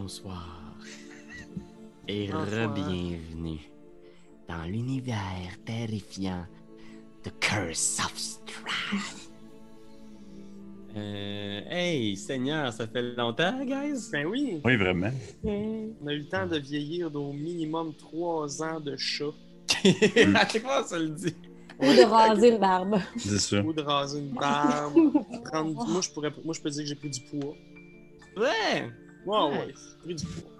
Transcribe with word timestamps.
bonsoir. 0.00 0.74
Et 2.08 2.30
re-bienvenue 2.30 3.58
dans 4.48 4.62
l'univers 4.64 5.16
terrifiant 5.64 6.46
de 7.24 7.30
Curse 7.40 8.00
of 8.04 8.12
Strahd. 8.16 9.00
Euh, 10.96 11.60
hey, 11.68 12.16
Seigneur, 12.16 12.72
ça 12.72 12.86
fait 12.86 13.02
longtemps, 13.16 13.64
guys? 13.64 14.08
Ben 14.12 14.26
oui, 14.26 14.60
Oui, 14.64 14.76
vraiment. 14.76 15.10
on 15.44 16.06
a 16.06 16.12
eu 16.12 16.18
le 16.20 16.28
temps 16.28 16.46
de 16.46 16.58
vieillir 16.58 17.10
d'au 17.10 17.32
minimum 17.32 17.92
3 17.98 18.62
ans 18.62 18.80
de 18.80 18.96
chat 18.96 19.24
à 19.84 20.48
chaque 20.48 20.62
fois, 20.62 20.84
se 20.86 20.94
le 20.94 21.08
dit. 21.10 21.34
Ou 21.80 21.84
de 21.84 22.04
raser 22.08 22.48
une 22.52 22.58
barbe. 22.58 22.98
C'est 23.18 23.38
ça. 23.38 23.60
ou 23.60 23.72
de 23.72 23.82
raser 23.82 24.20
une 24.20 24.30
barbe. 24.30 24.94
prendre- 25.44 25.86
Moi, 25.86 26.00
je 26.00 26.10
pourrais... 26.10 26.32
Moi, 26.44 26.54
je 26.54 26.60
peux 26.62 26.70
dire 26.70 26.82
que 26.84 26.88
j'ai 26.88 26.94
pris 26.94 27.10
du 27.10 27.20
poids. 27.20 27.54
Ouais! 28.38 28.88
Ouais, 29.26 29.58
ouais, 29.58 29.74
pris 30.02 30.14
du 30.14 30.24
poids. 30.24 30.50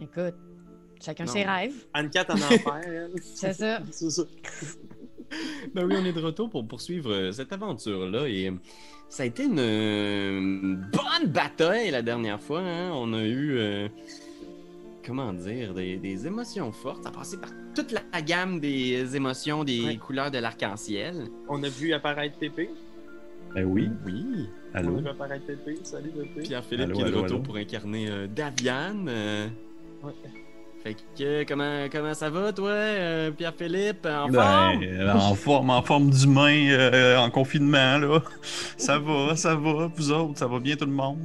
Écoute, 0.00 0.34
chacun 1.02 1.24
Non. 1.24 1.32
ses 1.32 1.44
rêves. 1.44 1.74
Anne-Cat 1.94 2.26
en 2.28 2.34
enfer. 2.36 3.08
C'est 3.22 3.52
ça. 3.54 3.80
C'est 3.90 4.10
ça. 4.10 4.22
Ben 5.74 5.84
oui, 5.84 5.94
on 5.98 6.04
est 6.04 6.12
de 6.12 6.20
retour 6.22 6.48
pour 6.48 6.66
poursuivre 6.66 7.12
euh, 7.12 7.32
cette 7.32 7.52
aventure-là. 7.52 8.26
Et 8.28 8.48
euh, 8.48 8.52
ça 9.08 9.24
a 9.24 9.26
été 9.26 9.44
une, 9.44 9.58
euh, 9.58 10.38
une 10.38 10.76
bonne 10.90 11.30
bataille 11.30 11.90
la 11.90 12.02
dernière 12.02 12.40
fois. 12.40 12.60
hein. 12.60 12.90
On 12.94 13.12
a 13.12 13.22
eu, 13.24 13.58
euh, 13.58 13.88
comment 15.04 15.32
dire, 15.34 15.74
des, 15.74 15.98
des 15.98 16.26
émotions 16.26 16.72
fortes. 16.72 17.02
Ça 17.02 17.10
a 17.10 17.12
passé 17.12 17.36
par 17.38 17.50
toute 17.74 17.92
la 17.92 18.22
gamme 18.22 18.58
des 18.58 19.14
émotions, 19.16 19.64
des 19.64 19.84
Ouais. 19.84 19.96
couleurs 19.96 20.30
de 20.30 20.38
l'arc-en-ciel. 20.38 21.28
On 21.48 21.62
a 21.62 21.68
vu 21.68 21.92
apparaître 21.92 22.38
Pépé. 22.38 22.70
Ben 23.58 23.64
oui. 23.64 23.90
Oui. 24.06 24.48
Allô? 24.72 25.00
Salut 25.82 26.10
Pépé. 26.10 26.42
Pierre-Philippe 26.42 26.92
qui 26.92 27.00
est 27.00 27.04
de 27.04 27.08
allô, 27.08 27.22
retour 27.22 27.36
allô? 27.36 27.42
pour 27.42 27.56
incarner 27.56 28.08
euh, 28.08 28.26
Daviane. 28.28 29.06
euh. 29.08 29.48
Ouais. 30.04 30.12
Fait 30.84 30.94
que, 30.94 31.00
euh, 31.22 31.44
comment, 31.48 31.86
comment 31.90 32.14
ça 32.14 32.30
va, 32.30 32.52
toi, 32.52 32.68
euh, 32.70 33.30
Pierre-Philippe? 33.32 34.06
En 34.06 34.28
Ben, 34.28 34.78
forme? 34.80 35.16
en 35.18 35.34
forme, 35.34 35.70
en 35.70 35.82
forme 35.82 36.10
d'humain, 36.10 36.68
euh, 36.70 37.16
en 37.16 37.30
confinement, 37.30 37.98
là. 37.98 38.20
Ça 38.76 39.00
va, 39.00 39.34
ça 39.34 39.56
va. 39.56 39.90
Vous 39.92 40.12
autres, 40.12 40.38
ça 40.38 40.46
va 40.46 40.60
bien 40.60 40.76
tout 40.76 40.86
le 40.86 40.92
monde? 40.92 41.18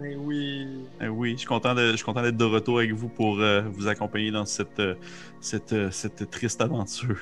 Ben 0.00 0.16
oui. 0.18 0.66
Ben 0.98 1.08
oui, 1.10 1.32
je 1.32 1.38
suis 1.40 1.46
content 1.46 1.74
de- 1.74 1.90
je 1.90 1.96
suis 1.96 2.04
content 2.04 2.22
d'être 2.22 2.36
de 2.38 2.44
retour 2.44 2.78
avec 2.78 2.92
vous 2.92 3.08
pour 3.10 3.38
euh, 3.40 3.60
vous 3.72 3.86
accompagner 3.88 4.30
dans 4.30 4.46
cette, 4.46 4.80
euh, 4.80 4.94
cette, 5.40 5.74
euh, 5.74 5.90
cette 5.90 6.30
triste 6.30 6.62
aventure. 6.62 7.18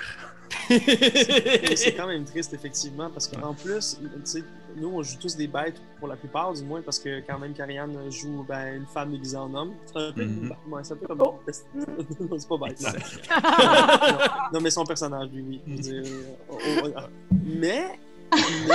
C'est 1.77 1.95
quand 1.97 2.06
même 2.06 2.25
triste, 2.25 2.53
effectivement, 2.55 3.11
parce 3.11 3.28
qu'en 3.28 3.55
plus, 3.55 3.98
tu 4.00 4.08
sais, 4.25 4.45
nous, 4.77 4.89
on 4.89 5.03
joue 5.03 5.17
tous 5.19 5.36
des 5.36 5.47
bêtes, 5.47 5.81
pour 5.98 6.09
la 6.09 6.17
plupart, 6.17 6.53
du 6.53 6.62
moins, 6.64 6.81
parce 6.83 6.98
que 6.98 7.20
quand 7.27 7.39
même, 7.39 7.53
Karianne 7.53 8.11
joue 8.11 8.44
ben, 8.48 8.77
une 8.77 8.86
femme 8.86 9.11
déguisée 9.12 9.36
en 9.36 9.53
homme. 9.55 9.72
C'est 9.86 9.98
un 9.98 10.12
peu, 10.12 10.25
Mhm. 10.25 10.53
ouais, 10.70 10.81
c'est 10.84 10.94
un 10.94 10.97
peu 10.97 11.06
comme. 11.06 11.22
Oh. 11.22 11.39
Non, 12.20 12.39
c'est 12.39 12.48
pas 12.48 12.56
bête. 12.59 12.81
non, 12.83 14.19
non, 14.55 14.61
mais 14.61 14.70
son 14.70 14.84
personnage, 14.84 15.28
lui, 15.33 15.61
oui. 15.67 15.75
Dire, 15.78 16.03
euh, 16.05 16.22
oh, 16.50 16.59
oh, 16.84 16.89
oh. 16.97 17.00
Mais, 17.44 17.98
mais, 18.33 18.75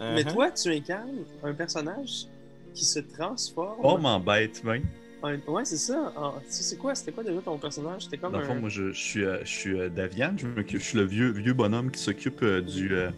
mais 0.00 0.22
Uh-huh. 0.24 0.32
toi, 0.32 0.50
tu 0.50 0.70
incarnes 0.72 1.24
un 1.42 1.52
personnage 1.54 2.26
qui 2.74 2.84
se 2.84 2.98
transforme. 3.00 3.80
Oh, 3.82 3.96
m'embête, 3.98 4.62
ben. 4.64 4.82
En- 5.26 5.52
Ouais, 5.52 5.64
c'est 5.64 5.76
ça. 5.76 6.12
Sais, 6.48 6.62
C'est 6.62 6.76
quoi, 6.76 6.94
c'était 6.94 7.12
quoi 7.12 7.24
déjà 7.24 7.40
ton 7.40 7.58
personnage? 7.58 8.04
C'était 8.04 8.18
comme 8.18 8.32
Dans 8.32 8.38
le 8.40 8.44
fond, 8.44 8.52
un. 8.54 8.60
moi, 8.60 8.68
je, 8.68 8.90
je 8.92 8.98
suis, 9.00 9.24
euh, 9.24 9.38
je 9.44 9.50
suis 9.50 9.78
euh, 9.78 9.88
Davian. 9.88 10.34
Je, 10.36 10.78
suis 10.78 10.98
le 10.98 11.04
vieux, 11.04 11.30
vieux 11.30 11.52
bonhomme 11.54 11.90
qui 11.90 12.00
s'occupe 12.00 12.42
euh, 12.42 12.60
du, 12.62 12.94
euh, 12.94 13.10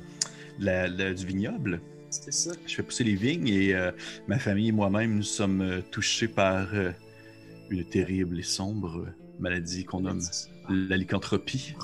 la- 0.59 0.89
la- 0.89 1.15
du 1.15 1.27
vignoble. 1.27 1.81
C'était 2.11 2.33
ça. 2.33 2.53
Je 2.67 2.75
fais 2.75 2.83
pousser 2.83 3.05
les 3.05 3.15
vignes 3.15 3.49
et 3.49 3.75
euh, 3.75 3.91
ma 4.29 4.39
famille 4.39 4.69
et 4.69 4.73
moi-même, 4.73 5.17
nous 5.17 5.23
sommes 5.23 5.61
euh, 5.61 5.81
touchés 5.91 6.29
par 6.29 6.69
euh, 6.75 6.91
une 7.71 7.85
terrible 7.85 8.39
et 8.39 8.43
sombre 8.43 9.07
maladie 9.39 9.85
qu'on 9.85 10.01
nomme 10.01 10.23
la 10.71 10.97
lycanthropie. 10.97 11.75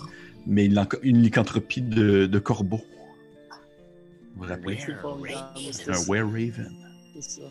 Mais 0.47 0.67
une, 0.67 0.83
une 1.03 1.23
lycanthropie 1.23 1.83
de, 1.83 2.27
de 2.27 2.39
corbeau. 2.39 2.81
Vous 4.37 4.43
vous 4.43 4.49
rappelez? 4.49 4.79
Un 4.79 5.73
ça. 5.95 6.11
were-raven. 6.11 6.73
C'est 7.15 7.23
ça. 7.23 7.43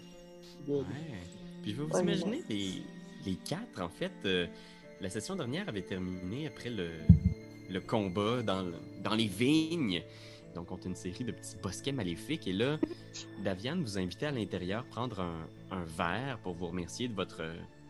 Good. 0.67 0.85
Ouais. 0.88 1.42
Puis 1.63 1.74
vous 1.74 1.88
vous 1.88 1.94
Ouais, 1.96 2.01
imaginez 2.03 2.44
les, 2.50 2.84
les 3.25 3.35
quatre, 3.35 3.81
en 3.81 3.90
fait, 3.90 4.12
euh, 4.25 4.46
la 5.01 5.09
session 5.09 5.35
dernière 5.35 5.68
avait 5.69 5.81
terminé 5.81 6.47
après 6.47 6.69
le, 6.69 6.90
le 7.69 7.79
combat 7.79 8.44
dans, 8.44 8.69
dans 9.03 9.16
les 9.16 9.28
vignes. 9.28 10.03
Donc, 10.56 10.72
on 10.72 10.75
a 10.75 10.85
une 10.85 10.96
série 10.96 11.24
de 11.24 11.31
petits 11.31 11.56
bosquets 11.62 11.91
maléfiques. 11.91 12.47
Et 12.47 12.53
là, 12.53 12.78
Daviane 13.44 13.81
vous 13.81 13.97
a 13.97 14.01
invité 14.01 14.28
à 14.28 14.31
l'intérieur 14.31 14.85
prendre 14.85 15.19
un, 15.22 15.47
un 15.72 15.84
verre 15.85 16.38
pour 16.44 16.53
vous 16.53 16.68
remercier 16.68 17.07
de 17.07 17.13
votre, 17.16 17.41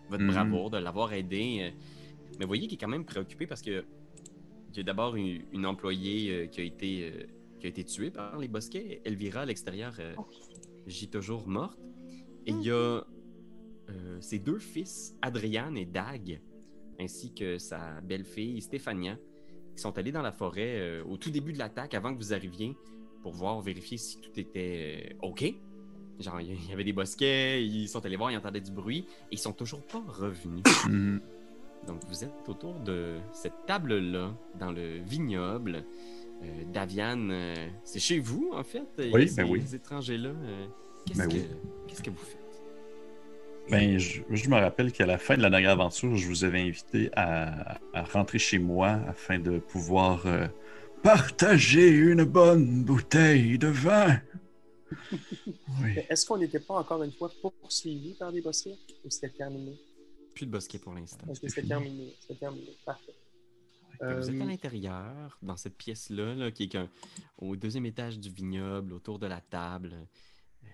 votre 0.10 0.24
Mhm. 0.24 0.32
bravoure, 0.32 0.70
de 0.70 0.78
l'avoir 0.78 1.12
aidé. 1.14 1.74
Mais 2.40 2.46
vous 2.46 2.48
voyez 2.48 2.68
qu'il 2.68 2.76
est 2.76 2.80
quand 2.80 2.88
même 2.88 3.06
préoccupé 3.06 3.48
parce 3.48 3.62
que 3.62 3.84
il 4.72 4.78
y 4.78 4.80
a 4.80 4.84
d'abord 4.84 5.16
une, 5.16 5.44
une 5.52 5.66
employée 5.68 6.32
euh, 6.32 6.48
qui, 6.48 6.62
a 6.62 6.64
été, 6.64 7.12
euh, 7.12 7.24
qui 7.60 7.68
a 7.68 7.70
été 7.70 7.84
tuée 7.84 8.10
par 8.10 8.40
les 8.40 8.48
bosquets. 8.48 9.02
Elvira, 9.06 9.42
à 9.42 9.46
l'extérieur, 9.46 9.94
euh, 10.00 10.16
gît 10.88 11.10
toujours 11.10 11.48
morte. 11.48 11.78
Et 12.48 12.52
il 12.52 12.62
y 12.64 12.72
a 12.72 13.02
euh, 13.90 14.18
ses 14.22 14.40
deux 14.40 14.60
fils, 14.60 15.16
Adrian 15.22 15.76
et 15.76 15.86
Dag, 15.86 16.40
ainsi 17.00 17.34
que 17.34 17.58
sa 17.58 18.00
belle-fille, 18.02 18.62
Stéphania, 18.62 19.18
qui 19.76 19.82
sont 19.82 19.98
allés 19.98 20.12
dans 20.12 20.22
la 20.22 20.32
forêt 20.32 20.80
euh, 20.80 21.04
au 21.06 21.18
tout 21.18 21.32
début 21.32 21.54
de 21.54 21.58
l'attaque, 21.60 21.94
avant 21.94 22.14
que 22.14 22.20
vous 22.20 22.34
arriviez, 22.34 22.76
pour 23.22 23.34
voir, 23.34 23.60
vérifier 23.62 23.98
si 23.98 24.18
tout 24.20 24.38
était 24.40 25.14
euh, 25.22 25.28
OK. 25.28 25.54
Genre, 26.20 26.40
il 26.42 26.70
y- 26.70 26.74
avait 26.74 26.84
des 26.84 26.94
bosquets, 26.94 27.66
ils 27.66 27.88
sont 27.90 28.06
allés 28.06 28.16
voir, 28.18 28.32
ils 28.32 28.38
entendaient 28.38 28.62
du 28.62 28.72
bruit, 28.72 29.06
et 29.32 29.34
ils 29.34 29.38
sont 29.40 29.54
toujours 29.54 29.82
pas 29.82 30.04
revenus. 30.08 30.64
Mhm. 30.86 31.22
Donc, 31.88 32.00
vous 32.08 32.24
êtes 32.24 32.48
autour 32.48 32.76
de 32.80 33.18
cette 33.34 33.66
table-là, 33.68 34.34
dans 34.58 34.72
le 34.72 35.00
vignoble. 35.00 35.84
Euh, 36.42 36.64
Daviane, 36.72 37.30
euh, 37.32 37.68
c'est 37.84 38.00
chez 38.00 38.20
vous, 38.20 38.52
en 38.54 38.64
fait? 38.64 38.88
Oui, 39.12 39.28
ces 39.28 39.44
ben 39.44 39.50
oui. 39.50 39.62
étrangers-là. 39.74 40.30
euh, 40.30 40.66
qu'est-ce, 41.06 41.18
Ben 41.20 41.28
que, 41.28 41.34
oui. 41.34 41.44
qu'est-ce 41.88 42.02
que 42.04 42.10
vous 42.10 42.16
faites? 42.18 42.43
Ben, 43.70 43.98
je, 43.98 44.22
je 44.30 44.50
me 44.50 44.56
rappelle 44.58 44.92
qu'à 44.92 45.06
la 45.06 45.18
fin 45.18 45.36
de 45.38 45.42
la 45.42 45.50
dernière 45.50 45.72
aventure, 45.72 46.16
je 46.18 46.28
vous 46.28 46.44
avais 46.44 46.62
invité 46.62 47.10
à, 47.16 47.80
à 47.94 48.04
rentrer 48.04 48.38
chez 48.38 48.60
moi 48.60 49.00
afin 49.08 49.40
de 49.40 49.58
pouvoir 49.60 50.26
euh, 50.28 50.48
partager 51.02 51.88
une 51.90 52.24
bonne 52.24 52.84
bouteille 52.84 53.58
de 53.58 53.68
vin. 53.68 54.20
Oui. 55.82 55.96
Est-ce 56.08 56.24
qu'on 56.28 56.38
n'était 56.38 56.60
pas 56.60 56.76
encore 56.76 57.02
une 57.02 57.12
fois 57.12 57.32
poursuivi 57.42 58.14
par 58.14 58.32
des 58.32 58.42
bosquets 58.42 58.76
ou 59.04 59.10
c'était 59.10 59.30
terminé? 59.30 59.76
Plus 60.36 60.46
de 60.46 60.52
bosquet 60.52 60.78
pour 60.78 60.94
l'instant. 60.94 61.26
Est-ce 61.32 61.40
que 61.42 61.48
c'était 61.48 61.68
terminé? 61.68 62.14
C'était 62.22 62.36
terminé. 62.42 62.68
Parfait. 62.86 63.16
Vous 64.00 64.30
êtes 64.30 64.40
à 64.40 64.44
Euh, 64.44 64.48
l'intérieur, 64.48 65.38
dans 65.42 65.58
cette 65.58 65.76
pièce-là, 65.78 66.36
là, 66.36 66.52
qui 66.52 66.64
est 66.66 66.68
qu'un- 66.68 66.90
au 67.40 67.56
deuxième 67.56 67.88
étage 67.88 68.20
du 68.20 68.30
vignoble, 68.30 68.94
autour 68.94 69.18
de 69.18 69.26
la 69.26 69.42
table. 69.42 69.94
Euh, 70.64 70.68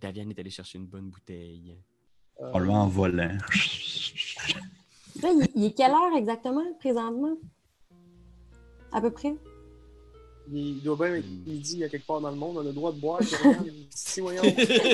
Daviane 0.00 0.30
est 0.30 0.38
allé 0.40 0.50
chercher 0.50 0.78
une 0.78 0.86
bonne 0.86 1.08
bouteille. 1.10 1.76
Euh, 2.40 2.52
En 2.52 2.68
en 2.68 2.88
volant. 2.88 3.38
Là, 5.22 5.30
il, 5.32 5.48
il 5.54 5.64
est 5.66 5.72
quelle 5.76 5.92
heure 5.92 6.16
exactement, 6.16 6.64
présentement? 6.80 7.34
À 8.92 9.00
peu 9.00 9.10
près? 9.10 9.34
il 10.52 10.82
doit 10.82 10.94
bien 10.96 11.14
être 11.16 11.24
Hmm. 11.24 11.42
midi, 11.50 11.72
il 11.72 11.78
y 11.78 11.84
a 11.84 11.88
quelque 11.88 12.06
part 12.06 12.20
dans 12.20 12.28
le 12.28 12.36
monde, 12.36 12.58
on 12.58 12.60
a 12.60 12.64
le 12.64 12.72
droit 12.74 12.92
de 12.92 13.00
boire. 13.00 13.18
Karianne. 13.30 13.64
si, 13.88 14.20
voyons. 14.20 14.42
Non, 14.42 14.50
c'est 14.54 14.90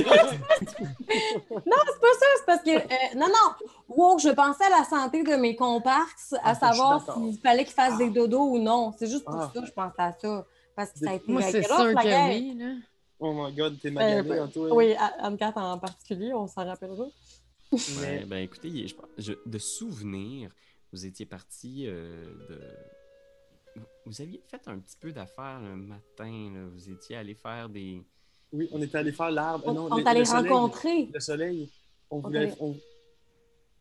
pas 1.66 1.66
ça, 1.66 2.26
c'est 2.36 2.46
parce 2.46 2.62
que. 2.62 2.70
euh, 2.70 3.18
non, 3.18 3.26
non! 3.26 3.68
Wow, 3.88 4.18
je 4.20 4.28
pensais 4.28 4.62
à 4.64 4.70
la 4.78 4.84
santé 4.84 5.24
de 5.24 5.34
mes 5.34 5.56
comparses, 5.56 6.34
à 6.34 6.50
Ah, 6.50 6.54
savoir 6.54 7.02
s'il 7.14 7.36
fallait 7.40 7.64
qu'ils 7.64 7.74
fassent 7.74 7.98
des 7.98 8.10
dodos 8.10 8.48
ou 8.52 8.58
non. 8.60 8.92
C'est 8.96 9.08
juste 9.08 9.24
pour 9.24 9.34
Ah. 9.34 9.50
ça 9.52 9.60
que 9.60 9.66
je 9.66 9.72
pensais 9.72 10.02
à 10.02 10.12
ça. 10.12 10.46
Parce 10.76 10.92
que 10.92 11.00
ça 11.00 11.10
a 11.10 11.14
été 11.14 11.32
Moi, 11.32 11.42
c'est 11.42 11.64
sûr 11.64 11.76
que 11.76 12.28
oui. 12.28 12.54
Là. 12.56 12.74
Oh 13.18 13.32
my 13.34 13.52
god, 13.52 13.76
t'es 13.80 13.88
Euh, 13.88 13.92
magané, 13.92 14.22
ben, 14.22 14.42
Antoine. 14.44 14.72
oui, 14.72 14.94
Anne-Cat 15.18 15.52
en 15.56 15.78
particulier, 15.78 16.32
on 16.32 16.46
s'en 16.46 16.64
rappellera. 16.64 17.06
Ouais, 17.72 18.24
ben 18.26 18.38
écoutez, 18.38 18.86
je, 18.88 18.94
je- 19.18 19.32
de 19.46 19.58
souvenir, 19.58 20.50
vous 20.92 21.06
étiez 21.06 21.26
parti 21.26 21.84
euh, 21.86 22.24
de. 22.48 22.60
Vous 24.06 24.20
aviez 24.20 24.40
fait 24.50 24.60
un 24.66 24.78
petit 24.78 24.96
peu 24.98 25.12
d'affaires 25.12 25.60
le 25.60 25.76
matin. 25.76 26.50
là. 26.54 26.66
Vous 26.72 26.90
étiez 26.90 27.16
allé 27.16 27.34
faire 27.34 27.68
des. 27.68 28.02
Oui, 28.52 28.68
on 28.72 28.82
était 28.82 28.98
allé 28.98 29.12
faire 29.12 29.30
l'arbre. 29.30 29.64
On, 29.68 29.72
non, 29.74 29.88
on 29.90 29.96
le- 29.96 30.02
est 30.02 30.06
allé 30.08 30.20
le 30.20 30.24
soleil. 30.24 30.50
rencontrer. 30.52 31.08
Le 31.14 31.20
soleil. 31.20 31.70
On 32.10 32.18
voulait. 32.18 32.52
on- 32.58 32.76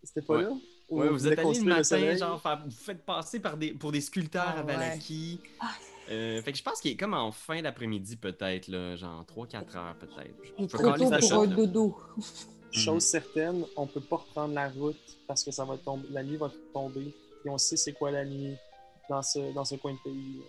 C'était 0.03 0.21
pas 0.21 0.35
Ouais. 0.37 0.43
là? 0.43 0.51
Ou 0.89 0.99
Ouais, 1.01 1.07
on 1.09 1.11
vous 1.13 1.27
êtes 1.27 1.39
allé 1.39 1.57
le 1.59 1.65
matin, 1.65 1.83
soleil? 1.83 2.17
genre, 2.17 2.39
faire- 2.41 2.63
vous 2.63 2.71
faites 2.71 3.03
passer 3.05 3.39
par 3.39 3.57
des, 3.57 3.73
pour 3.73 3.91
des 3.91 4.01
sculpteurs 4.01 4.43
Ah 4.47 4.59
à 4.59 4.63
ouais. 4.63 4.73
Valaki. 4.73 5.39
Ah. 5.59 5.71
Euh, 6.11 6.41
fait 6.41 6.51
que 6.51 6.57
je 6.57 6.63
pense 6.63 6.79
qu'il 6.81 6.91
est 6.91 6.95
comme 6.95 7.13
en 7.13 7.31
fin 7.31 7.61
d'après-midi, 7.61 8.15
peut-être, 8.15 8.67
là, 8.67 8.95
genre 8.95 9.23
3-4 9.25 9.75
heures, 9.75 9.95
peut-être. 9.99 10.35
Il 10.57 10.63
est 10.65 10.67
trop 10.67 10.91
tôt 10.95 11.09
pour 11.09 11.33
un 11.41 11.47
dodo. 11.47 11.97
Chose 12.71 13.03
certaine, 13.03 13.65
on 13.75 13.87
peut 13.87 14.01
pas 14.01 14.17
reprendre 14.17 14.53
la 14.53 14.69
route 14.69 15.17
parce 15.27 15.43
que 15.43 15.51
ça 15.51 15.65
va 15.65 15.77
tomber. 15.77 16.07
La 16.11 16.23
nuit 16.23 16.37
va 16.37 16.51
tomber. 16.73 17.13
Et 17.45 17.49
on 17.49 17.57
sait 17.57 17.77
c'est 17.77 17.93
quoi 17.93 18.11
la 18.11 18.23
nuit 18.25 18.55
dans 19.09 19.21
ce, 19.21 19.53
dans 19.53 19.65
ce 19.65 19.75
coin 19.75 19.93
de 19.93 19.99
pays. 20.03 20.41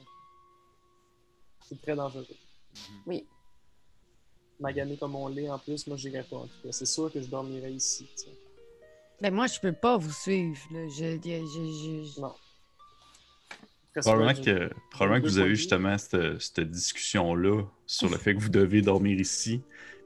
C'est 1.68 1.80
très 1.80 1.94
dangereux. 1.96 2.26
Oui. 3.06 3.26
Magané 4.58 4.96
comme 4.98 5.14
on 5.16 5.28
l'est 5.28 5.48
en 5.48 5.58
plus, 5.58 5.86
moi 5.86 5.96
j'irais 5.96 6.22
pas 6.22 6.36
en 6.36 6.46
tout 6.46 6.62
cas. 6.62 6.72
C'est 6.72 6.86
sûr 6.86 7.10
que 7.12 7.20
je 7.20 7.26
dormirais 7.28 7.72
ici. 7.72 8.06
tu 8.16 8.24
sais. 8.24 8.30
Ben, 9.22 9.34
moi, 9.34 9.46
je 9.46 9.60
peux 9.60 9.72
pas 9.72 9.98
vous 9.98 10.12
suivre. 10.12 10.58
Là. 10.72 10.88
Je, 10.88 11.18
je, 11.22 11.28
je- 11.28 12.10
je- 12.14 12.20
Non. 12.20 12.34
Probablement 13.96 14.34
que, 14.42 14.70
probablement 14.90 15.22
que 15.24 15.28
vous 15.30 15.38
avez 15.38 15.50
de 15.50 15.54
justement 15.54 15.98
cette, 15.98 16.40
cette 16.40 16.70
discussion-là 16.70 17.64
sur 17.86 18.08
le 18.08 18.16
fait 18.16 18.34
que 18.34 18.40
vous 18.40 18.48
devez 18.48 18.82
dormir 18.82 19.18
ici, 19.20 19.60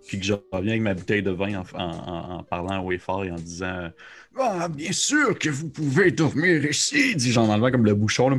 puis 0.07 0.19
que 0.19 0.25
je 0.25 0.35
reviens 0.53 0.73
avec 0.73 0.83
ma 0.83 0.95
bouteille 0.95 1.23
de 1.23 1.31
vin 1.31 1.63
en, 1.75 1.79
en- 1.79 2.43
parlant 2.45 2.75
à 2.75 2.81
Wayfar 2.81 3.25
et 3.25 3.31
en 3.31 3.37
disant 3.37 3.91
Ah, 4.39 4.69
bien 4.69 4.93
sûr 4.93 5.39
que 5.39 5.49
vous 5.51 5.69
pouvez 5.69 6.11
dormir 6.11 6.65
ici, 6.67 7.15
dit 7.17 7.33
Jean 7.33 7.49
enlevant 7.49 7.71
comme 7.71 7.85
le 7.87 7.95
bouchon. 7.95 8.31
Là. 8.31 8.37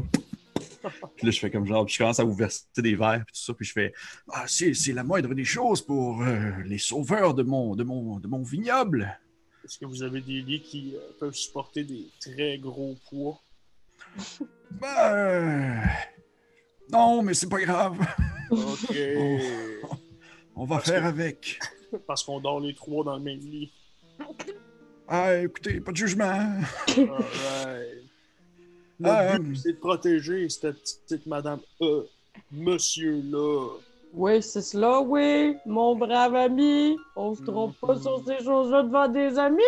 Puis 1.16 1.26
là, 1.26 1.32
je 1.32 1.40
fais 1.40 1.50
comme 1.50 1.66
genre, 1.66 1.84
puis 1.86 1.94
je 1.96 1.98
commence 2.00 2.20
à 2.20 2.24
vous 2.24 2.36
verser 2.36 2.62
des 2.78 2.96
verres, 2.96 3.24
puis 3.26 3.34
tout 3.36 3.42
ça, 3.46 3.54
puis 3.56 3.66
je 3.66 3.72
fais 3.72 3.94
Ah, 4.32 4.44
c'est 4.48 4.74
c'est 4.76 4.94
la 4.94 5.04
moindre 5.04 5.34
des 5.34 5.44
choses 5.46 5.82
pour 5.82 6.22
euh, 6.22 6.52
les 6.66 6.78
sauveurs 6.78 7.34
de 7.34 7.42
mon, 7.44 7.76
de, 7.76 7.84
mon, 7.84 8.20
de 8.20 8.28
mon 8.28 8.44
vignoble. 8.44 9.20
Est-ce 9.64 9.80
que 9.80 9.86
vous 9.86 10.04
avez 10.04 10.22
des 10.22 10.42
lits 10.42 10.62
qui 10.62 10.94
euh, 10.96 11.00
peuvent 11.20 11.34
supporter 11.34 11.84
des 11.84 12.06
très 12.22 12.58
gros 12.60 12.96
poids? 13.10 13.40
Ben. 14.82 15.82
Non, 16.92 17.22
mais 17.24 17.34
c'est 17.34 17.50
pas 17.50 17.60
grave. 17.62 17.98
Ok. 18.52 18.96
On 20.56 20.66
va 20.66 20.78
Parce 20.78 20.90
faire 20.90 21.02
que- 21.04 21.07
avec. 21.07 21.60
Parce 22.07 22.24
qu'on 22.24 22.40
dort 22.40 22.60
les 22.60 22.74
trois 22.74 23.04
dans 23.04 23.16
le 23.16 23.22
même 23.24 23.40
lit. 23.40 23.72
Ah, 25.07 25.36
écoutez, 25.38 25.80
pas 25.81 25.92
de 25.92 25.98
jugement. 25.98 26.25
Alright. 26.25 28.04
Notre 29.00 29.16
Ah, 29.16 29.38
but, 29.40 29.52
euh, 29.52 29.60
c'est 29.62 29.74
de 29.74 29.78
protéger 29.78 30.50
cette 30.50 30.78
petite 31.06 31.25
madame, 31.25 31.60
euh, 31.81 32.04
monsieur-là. 32.52 33.68
Oui, 34.13 34.42
c'est 34.42 34.62
cela, 34.62 35.02
oui, 35.02 35.56
mon 35.66 35.96
brave 35.96 36.36
ami. 36.36 36.98
On 37.16 37.36
se 37.36 37.44
trompe 37.44 37.75
pas 37.80 38.00
sur 38.00 38.24
ces 38.25 38.44
choses-là 38.44 38.84
devant 38.84 39.08
des 39.10 39.38
amis, 39.38 39.62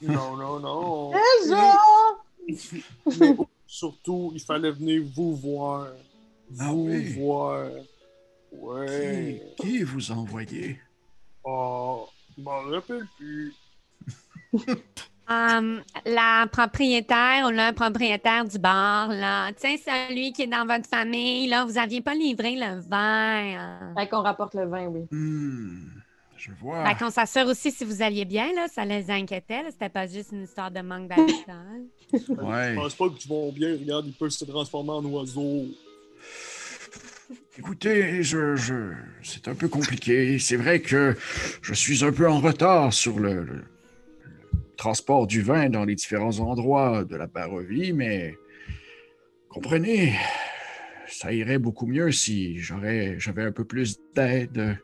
Non, 0.00 0.36
non, 0.36 0.60
non. 0.60 1.10
déjà! 1.42 1.72
Mais 2.46 3.36
surtout, 3.66 4.30
il 4.34 4.40
fallait 4.40 4.70
venir 4.70 5.02
vous 5.14 5.34
voir. 5.34 5.88
Ah 6.60 6.68
Vous 6.70 6.84
oui. 6.86 7.12
voir. 7.14 7.68
Qui, 8.60 8.64
Ouais. 8.66 9.42
qui 9.60 9.82
vous 9.82 10.10
a 10.12 10.14
envoyé? 10.14 10.78
Oh, 11.44 12.06
je 12.36 12.42
m'en 12.42 12.60
rappelle 12.62 13.06
plus. 13.16 13.52
Hum, 15.26 15.80
la 16.04 16.46
propriétaire 16.52 17.46
ou 17.46 17.50
le 17.50 17.72
propriétaire 17.72 18.44
du 18.44 18.58
bar, 18.58 19.08
là. 19.08 19.50
Tu 19.54 19.60
sais, 19.60 19.78
celui 19.78 20.34
qui 20.34 20.42
est 20.42 20.46
dans 20.46 20.66
votre 20.66 20.86
famille, 20.86 21.46
là, 21.48 21.64
vous 21.64 21.78
aviez 21.78 22.02
pas 22.02 22.12
livré 22.14 22.56
le 22.56 22.80
vin. 22.86 23.56
hein. 23.58 23.94
Fait 23.96 24.06
qu'on 24.06 24.20
rapporte 24.20 24.54
le 24.54 24.66
vin, 24.66 24.84
oui. 24.88 25.06
Hmm, 25.10 25.86
je 26.36 26.50
vois. 26.60 26.84
Fait 26.84 26.98
qu'on 27.02 27.08
s'assure 27.10 27.46
aussi 27.46 27.70
si 27.70 27.86
vous 27.86 28.02
alliez 28.02 28.26
bien, 28.26 28.52
là. 28.54 28.68
Ça 28.68 28.84
les 28.84 29.10
inquiétait, 29.10 29.62
là. 29.62 29.70
C'était 29.70 29.88
pas 29.88 30.06
juste 30.06 30.32
une 30.32 30.42
histoire 30.42 30.70
de 30.70 30.80
manque 30.82 31.08
d'habitants. 31.08 31.72
Ouais. 32.12 32.74
Je 32.74 32.74
pense 32.74 32.94
pas 32.94 33.08
qu'ils 33.08 33.30
vont 33.30 33.50
bien. 33.50 33.72
Regarde, 33.78 34.06
ils 34.06 34.12
peuvent 34.12 34.28
se 34.28 34.44
transformer 34.44 34.90
en 34.90 35.04
oiseaux. 35.06 35.64
Écoutez, 37.56 38.22
je, 38.22 38.56
c'est 39.22 39.46
un 39.48 39.54
peu 39.54 39.68
compliqué. 39.68 40.38
C'est 40.38 40.56
vrai 40.56 40.80
que 40.80 41.16
je 41.62 41.72
suis 41.72 42.04
un 42.04 42.12
peu 42.12 42.28
en 42.28 42.40
retard 42.40 42.92
sur 42.92 43.20
le, 43.20 43.46
transport 44.76 45.26
du 45.26 45.40
vin 45.40 45.70
dans 45.70 45.84
les 45.84 45.94
différents 45.94 46.40
endroits 46.40 47.04
de 47.04 47.16
la 47.16 47.26
Barovie, 47.26 47.92
mais 47.92 48.34
comprenez, 49.48 50.14
ça 51.08 51.32
irait 51.32 51.58
beaucoup 51.58 51.86
mieux 51.86 52.12
si 52.12 52.58
j'avais 52.58 53.18
un 53.38 53.52
peu 53.52 53.64
plus 53.64 53.98
d'aide. 54.14 54.78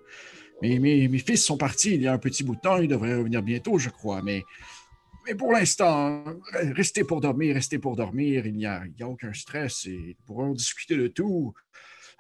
Mes, 0.63 0.79
mes, 0.79 1.09
mes 1.09 1.19
fils 1.19 1.45
sont 1.45 1.57
partis 1.57 1.95
il 1.95 2.03
y 2.03 2.09
a 2.09 2.13
un 2.13 2.19
petit 2.19 2.45
bout 2.45 2.55
de 2.55 2.61
temps, 2.61 2.79
ils 2.79 2.89
devraient 2.89 3.17
revenir 3.17 3.43
bientôt, 3.43 3.79
je 3.79 3.91
crois, 3.91 4.23
mais, 4.23 4.45
mais 5.27 5.35
pour 5.35 5.53
l'instant, 5.53 6.25
restez 6.53 7.03
pour 7.03 7.21
dormir, 7.21 7.55
restez 7.55 7.79
pour 7.79 7.97
dormir, 7.97 8.47
il 8.47 8.55
n'y 8.55 8.67
a, 8.67 8.85
a 9.01 9.07
aucun 9.07 9.33
stress 9.33 9.87
et 9.87 10.17
nous 10.19 10.25
pourrons 10.27 10.53
discuter 10.53 10.97
de 10.97 11.09
tout 11.09 11.53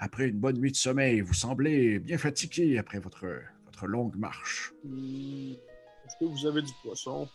après 0.00 0.28
une 0.28 0.38
bonne 0.38 0.58
nuit 0.58 0.72
de 0.72 0.76
sommeil. 0.76 1.20
Vous 1.20 1.34
semblez 1.34 1.98
bien 2.00 2.18
fatigué 2.18 2.78
après 2.78 2.98
votre, 2.98 3.26
votre 3.66 3.86
longue 3.86 4.16
marche. 4.16 4.72
Hmm, 4.82 5.52
Est-ce 5.52 6.16
que 6.18 6.24
vous 6.24 6.46
avez 6.46 6.62
du 6.62 6.72
poisson? 6.82 7.28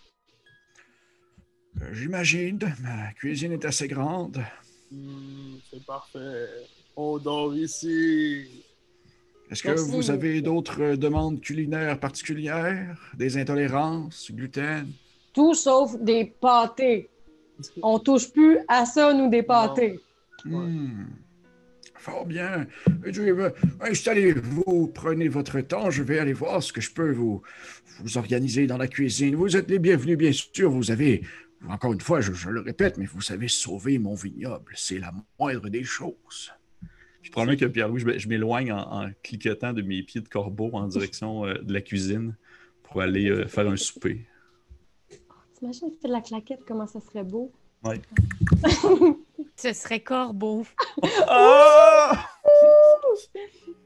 Euh, 1.82 1.94
J'imagine, 1.94 2.60
ma 2.82 3.14
cuisine 3.14 3.52
est 3.54 3.66
assez 3.66 3.88
grande. 3.88 4.44
Hmm, 4.92 5.56
c'est 5.72 5.86
parfait. 5.86 6.48
On 6.96 7.18
dort 7.20 7.56
ici. 7.56 8.64
Est-ce 9.52 9.62
que 9.62 9.68
Merci. 9.70 9.92
vous 9.92 10.10
avez 10.10 10.42
d'autres 10.42 10.96
demandes 10.96 11.40
culinaires 11.40 12.00
particulières? 12.00 12.98
Des 13.16 13.38
intolérances, 13.38 14.32
gluten? 14.32 14.92
Tout 15.34 15.54
sauf 15.54 15.96
des 16.02 16.26
pâtés. 16.26 17.10
On 17.84 18.00
touche 18.00 18.32
plus 18.32 18.58
à 18.68 18.86
ça, 18.86 19.14
nous, 19.14 19.30
des 19.30 19.44
pâtés. 19.44 20.00
Hmm. 20.46 21.06
Fort 22.06 22.28
bien. 22.28 22.68
Je 23.04 23.20
vais- 23.24 23.54
Installez-vous, 23.82 24.92
prenez 24.94 25.28
votre 25.28 25.60
temps, 25.62 25.90
je 25.90 26.04
vais 26.04 26.20
aller 26.20 26.34
voir 26.34 26.62
ce 26.62 26.72
que 26.72 26.80
je 26.80 26.92
peux 26.92 27.12
vous, 27.12 27.42
vous 28.00 28.18
organiser 28.20 28.68
dans 28.68 28.78
la 28.78 28.88
cuisine. 28.88 29.34
Vous 29.34 29.58
êtes 29.58 29.68
les 29.72 29.80
bienvenus, 29.80 30.16
bien 30.16 30.32
sûr. 30.32 30.70
Vous 30.70 30.92
avez, 30.92 31.24
encore 31.68 31.94
une 31.94 32.02
fois, 32.02 32.22
je, 32.22 32.32
je 32.32 32.52
le 32.52 32.62
répète, 32.62 33.00
mais 33.00 33.06
vous 33.08 33.32
avez 33.32 33.48
sauvé 33.48 33.98
mon 33.98 34.14
vignoble. 34.14 34.72
C'est 34.76 35.00
la 35.00 35.12
moindre 35.40 35.68
des 35.68 35.84
choses. 35.84 36.52
Puis 37.24 37.32
probablement 37.32 37.58
que 37.58 37.66
Pierre-Louis, 37.66 38.02
je, 38.02 38.20
je 38.20 38.28
m'éloigne 38.30 38.72
en, 38.72 39.06
en 39.06 39.10
cliquetant 39.24 39.74
de 39.74 39.82
mes 39.82 40.04
pieds 40.04 40.22
de 40.22 40.30
corbeau 40.30 40.70
en 40.74 40.86
direction 40.88 41.48
euh, 41.48 41.56
de 41.56 41.74
la 41.74 41.82
cuisine 41.82 42.36
pour 42.84 43.02
aller 43.02 43.32
euh, 43.32 43.48
faire 43.48 43.68
un 43.68 43.78
souper. 43.78 44.28
T'imagines, 45.58 45.90
tu 45.90 45.98
fais 46.04 46.08
de 46.08 46.14
la 46.14 46.22
claquette, 46.22 46.60
comment 46.68 46.86
ça 46.86 47.00
serait 47.02 47.24
beau? 47.24 47.52
Ouais. 47.84 48.00
Ce 49.56 49.74
serait 49.74 50.04
corbeau. 50.04 50.66
Ah! 51.28 52.30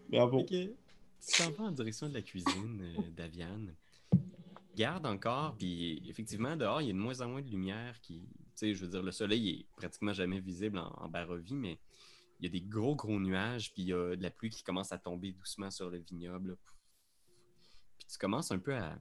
Bravo. 0.10 0.40
Ok. 0.40 0.48
Tu 0.50 1.38
t'en 1.38 1.52
vas 1.52 1.66
en 1.66 1.72
direction 1.72 2.10
de 2.10 2.14
la 2.14 2.22
cuisine, 2.22 2.82
euh, 2.82 3.10
Daviane. 3.12 3.76
Garde 4.76 5.06
encore, 5.06 5.56
puis 5.58 6.02
effectivement, 6.10 6.56
dehors, 6.56 6.82
il 6.82 6.88
y 6.88 6.90
a 6.90 6.94
de 6.94 6.98
moins 6.98 7.20
en 7.22 7.28
moins 7.30 7.42
de 7.42 7.50
lumière 7.50 8.00
qui. 8.02 8.22
Tu 8.22 8.36
sais, 8.56 8.74
je 8.74 8.82
veux 8.86 8.90
dire, 8.90 9.04
le 9.04 9.12
soleil 9.12 9.50
est 9.50 9.66
pratiquement 9.76 10.14
jamais 10.14 10.40
visible 10.40 10.78
en, 10.80 10.88
en 10.98 11.08
Barovie, 11.10 11.56
mais 11.56 11.80
il 12.40 12.46
y 12.46 12.48
a 12.48 12.50
des 12.50 12.62
gros, 12.62 12.96
gros 12.96 13.20
nuages, 13.20 13.72
puis 13.74 13.84
il 13.84 13.88
y 13.90 13.94
a 13.94 14.16
de 14.16 14.24
la 14.24 14.32
pluie 14.32 14.50
qui 14.50 14.64
commence 14.64 14.92
à 14.92 14.98
tomber 14.98 15.34
doucement 15.34 15.70
sur 15.72 15.90
le 15.90 16.00
vignoble. 16.00 16.58
Puis 17.98 18.08
tu 18.08 18.18
commences 18.18 18.52
un 18.52 18.60
peu 18.60 18.74
à, 18.76 18.92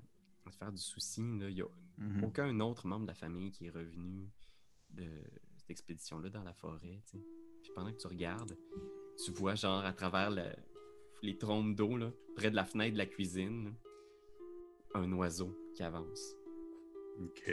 à 0.47 0.51
te 0.51 0.57
faire 0.57 0.73
du 0.73 0.83
souci. 0.83 1.21
là. 1.39 1.49
Il 1.49 1.55
n'y 1.55 1.63
a 1.63 1.67
Mhm. 1.99 2.23
aucun 2.25 2.61
autre 2.61 2.87
membre 2.87 3.03
de 3.07 3.09
la 3.11 3.15
famille 3.17 3.51
qui 3.51 3.67
est 3.67 3.71
revenu 3.71 4.31
de 4.91 5.09
cette 5.69 5.71
expédition-là 5.71 6.31
dans 6.31 6.43
la 6.43 6.55
forêt. 6.55 7.01
Puis 7.63 7.71
pendant 7.75 7.93
que 7.93 7.99
tu 7.99 8.07
regardes, 8.07 8.57
tu 9.23 9.31
vois 9.33 9.55
genre 9.55 9.85
à 9.85 9.93
travers 9.93 10.31
le- 10.31 10.43
les 11.23 11.37
trompes 11.37 11.75
d'eau, 11.75 11.97
là, 11.97 12.11
près 12.37 12.51
de 12.51 12.57
la 12.57 12.65
fenêtre 12.65 12.95
de 12.95 12.99
la 12.99 13.07
cuisine, 13.07 13.65
là, 14.95 15.01
un 15.01 15.13
oiseau 15.13 15.55
qui 15.75 15.83
avance. 15.83 16.35
OK. 17.21 17.53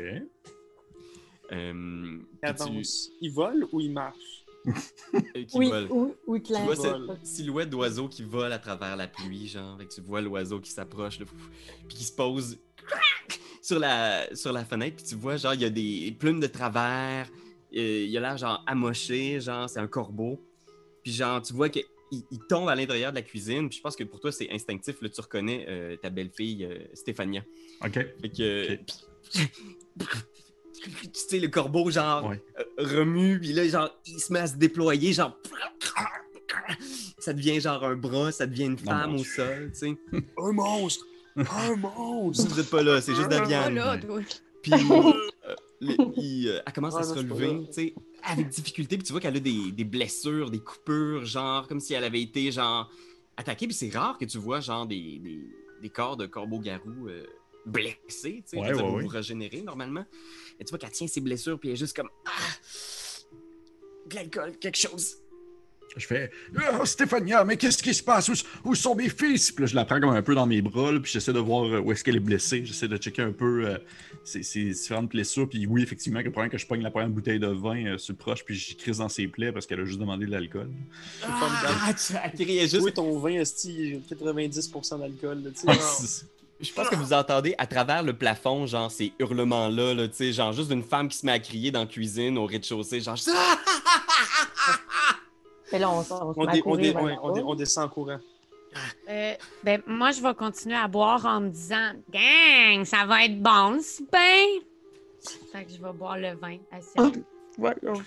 Euh, 1.52 2.20
tu- 2.42 2.46
Avance. 2.46 3.12
Il 3.22 3.32
vole 3.32 3.68
ou 3.72 3.80
il 3.82 3.92
marche? 3.92 4.46
euh, 5.14 5.44
qui 5.46 5.58
Oui, 5.58 5.70
vole. 5.70 5.88
oui, 6.28 6.42
Tu 6.42 6.54
vois 6.54 6.76
cette 6.76 7.26
silhouette 7.26 7.70
d'oiseau 7.70 8.08
qui 8.08 8.24
vole 8.24 8.52
à 8.52 8.58
travers 8.60 8.96
la 8.96 9.08
pluie, 9.08 9.48
genre, 9.48 9.80
et 9.82 9.86
que 9.88 9.94
tu 9.94 10.02
vois 10.02 10.22
l'oiseau 10.22 10.60
qui 10.60 10.72
s'approche, 10.72 11.20
puis 11.20 11.98
qui 11.98 12.04
se 12.04 12.14
pose 12.14 12.58
sur 13.62 13.78
la, 13.78 14.34
sur 14.36 14.52
la 14.54 14.64
fenêtre, 14.66 14.96
puis 14.98 15.06
tu 15.06 15.16
vois, 15.16 15.38
genre, 15.38 15.54
il 15.54 15.62
y 15.62 15.66
a 15.66 15.70
des 15.70 16.16
plumes 16.20 16.40
de 16.40 16.48
travers, 16.48 17.30
euh, 17.76 18.06
il 18.08 18.18
a 18.18 18.20
l'air, 18.22 18.38
genre, 18.38 18.64
amoché, 18.68 19.40
genre, 19.40 19.70
c'est 19.70 19.80
un 19.80 19.88
corbeau, 19.88 20.42
puis 21.04 21.12
genre, 21.12 21.42
tu 21.42 21.54
vois 21.54 21.70
qu'il 21.70 21.84
il 22.12 22.40
tombe 22.48 22.70
à 22.70 22.76
l'intérieur 22.76 23.12
de 23.12 23.16
la 23.18 23.22
cuisine, 23.22 23.68
puis 23.68 23.78
je 23.78 23.82
pense 23.84 23.96
que 23.96 24.04
pour 24.04 24.20
toi, 24.20 24.32
c'est 24.32 24.50
instinctif, 24.52 25.02
là, 25.02 25.10
tu 25.10 25.20
reconnais 25.22 25.66
euh, 25.68 25.96
ta 25.98 26.10
belle-fille, 26.10 26.64
euh, 26.66 26.78
Stéphania. 26.94 27.44
OK. 27.84 27.94
Fait 27.94 28.30
que. 28.30 28.74
Ok. 28.74 28.80
Tu 30.78 31.10
sais, 31.14 31.40
le 31.40 31.48
corbeau, 31.48 31.90
genre, 31.90 32.26
Ouais. 32.26 32.42
euh, 32.60 32.64
remue, 33.00 33.40
puis 33.40 33.54
là, 33.54 33.68
genre, 33.68 33.90
il 34.06 34.20
se 34.20 34.32
met 34.32 34.40
à 34.40 34.48
se 34.48 34.56
déployer, 34.56 35.14
genre. 35.14 35.38
Ça 37.18 37.34
devient 37.34 37.60
genre 37.60 37.84
un 37.84 37.96
bras, 37.96 38.32
ça 38.32 38.46
devient 38.46 38.66
une 38.66 38.78
femme 38.78 39.16
au 39.16 39.24
sol, 39.24 39.72
tu 39.74 39.80
sais. 39.80 39.98
Un 40.38 40.52
monstre! 40.52 41.06
Un 41.36 41.76
monstre! 41.76 42.48
Vous 42.48 42.60
êtes 42.60 42.70
pas 42.70 42.84
là, 42.84 43.02
c'est 43.02 43.16
juste 43.16 43.30
toi. 43.30 44.20
Puis, 44.62 44.74
euh, 44.74 45.14
le- 45.82 45.96
il, 46.18 46.48
euh, 46.50 46.62
elle 46.66 46.74
commence 46.74 46.96
à 46.96 47.04
se 47.04 47.14
relever, 47.20 47.66
tu 47.68 47.74
sais, 47.74 47.94
avec 48.24 48.50
difficulté. 48.50 48.98
Puis 48.98 49.06
tu 49.06 49.12
vois 49.12 49.22
qu'elle 49.22 49.36
a 49.38 49.40
des, 49.40 49.72
des 49.72 49.84
blessures, 49.84 50.50
des 50.52 50.60
coupures, 50.60 51.26
genre, 51.26 51.68
comme 51.68 51.80
si 51.80 51.94
elle 51.94 52.04
avait 52.04 52.22
été, 52.22 52.52
genre, 52.52 52.90
attaquée. 53.38 53.68
Puis 53.68 53.76
c'est 53.76 53.90
rare 53.90 54.18
que 54.18 54.26
tu 54.26 54.38
vois, 54.38 54.60
genre, 54.60 54.86
des, 54.88 55.20
des, 55.20 55.40
des 55.82 55.90
corps 55.90 56.18
de 56.18 56.26
corbeau-garou 56.26 57.08
euh, 57.10 57.26
blessés, 57.66 57.98
tu 58.08 58.42
sais. 58.46 58.58
Ouais, 58.58 58.74
ouais, 58.74 58.82
vous 59.02 59.08
régénérez 59.08 59.62
normalement. 59.62 60.06
Et 60.60 60.64
tu 60.66 60.70
vois 60.70 60.80
qu'elle 60.80 60.92
tient 60.92 61.08
ses 61.08 61.22
blessures, 61.22 61.60
puis 61.60 61.70
elle 61.70 61.74
est 61.74 61.78
juste 61.80 61.96
comme, 61.96 62.10
ah, 62.26 62.32
de 64.08 64.16
l'alcool, 64.16 64.58
quelque 64.58 64.78
chose. 64.78 65.18
Je 65.98 66.08
fais 66.08 66.30
oh, 66.80 66.86
Stéphania, 66.86 67.46
mais 67.46 67.56
qu'est-ce 67.56 67.82
qui 67.82 67.94
se 67.94 68.04
passe? 68.04 68.28
Où, 68.28 68.34
où 68.66 68.76
sont 68.76 68.96
mes 68.96 69.10
fils? 69.10 69.52
Puis 69.52 69.64
là, 69.64 69.68
je 69.68 69.76
la 69.76 69.86
prends 69.86 70.00
comme 70.00 70.10
un 70.10 70.22
peu 70.22 70.36
dans 70.36 70.46
mes 70.46 70.62
bras, 70.62 70.92
là, 70.92 71.00
puis 71.00 71.12
j'essaie 71.12 71.32
de 71.32 71.40
voir 71.40 71.66
euh, 71.66 71.80
où 71.80 71.92
est-ce 71.92 72.04
qu'elle 72.04 72.18
est 72.18 72.20
blessée. 72.20 72.64
J'essaie 72.66 72.90
de 72.90 72.98
checker 72.98 73.22
un 73.22 73.32
peu 73.32 73.66
euh, 73.66 73.78
ses, 74.26 74.44
ses 74.44 74.66
différentes 74.66 75.10
blessures. 75.10 75.48
Puis 75.48 75.66
oui, 75.66 75.84
effectivement, 75.84 76.20
que 76.20 76.26
le 76.26 76.32
problème 76.32 76.52
que 76.52 76.58
je 76.58 76.68
pogne 76.68 76.82
la 76.82 76.92
première 76.92 77.10
bouteille 77.10 77.40
de 77.40 77.48
vin 77.48 77.86
euh, 77.86 77.98
sur 77.98 78.14
le 78.14 78.18
proche, 78.18 78.44
puis 78.44 78.56
j'y 78.56 78.76
crise 78.76 78.98
dans 78.98 79.10
ses 79.10 79.28
plaies 79.28 79.54
parce 79.54 79.66
qu'elle 79.66 79.80
a 79.80 79.86
juste 79.86 80.00
demandé 80.00 80.26
de 80.26 80.32
l'alcool. 80.32 80.70
Ah, 81.24 81.94
tu 81.94 82.44
criait 82.44 82.68
juste. 82.68 82.84
Oui, 82.84 82.92
ton 82.92 83.18
vin, 83.18 83.36
esti, 83.36 83.74
il 83.74 83.96
y 83.96 83.96
a 83.96 84.16
90% 84.16 85.00
d'alcool. 85.00 85.54
Ah, 85.68 85.74
Je 86.60 86.74
pense 86.74 86.90
que 86.90 86.96
vous 86.96 87.14
entendez 87.14 87.56
à 87.58 87.68
travers 87.68 88.04
le 88.04 88.14
plafond, 88.14 88.66
genre, 88.66 88.92
ces 88.92 89.14
hurlements-là, 89.20 89.94
là, 89.94 90.08
tu 90.10 90.16
sais, 90.16 90.34
genre, 90.34 90.52
juste 90.52 90.70
d'une 90.70 90.84
femme 90.84 91.08
qui 91.08 91.18
se 91.18 91.26
met 91.26 91.32
à 91.32 91.40
crier 91.40 91.72
dans 91.72 91.82
la 91.82 91.86
cuisine, 91.86 92.38
au 92.38 92.46
rez-de-chaussée, 92.46 93.00
genre, 93.00 93.18
Ah! 95.74 95.80
Là, 95.80 95.90
on, 95.92 96.06
on 96.38 96.46
dé- 96.54 96.62
courir 96.62 96.94
dé- 97.34 97.56
descend 97.56 97.86
en 97.86 97.90
courant. 97.90 98.20
Euh, 99.10 99.34
ben, 99.64 99.82
moi, 99.88 100.12
je 100.12 100.22
vais 100.22 100.34
continuer 100.36 100.76
à 100.76 100.88
boire 100.88 101.26
en 101.26 101.40
me 101.42 101.50
disant 101.50 101.94
Gang, 102.12 102.84
ça 102.84 103.06
va 103.06 103.26
être 103.26 103.42
bon, 103.42 103.76
le 103.76 103.82
souper. 103.82 104.62
Fait 105.52 105.66
que 105.66 105.72
je 105.72 105.82
vais 105.82 105.94
boire 105.94 106.18
le 106.18 106.36
vin. 106.36 106.58
Voyons. 107.58 108.02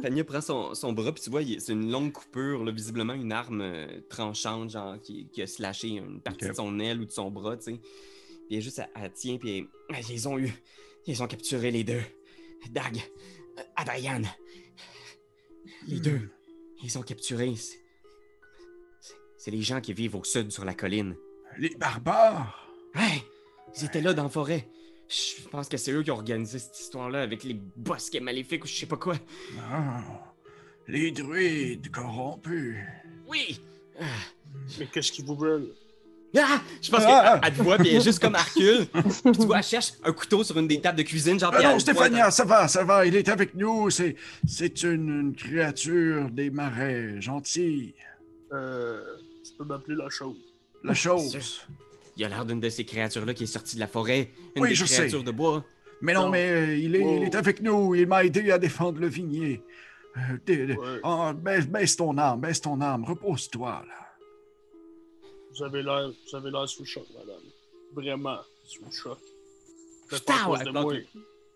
Tania 0.00 0.24
prend 0.24 0.40
son, 0.40 0.74
son 0.74 0.92
bras, 0.92 1.12
puis 1.12 1.22
tu 1.22 1.30
vois, 1.30 1.42
c'est 1.58 1.72
une 1.72 1.90
longue 1.90 2.12
coupure, 2.12 2.64
là, 2.64 2.72
visiblement 2.72 3.12
une 3.14 3.32
arme 3.32 3.60
euh, 3.60 4.00
tranchante, 4.08 4.70
genre, 4.70 5.00
qui, 5.00 5.28
qui 5.28 5.42
a 5.42 5.46
slashé 5.46 5.88
une 5.88 6.20
partie 6.20 6.48
de 6.48 6.52
son 6.52 6.78
aile 6.80 7.00
ou 7.00 7.04
de 7.04 7.10
son 7.12 7.30
bras, 7.30 7.56
tu 7.56 7.62
sais. 7.74 7.80
Puis 8.48 8.56
elle 8.56 8.60
juste, 8.60 8.78
elle, 8.80 8.88
elle 9.02 9.12
tient, 9.12 9.36
puis 9.38 9.68
elle- 9.90 10.04
ils 10.10 10.28
ont 10.28 10.38
eu, 10.38 10.52
ils 11.06 11.22
ont 11.22 11.26
capturé 11.28 11.70
les 11.70 11.84
deux. 11.84 12.02
Dag, 12.70 12.96
euh, 13.58 13.62
Adrian. 13.76 14.22
Les 15.86 16.00
deux, 16.00 16.28
ils 16.82 16.98
ont 16.98 17.02
capturé. 17.02 17.54
C'est- 17.56 19.50
les 19.50 19.62
gens 19.62 19.80
qui 19.80 19.92
vivent 19.92 20.16
au 20.16 20.24
sud 20.24 20.50
sur 20.50 20.64
la 20.64 20.74
colline. 20.74 21.14
Les 21.58 21.74
barbares! 21.76 22.68
Ouais, 22.94 23.22
ils 23.76 23.84
étaient 23.84 24.00
là 24.00 24.14
dans 24.14 24.22
la 24.24 24.28
forêt. 24.30 24.66
Je 25.08 25.46
pense 25.50 25.68
que 25.68 25.76
c'est 25.76 25.92
eux 25.92 26.02
qui 26.02 26.10
ont 26.10 26.14
organisé 26.14 26.58
cette 26.58 26.78
histoire-là 26.78 27.20
avec 27.22 27.44
les 27.44 27.54
bosquets 27.54 28.20
maléfiques 28.20 28.64
ou 28.64 28.66
je 28.66 28.74
sais 28.74 28.86
pas 28.86 28.96
quoi. 28.96 29.16
Ah, 29.70 30.02
les 30.88 31.10
druides 31.10 31.90
corrompus. 31.90 32.76
Oui! 33.28 33.60
Ah. 34.00 34.04
Mais 34.78 34.86
qu'est-ce 34.86 35.12
qu'ils 35.12 35.26
vous 35.26 35.36
veulent? 35.36 35.74
Ah! 36.36 36.60
Je 36.82 36.90
pense 36.90 37.02
Ah! 37.06 37.40
qu'elle 37.42 37.52
te 37.54 37.62
voit, 37.62 37.76
puis 37.78 37.88
elle 37.90 37.96
est 37.96 38.00
juste 38.04 38.18
comme 38.20 38.34
Hercule. 38.34 38.86
Puis 38.92 39.32
tu 39.32 39.46
vois, 39.46 39.58
elle 39.58 39.62
cherche 39.64 39.92
un 40.04 40.12
couteau 40.12 40.42
sur 40.42 40.58
une 40.58 40.66
des 40.68 40.80
tables 40.80 40.98
de 40.98 41.02
cuisine, 41.04 41.38
genre. 41.38 41.52
Ah 41.56 41.62
non, 41.62 41.78
Stéphania, 41.78 42.30
ça 42.30 42.44
va, 42.44 42.66
ça 42.68 42.82
va, 42.84 43.06
il 43.06 43.14
est 43.14 43.28
avec 43.28 43.54
nous. 43.54 43.88
C'est, 43.90 44.16
c'est 44.46 44.82
une, 44.82 45.20
une 45.20 45.34
créature 45.36 46.28
des 46.30 46.50
marais, 46.50 47.20
gentille. 47.20 47.94
Euh, 48.52 49.00
tu 49.44 49.52
peux 49.58 49.64
m'appeler 49.64 49.96
la 49.96 50.08
chose. 50.10 50.36
La 50.82 50.94
chose. 50.94 51.60
Il 52.16 52.24
a 52.24 52.28
l'air 52.28 52.44
d'une 52.44 52.60
de 52.60 52.68
ces 52.68 52.84
créatures-là 52.84 53.34
qui 53.34 53.44
est 53.44 53.46
sortie 53.46 53.76
de 53.76 53.80
la 53.80 53.86
forêt. 53.88 54.30
Une 54.56 54.62
Oui, 54.62 54.68
des 54.70 54.74
je 54.74 54.84
sais. 54.84 54.96
créatures 54.98 55.24
de 55.24 55.30
bois. 55.32 55.64
Mais 56.02 56.12
non, 56.14 56.22
Non. 56.24 56.28
mais 56.30 56.50
euh, 56.50 56.76
il, 56.76 56.94
est, 56.96 57.00
Wow. 57.02 57.16
il 57.18 57.22
est 57.24 57.34
avec 57.34 57.62
nous. 57.62 57.94
Il 57.94 58.06
m'a 58.06 58.24
aidé 58.24 58.50
à 58.50 58.58
défendre 58.58 59.00
le 59.00 59.06
vignier. 59.08 59.62
Euh, 60.16 60.36
Ouais. 60.76 61.00
oh, 61.02 61.32
baisse, 61.34 61.66
baisse 61.66 61.96
ton 61.96 62.16
âme, 62.18 62.40
baisse 62.40 62.60
ton 62.60 62.80
âme. 62.80 63.04
Repose-toi, 63.04 63.82
là. 63.88 63.94
Vous 65.56 65.62
avez 65.64 65.82
l'air, 65.82 66.08
vous 66.30 66.36
avez 66.36 66.50
l'air 66.50 66.68
sous 66.68 66.82
le 66.82 66.86
choc, 66.88 67.06
madame. 67.14 67.42
Vraiment 67.94 68.38
sous 68.64 68.84
le 68.84 68.90
choc. 68.90 69.18
Faites 70.08 70.24
pas 70.24 70.42
à 70.42 70.44
cause 70.46 70.60
de 70.64 70.70
moi. 70.70 70.92
le- 70.94 71.04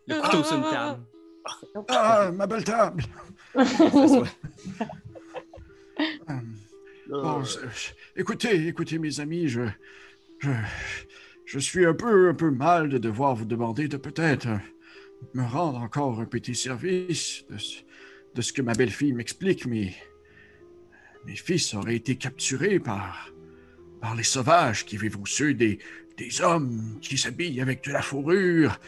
Le 0.07 0.21
couteau 0.23 0.43
sur 0.45 0.57
une 0.57 0.63
table. 0.63 1.03
Ah, 1.89 2.31
ma 2.33 2.47
belle 2.47 2.65
table. 2.65 3.03
Bon, 7.09 7.41
euh, 7.41 7.45
c'est- 7.45 7.95
écoutez, 8.17 8.67
écoutez, 8.69 8.99
mes 8.99 9.19
amis, 9.21 9.49
je, 9.49 9.63
je, 10.41 10.51
je 11.47 11.59
suis 11.59 11.87
un 11.87 11.95
peu, 11.95 12.29
un 12.29 12.35
peu 12.35 12.51
mal 12.51 12.89
de 12.91 12.99
devoir 12.99 13.35
vous 13.35 13.47
demander 13.47 13.89
de 13.89 13.97
peut-être 13.97 14.49
me 15.35 15.43
rendre 15.43 15.79
encore 15.79 16.21
un 16.21 16.27
petit 16.27 16.55
service 16.55 17.45
de, 17.49 17.57
ce- 17.59 17.81
de 18.35 18.43
ce 18.43 18.53
que 18.53 18.61
ma 18.63 18.75
belle-fille 18.75 19.13
m'explique, 19.15 19.65
mais 19.67 19.95
mes 21.25 21.37
fils 21.37 21.73
auraient 21.75 21.97
été 21.97 22.17
capturés 22.17 22.79
par, 22.79 23.31
par 24.01 24.15
les 24.15 24.23
sauvages 24.23 24.85
qui 24.85 24.97
vivent 24.97 25.19
au 25.19 25.53
des, 25.53 25.79
des 26.17 26.41
hommes 26.41 26.99
qui 27.01 27.17
s'habillent 27.17 27.61
avec 27.61 27.85
de 27.85 27.93
la 27.93 28.03
fourrure, 28.03 28.79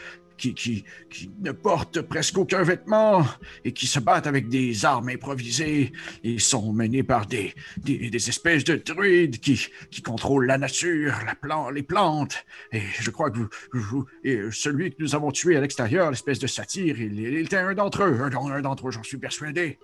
qui, 0.41 0.55
qui, 0.55 0.83
qui 1.09 1.29
ne 1.39 1.51
portent 1.51 2.01
presque 2.01 2.37
aucun 2.37 2.63
vêtement 2.63 3.23
et 3.63 3.71
qui 3.71 3.85
se 3.85 3.99
battent 3.99 4.25
avec 4.25 4.49
des 4.49 4.85
armes 4.85 5.09
improvisées. 5.09 5.91
Ils 6.23 6.41
sont 6.41 6.73
menés 6.73 7.03
par 7.03 7.27
des, 7.27 7.53
des, 7.77 8.29
espèces 8.29 8.63
de 8.63 8.75
druides 8.75 9.39
qui, 9.39 9.67
qui 9.91 10.01
contrôlent 10.01 10.47
la 10.47 10.57
nature, 10.57 11.13
la 11.25 11.71
les 11.71 11.83
plantes. 11.83 12.43
Et 12.71 12.81
je 12.99 13.11
crois 13.11 13.29
que 13.29 13.37
vous, 13.37 13.49
vous- 13.73 14.05
et 14.23 14.39
celui 14.51 14.91
que 14.91 14.95
nous 14.99 15.13
avons 15.13 15.31
tué 15.31 15.55
à 15.57 15.61
l'extérieur, 15.61 16.09
l'espèce 16.09 16.39
de 16.39 16.47
satyre, 16.47 16.99
il, 16.99 17.35
était 17.37 17.57
un 17.57 17.73
d'entre 17.75 18.03
eux, 18.03 18.19
un, 18.21 18.61
d'entre 18.61 18.87
eux, 18.87 18.91
j'en 18.91 19.03
suis 19.03 19.17
persuadé. 19.17 19.77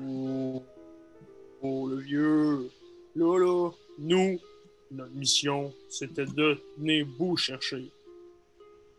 Oh, 0.00 0.64
oh, 1.62 1.88
le 1.88 1.98
vieux. 1.98 2.70
Là, 3.14 3.70
nous, 3.98 4.38
notre 4.90 5.12
mission, 5.12 5.72
c'était 5.88 6.26
de 6.26 6.58
venir 6.78 7.06
vous 7.18 7.36
chercher. 7.36 7.84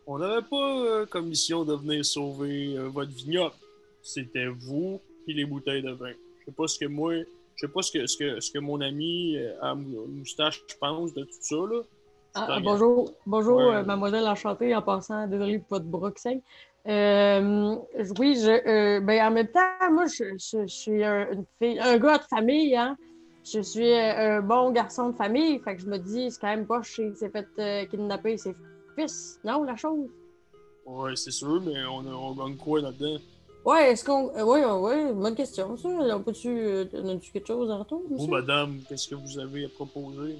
On 0.06 0.18
n'avait 0.18 0.46
pas 0.46 0.78
euh, 0.80 1.06
comme 1.06 1.26
mission 1.28 1.64
de 1.64 1.74
venir 1.74 2.04
sauver 2.04 2.76
euh, 2.76 2.88
votre 2.88 3.10
vignoble. 3.12 3.54
C'était 4.02 4.46
vous 4.46 5.00
et 5.26 5.32
les 5.34 5.44
bouteilles 5.44 5.82
de 5.82 5.90
vin. 5.92 6.12
Je 6.40 6.44
sais 6.46 6.52
pas 6.52 6.66
ce 6.66 6.78
que 6.78 6.86
moi, 6.86 7.14
je 7.14 7.66
sais 7.66 7.68
pas 7.68 7.82
ce 7.82 7.92
que, 7.92 8.06
ce 8.06 8.16
que, 8.16 8.40
ce 8.40 8.50
que 8.50 8.58
mon 8.58 8.80
ami 8.80 9.36
euh, 9.36 9.52
à 9.60 9.74
mou- 9.74 10.06
moustache 10.08 10.62
pense 10.80 11.12
de 11.14 11.24
tout 11.24 11.30
ça, 11.40 11.56
là. 11.56 11.82
Ah, 12.34 12.60
bonjour, 12.62 13.10
bonjour 13.26 13.56
Ouais. 13.56 13.76
euh, 13.76 13.82
mademoiselle 13.84 14.26
enchantée 14.28 14.74
en 14.74 14.82
passant, 14.82 15.26
désolé 15.26 15.58
pour 15.58 15.80
votre. 15.80 16.20
Euh, 16.86 17.74
oui, 18.18 18.36
je, 18.40 18.50
euh, 18.68 19.00
ben, 19.00 19.26
en 19.26 19.30
même 19.30 19.48
temps, 19.48 19.60
moi, 19.90 20.06
je, 20.06 20.24
je- 20.38 20.62
je 20.62 20.66
suis 20.66 21.04
un, 21.04 21.32
une 21.32 21.44
fille, 21.60 21.78
un 21.80 21.98
gars 21.98 22.18
de 22.18 22.24
famille, 22.24 22.76
hein. 22.76 22.96
Je 23.52 23.60
suis 23.60 23.92
un 23.94 24.42
bon 24.42 24.72
garçon 24.72 25.10
de 25.10 25.16
famille, 25.16 25.58
fait 25.60 25.76
que 25.76 25.82
je 25.82 25.86
me 25.86 25.98
dis, 25.98 26.30
c'est 26.30 26.40
quand 26.40 26.48
même 26.48 26.66
pas 26.66 26.80
qu'il 26.82 27.14
s'est 27.16 27.30
fait 27.30 27.46
euh, 27.58 27.86
kidnapper 27.86 28.36
ses 28.36 28.54
fils, 28.96 29.40
non, 29.44 29.62
la 29.64 29.76
chose? 29.76 30.08
Ouais, 30.84 31.16
c'est 31.16 31.30
sûr, 31.30 31.60
mais 31.62 31.84
on, 31.86 32.00
a- 32.00 32.12
on 32.14 32.34
gagne 32.34 32.56
quoi 32.56 32.80
là-dedans? 32.80 33.18
Ouais, 33.64 33.92
est-ce 33.92 34.04
qu'on. 34.04 34.30
euh, 34.36 34.42
oui, 34.44 34.60
oui, 34.64 35.12
bonne 35.14 35.34
question, 35.34 35.76
ça. 35.76 35.88
On 35.88 36.22
peut-tu. 36.22 36.48
Euh, 36.48 36.84
on 36.94 37.08
a-tu 37.16 37.30
quelque 37.32 37.46
chose 37.46 37.70
en 37.70 37.78
retour? 37.80 38.02
Vous, 38.08 38.14
monsieur? 38.14 38.30
madame, 38.30 38.80
qu'est-ce 38.88 39.08
que 39.08 39.14
vous 39.14 39.38
avez 39.38 39.64
à 39.66 39.68
proposer? 39.68 40.36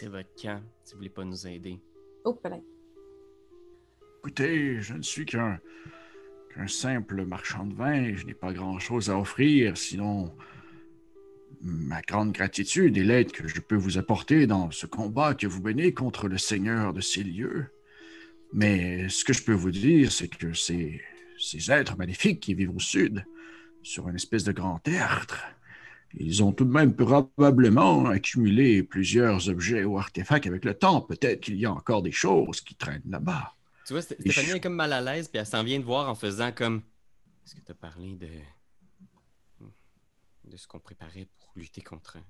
C'est 0.00 0.08
votre 0.08 0.28
camp, 0.40 0.60
si 0.84 0.92
vous 0.94 0.98
voulez 0.98 1.10
pas 1.10 1.24
nous 1.24 1.46
aider. 1.46 1.78
Oh, 2.24 2.32
peut-être. 2.34 2.62
Écoutez, 4.18 4.80
je 4.80 4.94
ne 4.94 5.02
suis 5.02 5.26
qu'un 5.26 5.58
qu'un 6.54 6.66
simple 6.68 7.24
marchand 7.24 7.64
de 7.66 7.74
vin, 7.74 8.14
je 8.14 8.26
n'ai 8.26 8.34
pas 8.34 8.52
grand-chose 8.52 9.10
à 9.10 9.18
offrir, 9.18 9.76
sinon 9.76 10.30
ma 11.62 12.02
grande 12.02 12.32
gratitude 12.32 12.96
et 12.96 13.04
l'aide 13.04 13.30
que 13.32 13.46
je 13.46 13.60
peux 13.60 13.76
vous 13.76 13.96
apporter 13.98 14.46
dans 14.46 14.70
ce 14.70 14.86
combat 14.86 15.34
que 15.34 15.46
vous 15.46 15.62
menez 15.62 15.94
contre 15.94 16.28
le 16.28 16.38
Seigneur 16.38 16.92
de 16.92 17.00
ces 17.00 17.22
lieux. 17.22 17.66
Mais 18.52 19.08
ce 19.08 19.24
que 19.24 19.32
je 19.32 19.42
peux 19.42 19.52
vous 19.54 19.70
dire, 19.70 20.10
c'est 20.12 20.28
que 20.28 20.52
ces, 20.52 21.00
ces 21.38 21.70
êtres 21.70 21.96
maléfiques 21.96 22.40
qui 22.40 22.54
vivent 22.54 22.74
au 22.76 22.80
sud, 22.80 23.24
sur 23.82 24.08
une 24.08 24.16
espèce 24.16 24.44
de 24.44 24.52
grand 24.52 24.78
tertre, 24.80 25.40
ils 26.14 26.42
ont 26.42 26.52
tout 26.52 26.64
de 26.64 26.70
même 26.70 26.94
probablement 26.94 28.06
accumulé 28.06 28.82
plusieurs 28.82 29.48
objets 29.48 29.84
ou 29.84 29.98
artefacts 29.98 30.46
avec 30.46 30.64
le 30.64 30.74
temps. 30.74 31.00
Peut-être 31.00 31.40
qu'il 31.40 31.56
y 31.56 31.64
a 31.64 31.72
encore 31.72 32.02
des 32.02 32.12
choses 32.12 32.60
qui 32.60 32.74
traînent 32.74 33.02
là-bas. 33.08 33.54
Tu 33.86 33.94
vois, 33.94 34.02
Stéphanie 34.02 34.48
je- 34.48 34.56
est 34.56 34.60
comme 34.60 34.74
mal 34.74 34.92
à 34.92 35.00
l'aise, 35.00 35.28
puis 35.28 35.38
elle 35.40 35.46
s'en 35.46 35.64
vient 35.64 35.80
de 35.80 35.84
voir 35.84 36.08
en 36.08 36.14
faisant 36.14 36.52
comme. 36.52 36.82
Est-ce 37.46 37.54
que 37.54 37.60
tu 37.64 37.72
as 37.72 37.74
parlé 37.74 38.14
de. 38.14 38.28
de 40.44 40.56
ce 40.56 40.66
qu'on 40.68 40.78
préparait 40.80 41.26
pour 41.38 41.41
lutter 41.56 41.82
contre. 41.82 42.14
Tu 42.14 42.22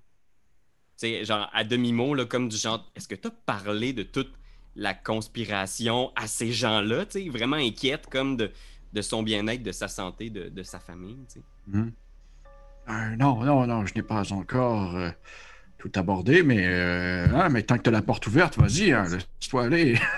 sais, 0.96 1.24
genre 1.24 1.48
à 1.52 1.64
demi-mot, 1.64 2.14
là, 2.14 2.24
comme 2.24 2.48
du 2.48 2.56
genre. 2.56 2.90
Est-ce 2.94 3.08
que 3.08 3.14
tu 3.14 3.28
as 3.28 3.30
parlé 3.30 3.92
de 3.92 4.02
toute 4.02 4.32
la 4.76 4.94
conspiration 4.94 6.12
à 6.16 6.26
ces 6.26 6.52
gens-là, 6.52 7.06
tu 7.06 7.24
sais, 7.24 7.28
vraiment 7.28 7.56
inquiète 7.56 8.06
comme 8.10 8.36
de, 8.36 8.50
de 8.92 9.02
son 9.02 9.22
bien-être, 9.22 9.62
de 9.62 9.72
sa 9.72 9.88
santé, 9.88 10.30
de, 10.30 10.48
de 10.48 10.62
sa 10.62 10.80
famille, 10.80 11.18
tu 11.28 11.40
sais? 11.40 11.42
Mhm. 11.66 11.92
Euh, 12.88 13.16
non, 13.16 13.44
non, 13.44 13.66
non, 13.66 13.86
je 13.86 13.94
n'ai 13.94 14.02
pas 14.02 14.32
encore 14.32 14.96
euh, 14.96 15.10
tout 15.78 15.92
abordé, 15.94 16.42
mais, 16.42 16.66
euh, 16.66 17.26
hein, 17.32 17.48
mais 17.48 17.62
tant 17.62 17.76
que 17.76 17.82
tu 17.82 17.88
as 17.90 17.92
la 17.92 18.02
porte 18.02 18.26
ouverte, 18.26 18.58
vas-y, 18.58 18.92
hein, 18.92 19.04
laisse-toi 19.04 19.64
aller. 19.64 19.98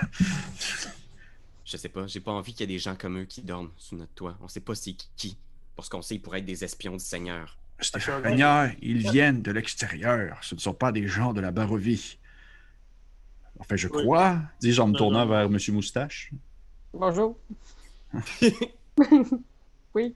Je 1.65 1.77
sais 1.77 1.89
pas, 1.89 2.05
j'ai 2.05 2.19
pas 2.19 2.31
envie 2.31 2.53
qu'il 2.53 2.61
y 2.61 2.63
ait 2.71 2.75
des 2.75 2.79
gens 2.79 2.95
comme 2.95 3.17
eux 3.17 3.25
qui 3.25 3.41
dorment 3.41 3.71
sous 3.75 3.95
notre 3.95 4.13
toit. 4.13 4.37
On 4.39 4.47
sait 4.47 4.59
pas 4.59 4.75
c'est 4.75 4.95
qui. 5.17 5.35
Pour 5.75 5.83
ce 5.83 5.89
qu'on 5.89 6.03
sait, 6.03 6.15
ils 6.15 6.19
pourraient 6.19 6.37
être 6.37 6.45
des 6.45 6.63
espions 6.63 6.93
du 6.93 7.03
Seigneur. 7.03 7.57
Stéphania, 7.79 8.69
ils 8.81 9.09
viennent 9.09 9.41
de 9.41 9.51
l'extérieur. 9.51 10.37
Ce 10.41 10.55
ne 10.55 10.59
sont 10.59 10.73
pas 10.73 10.91
des 10.91 11.07
gens 11.07 11.33
de 11.33 11.41
la 11.41 11.51
Barovie. 11.51 12.17
Enfin, 13.59 13.75
je 13.75 13.87
Oui. 13.87 14.03
crois, 14.03 14.37
dis-je 14.61 14.81
en 14.81 14.87
me 14.87 14.93
tournant 14.97 15.25
vers 15.25 15.41
M. 15.43 15.57
Moustache. 15.69 16.31
Bonjour. 16.93 17.37
oui. 19.93 20.15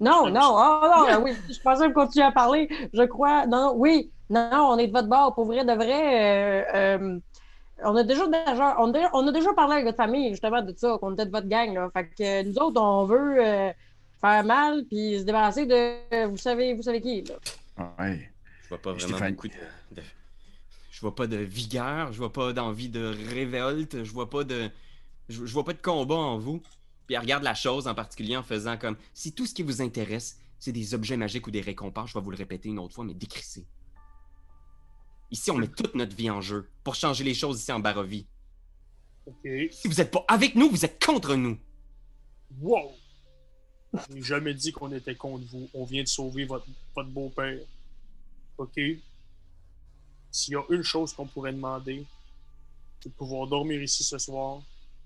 Non, 0.00 0.30
non, 0.30 0.54
oh 0.54 1.06
non, 1.10 1.22
oui, 1.24 1.32
je 1.50 1.58
pensais 1.60 1.92
continuer 1.92 2.24
à 2.26 2.30
parler. 2.32 2.68
Je 2.92 3.02
crois, 3.02 3.46
non, 3.46 3.72
oui, 3.74 4.10
non, 4.30 4.48
on 4.52 4.78
est 4.78 4.86
de 4.86 4.92
votre 4.92 5.08
bord. 5.08 5.34
Pour 5.34 5.46
vrai, 5.46 5.64
de 5.64 5.72
vrai, 5.72 6.62
euh, 6.62 6.64
euh, 6.74 7.18
on, 7.82 7.96
a 7.96 8.04
déjà, 8.04 8.26
déjà- 8.28 8.76
on, 8.78 8.90
a 8.90 8.92
déjà, 8.92 9.10
on 9.12 9.26
a 9.26 9.32
déjà 9.32 9.52
parlé 9.54 9.72
avec 9.74 9.86
votre 9.86 9.96
famille, 9.96 10.30
justement, 10.30 10.62
de 10.62 10.72
ça, 10.76 10.98
qu'on 11.00 11.14
était 11.14 11.26
de 11.26 11.32
votre 11.32 11.48
gang. 11.48 11.74
Là. 11.74 11.90
Fait 11.92 12.06
que 12.16 12.42
nous 12.44 12.56
autres, 12.58 12.80
on 12.80 13.06
veut 13.06 13.44
euh, 13.44 13.72
faire 14.20 14.44
mal 14.44 14.84
puis 14.86 15.18
se 15.18 15.24
débarrasser 15.24 15.66
de, 15.66 16.26
vous 16.26 16.36
savez, 16.36 16.74
vous 16.74 16.82
savez 16.82 17.00
qui. 17.00 17.22
Là. 17.22 17.34
Ouais. 17.98 18.30
Je 18.62 18.68
vois 18.68 18.78
pas 18.82 18.92
vraiment 18.92 19.08
Stéphane. 19.08 19.34
beaucoup 19.34 19.48
de, 19.48 19.54
de- 19.96 20.02
Je 20.90 21.00
vois 21.00 21.14
pas 21.14 21.26
de 21.26 21.36
vigueur, 21.36 22.12
je 22.12 22.18
vois 22.18 22.32
pas 22.32 22.52
d'envie 22.52 22.88
de 22.88 23.14
révolte, 23.30 24.04
je 24.04 24.12
vois 24.12 24.28
pas 24.28 24.44
de. 24.44 24.70
Je, 25.28 25.46
je 25.46 25.52
vois 25.52 25.64
pas 25.64 25.72
de 25.74 25.82
combat 25.82 26.14
en 26.16 26.38
vous. 26.38 26.60
Puis 27.06 27.14
elle 27.14 27.20
regarde 27.22 27.42
la 27.44 27.54
chose 27.54 27.86
en 27.88 27.94
particulier 27.94 28.36
en 28.36 28.42
faisant 28.42 28.76
comme 28.76 28.96
si 29.14 29.32
tout 29.32 29.46
ce 29.46 29.54
qui 29.54 29.62
vous 29.62 29.80
intéresse, 29.80 30.38
c'est 30.58 30.72
des 30.72 30.92
objets 30.94 31.16
magiques 31.16 31.46
ou 31.46 31.50
des 31.50 31.60
récompenses, 31.62 32.10
je 32.10 32.14
vais 32.18 32.20
vous 32.24 32.30
le 32.30 32.36
répéter 32.36 32.68
une 32.68 32.78
autre 32.78 32.94
fois, 32.94 33.04
mais 33.04 33.14
décrissez. 33.14 33.64
Ici, 35.30 35.50
on 35.50 35.56
met 35.58 35.68
toute 35.68 35.94
notre 35.94 36.16
vie 36.16 36.30
en 36.30 36.40
jeu 36.40 36.68
pour 36.84 36.94
changer 36.94 37.22
les 37.24 37.34
choses 37.34 37.60
ici 37.60 37.70
en 37.72 37.80
Barovie. 37.80 38.26
OK. 39.26 39.48
Si 39.70 39.86
vous 39.88 40.00
êtes 40.00 40.10
pas 40.10 40.24
avec 40.28 40.54
nous, 40.54 40.68
vous 40.70 40.84
êtes 40.84 41.02
contre 41.04 41.34
nous. 41.36 41.58
Wow! 42.60 42.92
J'ai 44.10 44.22
jamais 44.22 44.54
dit 44.54 44.72
qu'on 44.72 44.92
était 44.92 45.14
contre 45.14 45.44
vous. 45.46 45.68
On 45.74 45.84
vient 45.84 46.02
de 46.02 46.08
sauver 46.08 46.44
votre, 46.44 46.66
votre 46.94 47.08
beau-père. 47.08 47.58
OK? 48.58 48.80
S'il 50.30 50.54
y 50.54 50.56
a 50.56 50.62
une 50.70 50.82
chose 50.82 51.12
qu'on 51.12 51.26
pourrait 51.26 51.52
demander, 51.52 52.04
c'est 53.00 53.08
de 53.08 53.14
pouvoir 53.14 53.46
dormir 53.46 53.82
ici 53.82 54.04
ce 54.04 54.18
soir. 54.18 54.60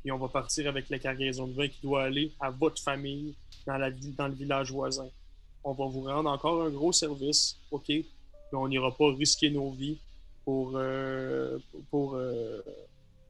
Et 0.05 0.11
on 0.11 0.19
va 0.19 0.29
partir 0.29 0.69
avec 0.69 0.89
la 0.91 0.99
cargaison 0.99 1.47
de 1.47 1.53
vin 1.53 1.69
qui 1.69 1.79
doit 1.83 2.05
aller 2.05 2.33
à 2.41 2.51
votre 2.51 2.83
famille 2.83 3.35
dans, 3.67 3.77
la, 3.77 3.91
dans 3.91 4.27
le 4.27 4.35
village 4.35 4.73
voisin. 4.73 5.09
On 5.63 5.73
va 5.73 5.87
vous 5.87 6.03
rendre 6.03 6.29
encore 6.29 6.65
un 6.65 6.71
gros 6.71 6.93
service, 6.93 7.57
OK? 7.71 7.89
Mais 7.89 8.05
on 8.53 8.67
n'ira 8.67 8.91
pas 8.91 9.15
risquer 9.15 9.51
nos 9.51 9.71
vies 9.71 9.99
pour, 10.45 10.73
euh, 10.75 11.59
pour, 11.89 12.17
euh, 12.17 12.61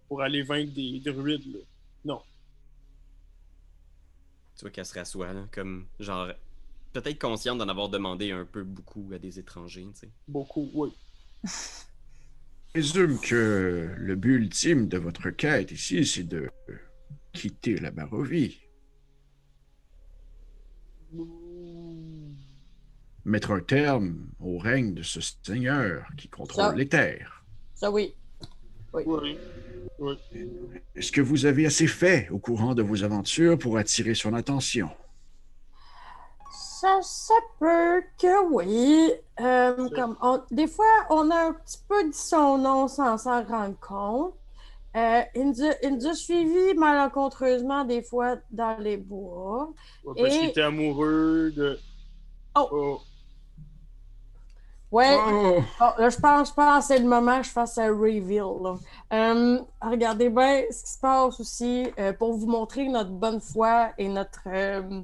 pour 0.08 0.22
aller 0.22 0.42
vaincre 0.42 0.72
des 0.72 1.00
druides. 1.04 1.60
Non. 2.04 2.22
Tu 4.62 4.66
vois 4.66 4.70
qu'elle 4.70 4.86
se 4.86 4.94
rassoit, 4.94 5.32
là, 5.32 5.44
comme 5.50 5.86
genre. 5.98 6.28
Peut-être 6.92 7.20
consciente 7.20 7.58
d'en 7.58 7.68
avoir 7.68 7.88
demandé 7.88 8.30
un 8.30 8.44
peu 8.44 8.62
beaucoup 8.62 9.10
à 9.12 9.18
des 9.18 9.40
étrangers, 9.40 9.88
tu 9.92 10.00
sais. 10.06 10.10
Beaucoup, 10.28 10.70
oui. 10.72 10.92
Je 11.42 11.48
présume 12.72 13.18
que 13.18 13.92
le 13.96 14.14
but 14.14 14.36
ultime 14.36 14.86
de 14.86 14.98
votre 14.98 15.30
quête 15.30 15.72
ici, 15.72 16.06
c'est 16.06 16.22
de 16.22 16.48
quitter 17.32 17.76
la 17.78 17.90
Barovie, 17.90 18.60
mettre 23.24 23.50
un 23.50 23.60
terme 23.60 24.28
au 24.38 24.58
règne 24.58 24.94
de 24.94 25.02
ce 25.02 25.18
seigneur 25.42 26.06
qui 26.16 26.28
contrôle 26.28 26.66
Ça. 26.66 26.74
les 26.76 26.88
terres. 26.88 27.44
Ça, 27.74 27.90
oui. 27.90 28.14
Oui. 28.92 29.36
Est-ce 30.94 31.12
que 31.12 31.20
vous 31.20 31.46
avez 31.46 31.66
assez 31.66 31.86
fait 31.86 32.28
au 32.30 32.38
courant 32.38 32.74
de 32.74 32.82
vos 32.82 33.02
aventures 33.04 33.58
pour 33.58 33.76
attirer 33.78 34.14
son 34.14 34.34
attention? 34.34 34.88
Ça 36.80 37.00
se 37.02 37.32
peut 37.60 38.02
que 38.20 38.52
oui. 38.52 39.12
Euh, 39.40 39.88
comme 39.90 40.16
on- 40.20 40.42
des 40.50 40.66
fois, 40.66 40.84
on 41.10 41.30
a 41.30 41.48
un 41.48 41.52
petit 41.52 41.78
peu 41.88 42.04
dit 42.04 42.16
son 42.18 42.58
nom 42.58 42.88
sans 42.88 43.16
s'en 43.18 43.42
rendre 43.44 43.78
compte. 43.80 44.34
Euh, 44.96 45.22
il, 45.34 45.46
nous 45.50 45.62
a, 45.64 45.72
il 45.82 45.94
nous 45.96 46.06
a 46.08 46.14
suivis 46.14 46.74
malencontreusement 46.76 47.84
des 47.84 48.02
fois 48.02 48.36
dans 48.50 48.76
les 48.78 48.96
bois. 48.98 49.72
Ouais, 50.04 50.14
Parce 50.22 50.34
Et- 50.34 50.38
qu'il 50.38 50.48
était 50.50 50.60
amoureux 50.62 51.52
de. 51.56 51.78
Oh. 52.56 53.00
Ouais. 54.90 55.16
Oh, 55.18 55.62
là, 55.98 56.10
je 56.10 56.18
pense, 56.18 56.50
je 56.50 56.54
pense 56.54 56.86
que 56.88 56.94
c'est 56.94 56.98
le 56.98 57.08
moment 57.08 57.38
que 57.40 57.46
je 57.46 57.50
fasse 57.50 57.78
un 57.78 57.88
reveal. 57.96 58.44
là. 58.62 58.74
Euh, 59.12 59.58
regardez 59.80 60.30
bien 60.30 60.62
ce 60.70 60.84
qui 60.84 60.90
se 60.92 60.98
passe 60.98 61.38
aussi 61.38 61.86
euh, 61.98 62.12
pour 62.14 62.32
vous 62.32 62.46
montrer 62.46 62.88
notre 62.88 63.10
bonne 63.10 63.40
foi 63.40 63.90
et 63.98 64.08
notre, 64.08 64.40
euh, 64.46 65.02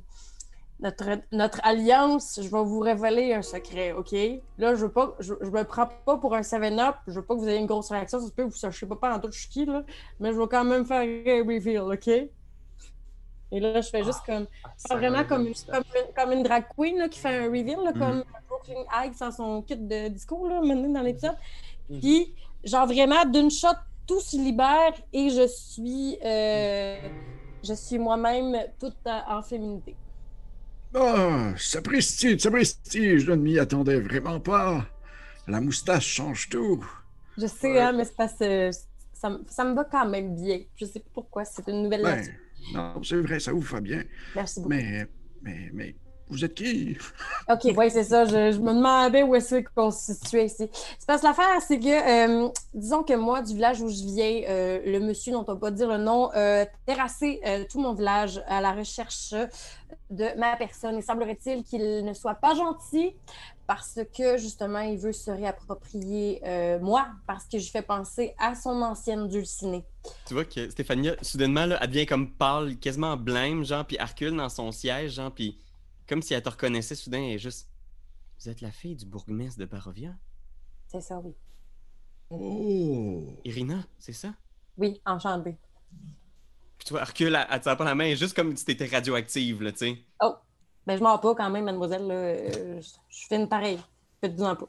notre, 0.81 1.21
notre 1.31 1.61
alliance. 1.63 2.41
Je 2.43 2.49
vais 2.49 2.65
vous 2.65 2.81
révéler 2.81 3.35
un 3.35 3.43
secret, 3.43 3.93
OK? 3.93 4.13
Là, 4.57 4.75
je 4.75 4.87
veux 4.87 4.93
pas, 4.93 5.15
je, 5.21 5.35
je 5.43 5.51
me 5.51 5.63
prends 5.65 5.89
pas 6.07 6.17
pour 6.17 6.35
un 6.35 6.41
7-up. 6.41 6.97
Je 7.07 7.15
veux 7.15 7.25
pas 7.25 7.35
que 7.35 7.41
vous 7.41 7.49
ayez 7.49 7.59
une 7.59 7.67
grosse 7.67 7.91
réaction. 7.91 8.19
Ça 8.19 8.27
se 8.27 8.33
peut 8.33 8.45
que 8.45 8.51
vous 8.51 8.57
sachiez 8.57 8.87
pas 8.87 8.97
pas 8.97 9.15
en 9.15 9.21
tout 9.21 9.31
je 9.31 9.41
suis 9.41 9.49
qui, 9.49 9.67
là. 9.67 9.83
Mais 10.21 10.33
je 10.33 10.39
vais 10.39 10.49
quand 10.49 10.65
même 10.65 10.87
faire 10.87 11.03
un 11.03 11.47
reveal, 11.47 11.83
OK? 11.93 12.09
Et 13.51 13.61
là, 13.61 13.81
je 13.81 13.89
fais 13.91 14.05
juste 14.05 14.21
comme. 14.25 14.47
Pas 14.89 14.97
vraiment 14.97 15.25
comme 15.25 15.47
une, 15.47 15.55
comme, 15.55 15.85
une, 15.95 16.15
comme 16.15 16.33
une 16.33 16.43
drag 16.43 16.65
queen 16.77 16.99
là, 16.99 17.09
qui 17.09 17.19
fait 17.19 17.45
un 17.45 17.45
reveal, 17.45 17.79
là, 17.85 17.93
comme 17.93 18.25
Brooklyn 18.49 18.85
Hyde 18.95 19.15
sans 19.15 19.33
son 19.33 19.63
kit 19.63 19.77
de 19.77 20.09
discours 20.09 20.49
là, 20.49 20.61
maintenant 20.63 20.89
dans 20.89 21.03
l'épisode. 21.03 21.37
Mhm. 21.91 22.01
Puis, 22.01 22.35
genre 22.65 22.87
vraiment, 22.87 23.25
d'une 23.25 23.51
shot, 23.51 23.69
tout 24.09 24.21
se 24.21 24.37
libère 24.39 24.95
et 25.13 25.31
je 25.31 25.47
suis, 25.49 26.19
euh, 26.25 27.11
je 27.65 27.75
suis 27.75 27.99
moi-même 27.99 28.57
toute 28.81 28.97
en, 29.07 29.43
féminité. 29.43 29.97
Ah, 30.95 31.55
sapristi, 31.59 32.39
sapristi, 32.41 33.19
je 33.21 33.31
ne 33.33 33.37
m'y 33.37 33.59
attendais 33.59 34.01
vraiment 34.01 34.41
pas. 34.41 34.87
La 35.47 35.61
moustache 35.61 36.07
change 36.07 36.49
tout. 36.49 36.85
Je 37.39 37.47
sais, 37.47 37.69
Ouais. 37.73 37.81
hein, 37.81 37.93
mais 37.93 38.05
que 38.37 38.71
ça, 39.13 39.31
me- 39.31 39.45
ça 39.49 39.65
me 39.65 39.75
va 39.75 39.85
quand 39.85 40.09
même 40.09 40.35
bien. 40.35 40.61
Je 40.77 40.87
sais 40.87 41.01
pas 41.01 41.11
pourquoi, 41.15 41.45
c'est 41.45 41.69
une 41.69 41.83
nouvelle 41.85 42.03
Ben, 42.03 42.27
non, 42.75 43.03
c'est 43.03 43.21
vrai, 43.21 43.41
ça 43.41 43.53
vous 43.53 43.61
va 43.61 43.81
bien. 43.81 44.03
Merci 44.35 44.61
beaucoup. 44.61 44.71
Mais, 44.71 45.07
mais, 45.43 45.71
mais, 45.73 45.97
vous 46.31 46.45
êtes 46.45 46.55
qui? 46.55 46.97
OK, 47.51 47.73
oui, 47.77 47.91
c'est 47.91 48.05
ça. 48.05 48.25
Je, 48.25 48.53
je 48.53 48.59
me 48.59 48.73
demandais 48.73 49.23
où 49.23 49.35
est-ce 49.35 49.57
qu'on 49.75 49.91
se 49.91 50.13
situait 50.13 50.47
ici. 50.47 50.69
C'est 50.99 51.07
parce 51.07 51.23
que 51.23 51.27
l'affaire, 51.27 51.61
c'est 51.67 51.79
que, 51.79 52.45
euh, 52.47 52.49
disons 52.75 53.03
que 53.03 53.15
moi, 53.15 53.43
du 53.43 53.55
village 53.55 53.81
où 53.81 53.89
je 53.89 54.05
viens, 54.05 54.43
euh, 54.49 54.81
le 54.85 55.01
monsieur 55.01 55.33
dont 55.33 55.39
on 55.39 55.43
ne 55.43 55.47
peut 55.47 55.59
pas 55.59 55.71
dire 55.71 55.89
le 55.89 55.99
nom, 55.99 56.31
euh, 56.35 56.65
terrassé 56.87 57.41
euh, 57.47 57.65
tout 57.71 57.81
mon 57.81 57.95
village 57.95 58.43
à 58.47 58.61
la 58.61 58.73
recherche 58.73 59.35
de 60.11 60.39
ma 60.39 60.57
personne. 60.57 60.97
Il 60.97 61.03
semblerait-il 61.03 61.65
qu'il 61.65 62.05
ne 62.05 62.13
soit 62.13 62.35
pas 62.35 62.55
gentil 62.55 63.15
parce 63.69 64.01
que, 64.17 64.39
justement, 64.39 64.81
il 64.81 64.97
veut 64.97 65.13
se 65.13 65.31
réapproprier 65.31 66.41
euh, 66.47 66.79
moi 66.81 67.07
parce 67.27 67.45
que 67.45 67.59
je 67.59 67.71
fais 67.71 67.83
penser 67.83 68.35
à 68.39 68.55
son 68.55 68.81
ancienne 68.81 69.29
dulcinée. 69.29 69.85
Tu 70.27 70.33
vois 70.33 70.47
que 70.47 70.71
Stéphania, 70.71 71.17
soudainement, 71.21 71.67
là, 71.67 71.79
elle 71.83 71.89
devient 71.89 72.07
comme 72.07 72.31
pâle, 72.33 72.79
quasiment 72.79 73.17
blême, 73.19 73.65
genre, 73.65 73.85
puis 73.85 73.99
elle 74.01 74.07
recule 74.07 74.35
dans 74.35 74.49
son 74.49 74.73
siège, 74.73 75.17
genre, 75.17 75.31
puis 75.31 75.59
comme 76.09 76.23
si 76.23 76.35
elle 76.35 76.43
te 76.43 76.49
reconnaissait 76.49 76.95
soudain, 76.95 77.23
est 77.23 77.39
juste. 77.39 77.69
Vous 78.41 78.49
êtes 78.49 78.61
la 78.61 78.71
fille 78.71 78.97
du 78.97 79.05
bourgmestre 79.05 79.59
de 79.59 79.65
Barovia? 79.65 80.17
C'est 80.87 81.01
ça, 81.01 81.19
oui. 81.19 81.35
Oh! 82.31 83.41
Irina, 83.45 83.85
c'est 83.99 84.13
ça? 84.13 84.35
Oui, 84.77 85.01
enchantée. 85.05 85.57
Puis 86.79 86.87
tu 86.87 86.91
vois, 86.93 87.01
elle 87.01 87.09
recule, 87.09 87.35
elle, 87.35 87.47
elle 87.51 87.59
te 87.59 87.65
serre 87.65 87.77
pas 87.77 87.85
la 87.85 87.95
main, 87.95 88.15
juste 88.15 88.35
comme 88.35 88.57
si 88.57 88.65
t'étais 88.65 88.87
radioactive, 88.87 89.63
là, 89.63 89.73
tu 89.73 89.79
sais. 89.79 90.05
Ben, 90.87 90.97
je 90.97 91.03
m'en 91.03 91.19
pas 91.19 91.35
quand 91.35 91.51
même, 91.51 91.65
mademoiselle. 91.65 92.07
là. 92.07 92.15
Euh, 92.15 92.81
Je 92.81 92.89
je 93.11 93.27
fais 93.27 93.37
une 93.37 93.49
pareille. 93.49 93.81
Faites-en 94.21 94.57
pas. 94.57 94.69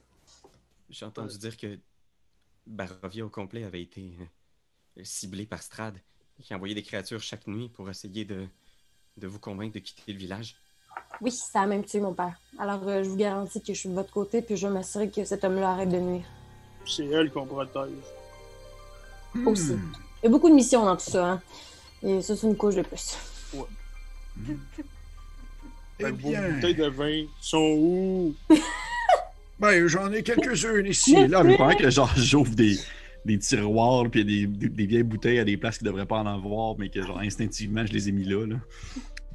J'ai 0.89 1.05
entendu 1.05 1.37
dire 1.37 1.55
que 1.55 1.79
Barovia 2.65 3.25
au 3.25 3.29
complet 3.29 3.63
avait 3.63 3.81
été 3.81 4.17
euh, 4.97 5.03
ciblé 5.03 5.45
par 5.45 5.61
Strad, 5.61 5.97
qui 6.41 6.53
envoyait 6.53 6.75
des 6.75 6.83
créatures 6.83 7.21
chaque 7.21 7.47
nuit 7.47 7.69
pour 7.69 7.89
essayer 7.89 8.25
de, 8.25 8.47
de 9.17 9.27
vous 9.27 9.39
convaincre 9.39 9.75
de 9.75 9.79
quitter 9.79 10.11
le 10.11 10.19
village. 10.19 10.55
Oui, 11.21 11.31
ça 11.31 11.61
a 11.61 11.65
même 11.65 11.83
tué 11.83 11.99
mon 11.99 12.13
père. 12.13 12.39
Alors, 12.57 12.81
euh, 12.87 13.03
je 13.03 13.09
vous 13.09 13.17
garantis 13.17 13.61
que 13.61 13.73
je 13.73 13.79
suis 13.79 13.89
de 13.89 13.93
votre 13.93 14.11
côté, 14.11 14.41
puis 14.41 14.55
je 14.55 14.67
vais 14.67 14.73
m'assurer 14.73 15.09
que 15.09 15.23
cet 15.25 15.43
homme-là 15.43 15.71
arrête 15.71 15.89
de 15.89 15.97
nuire. 15.97 16.25
C'est 16.85 17.05
elle 17.05 17.29
qu'on 17.29 17.45
protège. 17.45 17.91
Aussi. 19.45 19.73
Hmm. 19.73 19.91
Il 20.21 20.25
y 20.25 20.27
a 20.27 20.29
beaucoup 20.29 20.49
de 20.49 20.55
missions 20.55 20.85
dans 20.85 20.95
tout 20.95 21.09
ça, 21.09 21.31
hein. 21.31 21.41
Et 22.01 22.21
ça, 22.21 22.35
c'est 22.35 22.47
une 22.47 22.55
couche 22.55 22.75
de 22.75 22.81
plus. 22.81 23.17
Eh 25.99 26.03
Fait 26.03 26.11
que 26.11 26.21
vos 26.21 26.29
bien, 26.29 26.49
bouteilles 26.49 26.75
de 26.75 26.87
vin 26.87 27.25
sont 27.41 27.75
où? 27.77 28.35
ben, 29.59 29.87
j'en 29.87 30.11
ai 30.11 30.23
quelques-unes 30.23 30.85
ici. 30.89 31.27
Là, 31.27 31.43
mais 31.43 31.57
pendant 31.57 31.75
que 31.75 31.89
genre 31.89 32.11
j'ouvre 32.15 32.55
des, 32.55 32.77
des 33.25 33.37
tiroirs 33.37 34.09
puis 34.09 34.23
des, 34.23 34.47
des, 34.47 34.69
des 34.69 34.85
vieilles 34.85 35.03
bouteilles 35.03 35.39
à 35.39 35.43
des 35.43 35.57
places 35.57 35.77
qui 35.77 35.83
devraient 35.83 36.05
pas 36.05 36.19
en 36.19 36.25
avoir, 36.25 36.75
mais 36.77 36.89
que 36.89 37.01
genre 37.01 37.19
instinctivement 37.19 37.85
je 37.85 37.91
les 37.91 38.07
ai 38.07 38.11
mis 38.13 38.23
là. 38.23 38.45
là. 38.45 38.55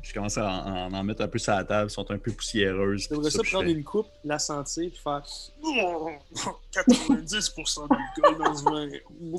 Je 0.04 0.12
commence 0.12 0.36
à 0.36 0.46
en, 0.46 0.92
en 0.92 1.02
mettre 1.02 1.22
un 1.22 1.28
peu 1.28 1.38
sur 1.38 1.54
la 1.54 1.64
table, 1.64 1.84
elles 1.84 1.90
sont 1.90 2.08
un 2.10 2.18
peu 2.18 2.30
poussiéreuses. 2.30 3.06
J'aimerais 3.08 3.30
ça 3.30 3.40
je 3.42 3.50
prendre 3.50 3.64
fais- 3.64 3.72
une 3.72 3.82
coupe, 3.84 4.06
la 4.22 4.38
sentir, 4.38 4.90
puis 4.90 5.00
faire 5.00 5.22
90% 6.72 7.88
d'alcool 7.88 8.38
dans 8.38 8.54
ce 8.54 8.64
vin. 8.64 8.88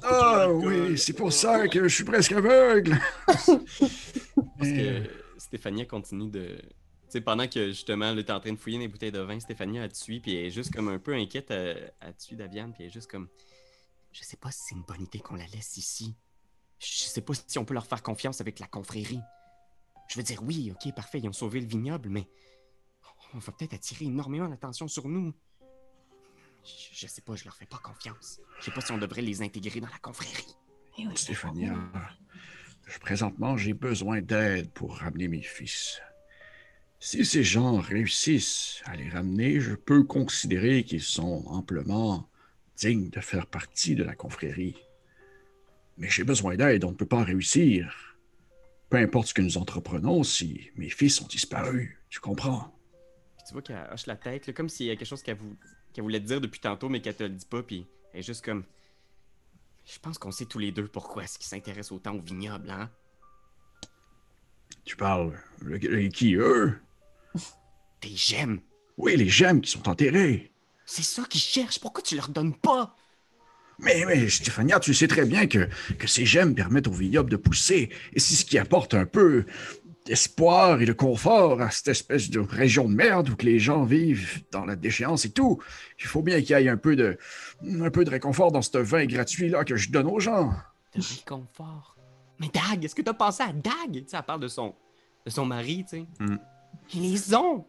Ah 0.04 0.50
oui, 0.52 0.98
c'est 0.98 1.14
pour 1.14 1.32
ça 1.32 1.68
que 1.68 1.88
je 1.88 1.94
suis 1.96 2.04
presque 2.04 2.32
aveugle. 2.32 2.98
Parce 3.28 3.46
que 4.72 5.04
Stéphania 5.38 5.86
continue 5.86 6.30
de. 6.30 6.48
Tu 6.58 6.62
sais, 7.10 7.22
pendant 7.22 7.48
que 7.48 7.68
justement, 7.68 8.12
là, 8.14 8.24
t'es 8.24 8.32
en 8.32 8.40
train 8.40 8.54
de 8.54 8.58
fouiller 8.58 8.80
les 8.80 8.88
bouteilles 8.88 9.12
de 9.12 9.20
vin, 9.20 9.40
Stéphania, 9.40 9.84
elle 9.84 9.92
te 9.92 9.98
suit, 9.98 10.20
puis 10.20 10.36
elle 10.36 10.46
est 10.46 10.52
juste 10.52 10.74
comme 10.74 10.88
un 10.90 10.98
peu 10.98 11.14
inquiète, 11.14 11.52
elle, 11.52 11.94
elle 12.02 12.14
te 12.16 12.24
suit 12.24 12.36
Daviane, 12.36 12.74
puis 12.74 12.84
elle 12.84 12.90
est 12.90 12.94
juste 12.94 13.10
comme. 13.12 13.28
Je 14.12 14.24
sais 14.24 14.38
pas 14.38 14.50
si 14.50 14.60
c'est 14.70 14.76
une 14.76 14.84
bonne 14.84 15.02
idée 15.04 15.20
qu'on 15.20 15.36
la 15.36 15.46
laisse 15.54 15.78
ici. 15.78 16.16
Je 16.80 16.88
sais 16.88 17.22
pas 17.22 17.34
si 17.48 17.60
on 17.60 17.66
peut 17.66 17.74
leur 17.74 17.86
faire 17.86 18.02
confiance 18.02 18.42
avec 18.42 18.60
la 18.60 18.68
confrérie. 18.68 19.20
Je 20.08 20.18
veux 20.18 20.24
dire, 20.24 20.42
oui, 20.44 20.72
ok, 20.72 20.94
parfait, 20.96 21.20
ils 21.20 21.28
ont 21.28 21.34
sauvé 21.34 21.60
le 21.60 21.68
vignoble, 21.68 22.10
mais. 22.10 22.28
on 23.34 23.40
va 23.40 23.52
peut-être 23.52 23.74
attirer 23.74 24.06
énormément 24.06 24.48
d'attention 24.48 24.88
sur 24.88 25.08
nous. 25.08 25.34
Je, 26.64 26.70
je 26.94 27.08
sais 27.08 27.22
pas, 27.22 27.36
je 27.36 27.44
leur 27.46 27.56
fais 27.56 27.66
pas 27.66 27.78
confiance. 27.78 28.40
Je 28.60 28.66
sais 28.66 28.72
pas 28.72 28.82
si 28.82 28.92
on 28.92 28.98
devrait 28.98 29.22
les 29.22 29.42
intégrer 29.42 29.80
dans 29.82 29.90
la 29.90 30.00
confrérie. 30.00 30.56
Eh 30.98 31.06
oui, 31.08 31.18
Stéphania, 31.18 31.76
je- 32.88 33.00
présentement, 33.00 33.58
j'ai 33.58 33.74
besoin 33.74 34.22
d'aide 34.22 34.72
pour 34.72 34.98
ramener 34.98 35.28
mes 35.28 35.42
fils. 35.42 36.00
Si 37.00 37.26
ces 37.26 37.44
gens 37.44 37.78
réussissent 37.80 38.82
à 38.86 38.96
les 38.96 39.10
ramener, 39.10 39.60
je 39.60 39.76
peux 39.76 40.04
considérer 40.04 40.84
qu'ils 40.84 41.04
sont 41.04 41.44
amplement 41.48 42.30
dignes 42.78 43.10
de 43.10 43.20
faire 43.20 43.46
partie 43.48 43.96
de 43.96 44.04
la 44.04 44.16
confrérie. 44.16 44.78
Mais 45.98 46.10
j'ai 46.10 46.24
besoin 46.24 46.56
d'aide, 46.56 46.84
on 46.84 46.92
ne 46.92 46.96
peut 46.96 47.06
pas 47.06 47.24
réussir. 47.24 48.15
Peu 48.96 49.02
importe 49.02 49.28
ce 49.28 49.34
que 49.34 49.42
nous 49.42 49.58
entreprenons, 49.58 50.24
si 50.24 50.72
mes 50.78 50.90
fils 50.90 51.20
ont 51.20 51.28
disparu, 51.28 52.02
tu 52.10 52.22
comprends? 52.22 52.74
Puis 53.36 53.46
tu 53.46 53.52
vois 53.52 53.62
qu'elle 53.62 53.90
hoche 53.92 54.06
la 54.06 54.16
tête, 54.16 54.48
là, 54.48 54.54
comme 54.54 54.70
s'il 54.70 54.86
y 54.86 54.90
a 54.90 54.96
quelque 54.96 55.06
chose 55.06 55.22
qu'elle 55.22 55.36
vou- 55.36 55.58
qu'elle 55.92 56.06
voulait 56.06 56.22
te 56.22 56.28
dire 56.28 56.40
depuis 56.40 56.62
tantôt, 56.62 56.88
mais 56.88 57.02
qu'elle 57.02 57.18
te 57.18 57.24
le 57.24 57.30
dit 57.32 57.46
pas, 57.46 57.62
puis 57.62 57.86
elle 58.14 58.22
est 58.22 58.24
juste 58.24 58.46
comme. 58.46 58.64
Je 59.86 60.00
pense 60.00 60.18
qu'on 60.18 60.32
sait 60.32 60.46
tous 60.46 60.60
les 60.60 60.72
deux 60.72 60.88
pourquoi 60.88 61.26
est-ce 61.26 61.38
qu'ils 61.38 61.46
s'intéressent 61.48 61.92
autant 61.92 62.16
au 62.16 62.22
vignoble, 62.22 62.70
hein? 62.70 62.90
Tu 64.86 64.96
parles. 64.96 65.38
Le, 65.60 65.78
le- 65.78 66.08
qui, 66.08 66.36
eux? 66.36 66.80
Des 68.02 68.16
gemmes! 68.16 68.62
Oui, 68.96 69.18
les 69.18 69.28
gemmes 69.28 69.60
qui 69.60 69.72
sont 69.72 69.90
enterrées. 69.90 70.54
C'est 70.86 71.04
ça 71.04 71.26
qu'ils 71.26 71.42
cherchent, 71.42 71.82
pourquoi 71.82 72.02
tu 72.02 72.16
leur 72.16 72.30
donnes 72.30 72.56
pas? 72.56 72.96
Mais, 73.80 74.06
mais 74.06 74.30
Stéphania, 74.30 74.80
tu 74.80 74.94
sais 74.94 75.08
très 75.08 75.26
bien 75.26 75.48
que, 75.48 75.68
que 75.98 76.08
ces 76.08 76.26
gemmes 76.26 76.56
permettent 76.56 76.88
au 76.88 76.94
vignoble 76.94 77.30
de 77.30 77.36
pousser, 77.36 77.90
et 78.14 78.20
c'est 78.20 78.36
ce 78.36 78.46
qui 78.46 78.58
apporte 78.58 78.94
un 78.94 79.06
peu 79.06 79.46
d'espoir 80.06 80.82
et 80.82 80.86
de 80.86 80.94
confort 80.94 81.62
à 81.62 81.72
cette 81.72 81.88
espèce 81.88 82.30
de 82.30 82.40
région 82.40 82.88
de 82.88 82.94
merde 82.94 83.30
où 83.30 83.36
que 83.36 83.46
les 83.46 83.58
gens 83.60 83.84
vivent 83.84 84.44
dans 84.52 84.64
la 84.64 84.76
déchéance 84.76 85.26
et 85.26 85.32
tout. 85.32 85.60
Il 86.00 86.06
faut 86.06 86.22
bien 86.22 86.42
qu'il 86.42 86.52
y 86.52 86.54
ait 86.54 86.70
un 86.70 86.78
peu 86.78 86.96
de, 86.96 87.18
un 87.64 87.90
peu 87.90 88.06
de 88.06 88.12
réconfort 88.12 88.52
dans 88.52 88.62
ce 88.62 88.78
vin 88.78 89.06
gratuit-là 89.06 89.66
que 89.66 89.76
je 89.76 89.90
donne 89.90 90.08
aux 90.08 90.20
gens. 90.20 90.54
De 90.96 91.02
réconfort. 91.02 91.98
Mais 92.40 92.50
Dag, 92.54 92.86
est-ce 92.86 92.94
que 92.94 93.02
t'as 93.02 93.14
pensé 93.14 93.44
à 93.44 93.52
Dag? 93.52 93.92
Tu 93.92 94.04
sais, 94.08 94.18
elle 94.18 94.24
parle 94.24 94.42
de 94.42 94.48
son, 94.48 94.76
de 95.26 95.32
son 95.32 95.46
mari, 95.46 95.86
tu 95.90 95.98
sais. 95.98 96.06
Hmm. 96.20 96.38
Ils 96.94 97.12
les 97.12 97.34
ont! 97.34 97.66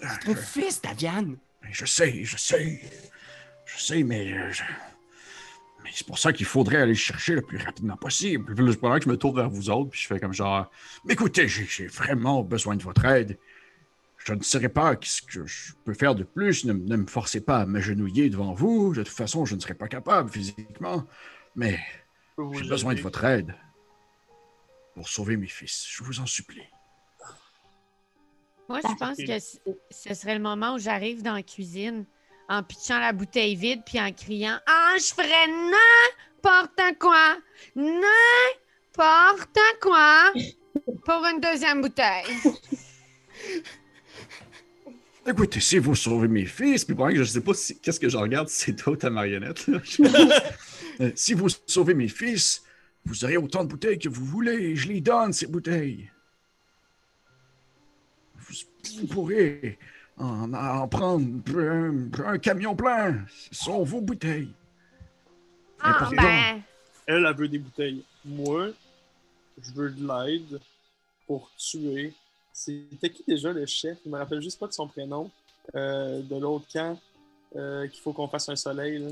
C'est 0.00 0.20
ton 0.24 0.34
fils, 0.34 0.82
Daviane! 0.82 1.36
Je 1.72 1.84
sais, 1.84 2.24
je 2.24 2.36
sais. 2.36 2.80
Je 3.66 3.78
sais, 3.80 4.02
mais. 4.02 4.52
je- 4.52 4.62
Mais 5.84 5.90
c'est 5.94 6.06
pour 6.06 6.18
ça 6.18 6.32
qu'il 6.32 6.46
faudrait 6.46 6.78
aller 6.78 6.92
le 6.92 6.94
chercher 6.98 7.34
le 7.34 7.42
plus 7.42 7.58
rapidement 7.58 7.96
possible. 7.96 8.54
Puis 8.54 8.76
pendant 8.76 8.98
que 8.98 9.04
je 9.04 9.08
me 9.08 9.16
tourne 9.16 9.36
vers 9.36 9.48
vous 9.50 9.70
autres, 9.70 9.90
puis 9.90 10.00
je 10.00 10.06
fais 10.08 10.18
comme 10.18 10.32
genre. 10.32 10.70
Mais 11.04 11.12
écoutez, 11.14 11.46
j'ai 11.48 11.86
vraiment 11.86 12.42
besoin 12.42 12.74
de 12.76 12.82
votre 12.82 13.04
aide. 13.04 13.38
Je 14.18 14.32
ne 14.32 14.42
saurais 14.42 14.68
pas 14.68 14.96
ce 15.02 15.22
que 15.22 15.46
je 15.46 15.72
peux 15.84 15.94
faire 15.94 16.16
de 16.16 16.24
plus. 16.24 16.64
Ne, 16.64 16.72
ne 16.72 16.96
me 16.96 17.06
forcez 17.06 17.40
pas 17.40 17.58
à 17.60 17.66
m'agenouiller 17.66 18.28
devant 18.30 18.52
vous. 18.54 18.92
De 18.94 19.04
toute 19.04 19.12
façon, 19.12 19.44
je 19.44 19.54
ne 19.54 19.60
serais 19.60 19.74
pas 19.74 19.86
capable 19.86 20.28
physiquement. 20.30 21.06
Mais 21.54 21.78
j'ai 22.54 22.68
besoin 22.68 22.94
de 22.94 23.00
votre 23.00 23.22
aide 23.24 23.54
pour 24.96 25.08
sauver 25.08 25.36
mes 25.36 25.46
fils. 25.46 25.86
Je 25.88 26.02
vous 26.02 26.18
en 26.18 26.26
supplie. 26.26 26.64
Moi, 28.68 28.80
je 28.82 28.94
pense 28.98 29.16
que 29.16 29.38
ce 29.90 30.14
serait 30.14 30.34
le 30.34 30.40
moment 30.42 30.74
où 30.74 30.78
j'arrive 30.78 31.22
dans 31.22 31.34
la 31.34 31.42
cuisine 31.42 32.04
en 32.48 32.62
pitchant 32.62 32.98
la 32.98 33.12
bouteille 33.12 33.54
vide 33.56 33.82
puis 33.86 34.00
en 34.00 34.12
criant 34.12 34.58
Ah, 34.66 34.94
je 34.98 35.14
ferais 35.14 35.46
n'importe 35.46 36.98
quoi! 36.98 37.36
N'importe 37.76 39.58
quoi! 39.80 40.32
Pour 41.04 41.24
une 41.26 41.40
deuxième 41.40 41.80
bouteille. 41.82 42.24
Écoutez, 45.28 45.58
si 45.60 45.78
vous 45.78 45.94
sauvez 45.96 46.28
mes 46.28 46.44
fils, 46.44 46.84
Puis 46.84 46.94
pendant 46.94 47.10
que 47.10 47.16
je 47.18 47.24
sais 47.24 47.40
pas 47.40 47.52
si- 47.54 47.78
qu'est-ce 47.80 47.98
que 47.98 48.08
je 48.08 48.16
regarde, 48.16 48.48
si 48.48 48.66
c'est 48.66 48.76
toi 48.76 48.92
ou 48.92 48.96
ta 48.96 49.10
marionnette. 49.10 49.66
là. 49.66 49.80
euh, 51.00 51.10
si 51.16 51.34
vous 51.34 51.48
sauvez 51.66 51.94
mes 51.94 52.06
fils, 52.08 52.62
vous 53.04 53.24
aurez 53.24 53.36
autant 53.36 53.64
de 53.64 53.68
bouteilles 53.68 53.98
que 53.98 54.08
vous 54.08 54.24
voulez. 54.24 54.76
Je 54.76 54.86
les 54.88 55.00
donne, 55.00 55.32
ces 55.32 55.46
bouteilles. 55.48 56.10
Vous, 59.00 59.06
pourrez 59.06 59.78
en, 60.18 60.52
en 60.52 60.88
prendre 60.88 61.26
un, 61.58 62.08
un 62.24 62.38
camion 62.38 62.74
plein. 62.74 63.24
Ce 63.50 63.64
sont 63.64 63.82
vos 63.82 64.00
bouteilles. 64.00 64.52
Ah, 65.80 66.08
ben. 66.10 66.62
Elle, 67.06 67.26
elle 67.26 67.36
veut 67.36 67.48
des 67.48 67.58
bouteilles. 67.58 68.04
Moi, 68.24 68.68
je 69.62 69.72
veux 69.72 69.90
de 69.90 70.06
l'aide 70.06 70.60
pour 71.26 71.50
tuer. 71.56 72.12
C'était 72.52 73.10
qui 73.10 73.22
déjà 73.26 73.52
le 73.52 73.66
chef? 73.66 73.98
Je 74.04 74.10
me 74.10 74.18
rappelle 74.18 74.40
juste 74.40 74.58
pas 74.58 74.66
de 74.66 74.72
son 74.72 74.88
prénom. 74.88 75.30
Euh, 75.74 76.22
de 76.22 76.36
l'autre 76.36 76.66
camp, 76.72 76.96
euh, 77.56 77.88
qu'il 77.88 78.00
faut 78.00 78.12
qu'on 78.12 78.28
fasse 78.28 78.48
un 78.48 78.54
soleil. 78.54 78.98
Là. 78.98 79.08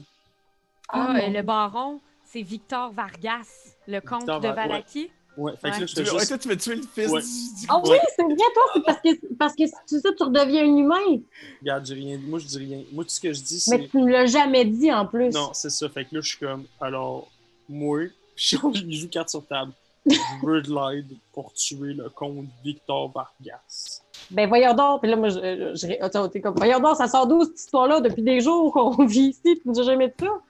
Ah, 0.89 1.15
Ah, 1.15 1.23
et 1.23 1.31
le 1.31 1.43
baron, 1.43 2.01
c'est 2.25 2.43
Victor 2.43 2.93
Vargas, 2.93 3.75
le 3.89 4.01
comte 4.01 4.21
Victor 4.21 4.41
de 4.41 4.49
ouais. 4.49 5.11
Ouais, 5.37 5.53
fait 5.61 5.71
que 5.71 5.81
là, 5.81 5.81
je 5.81 5.85
Tu 5.87 5.95
fais 5.97 6.05
juste... 6.05 6.29
toi, 6.29 6.39
tu 6.39 6.49
veux 6.49 6.57
tuer 6.57 6.77
le 6.77 6.83
fils 6.83 7.11
Ouais. 7.11 7.21
du, 7.21 7.61
du- 7.61 7.67
Ah 7.69 7.81
oui, 7.85 7.97
c'est 8.15 8.23
vrai, 8.23 8.37
toi, 8.37 8.63
c'est 8.75 8.83
parce 8.85 9.01
que, 9.01 9.35
parce 9.35 9.53
que 9.55 9.63
tu 9.89 10.01
sais, 10.01 10.15
tu 10.17 10.23
redeviens 10.23 10.63
un 10.63 10.77
humain. 10.77 11.21
Regarde, 11.61 11.85
j'ai 11.87 11.95
rien. 11.95 12.19
Moi, 12.25 12.39
je 12.39 12.47
dis 12.47 12.59
rien. 12.59 12.83
Moi, 12.93 13.03
tout 13.05 13.11
ce 13.11 13.21
que 13.21 13.33
je 13.33 13.41
dis, 13.43 13.65
Mais 13.69 13.79
c'est... 13.83 13.89
tu 13.89 13.97
ne 13.99 14.13
l'as 14.13 14.27
jamais 14.27 14.65
dit 14.65 14.93
en 14.93 15.07
plus. 15.07 15.31
Non, 15.31 15.51
c'est 15.53 15.71
ça. 15.71 15.89
Fait 15.89 16.05
que 16.05 16.15
là, 16.15 16.21
je 16.21 16.29
suis 16.29 16.39
comme... 16.39 16.65
Alors, 16.81 17.29
moi, 17.69 18.03
je 18.37 18.57
joue 18.91 19.09
carte 19.09 19.31
sur 19.31 19.45
table. 19.45 19.73
Je 20.07 20.17
veux 20.47 20.61
de 20.63 20.71
l'aide 20.71 21.07
pour 21.33 21.53
tuer 21.55 21.95
le 21.95 22.11
comte 22.11 22.47
Victor 22.63 23.11
Vargas. 23.11 24.03
Ben 24.31 24.47
voyons 24.49 24.75
donc. 24.75 25.01
Puis 25.01 25.11
là, 25.11 25.17
moi, 25.17 25.31
je, 25.31 25.39
je, 25.75 25.87
je- 25.89 26.03
attends, 26.05 26.29
t'es 26.29 26.41
comme, 26.43 26.55
voyons 26.57 26.79
donc, 26.79 26.97
ça 26.97 27.09
sort 27.09 27.27
d'où 27.27 27.43
cette 27.45 27.59
histoire-là? 27.59 28.01
Depuis 28.03 28.23
des 28.23 28.41
jours 28.41 28.71
qu'on 28.73 28.91
vit 29.07 29.29
ici? 29.31 29.41
Tu 29.43 29.63
nous 29.65 29.81
as 29.81 29.83
jamais 29.83 30.09
dit 30.09 30.15
ça? 30.21 30.43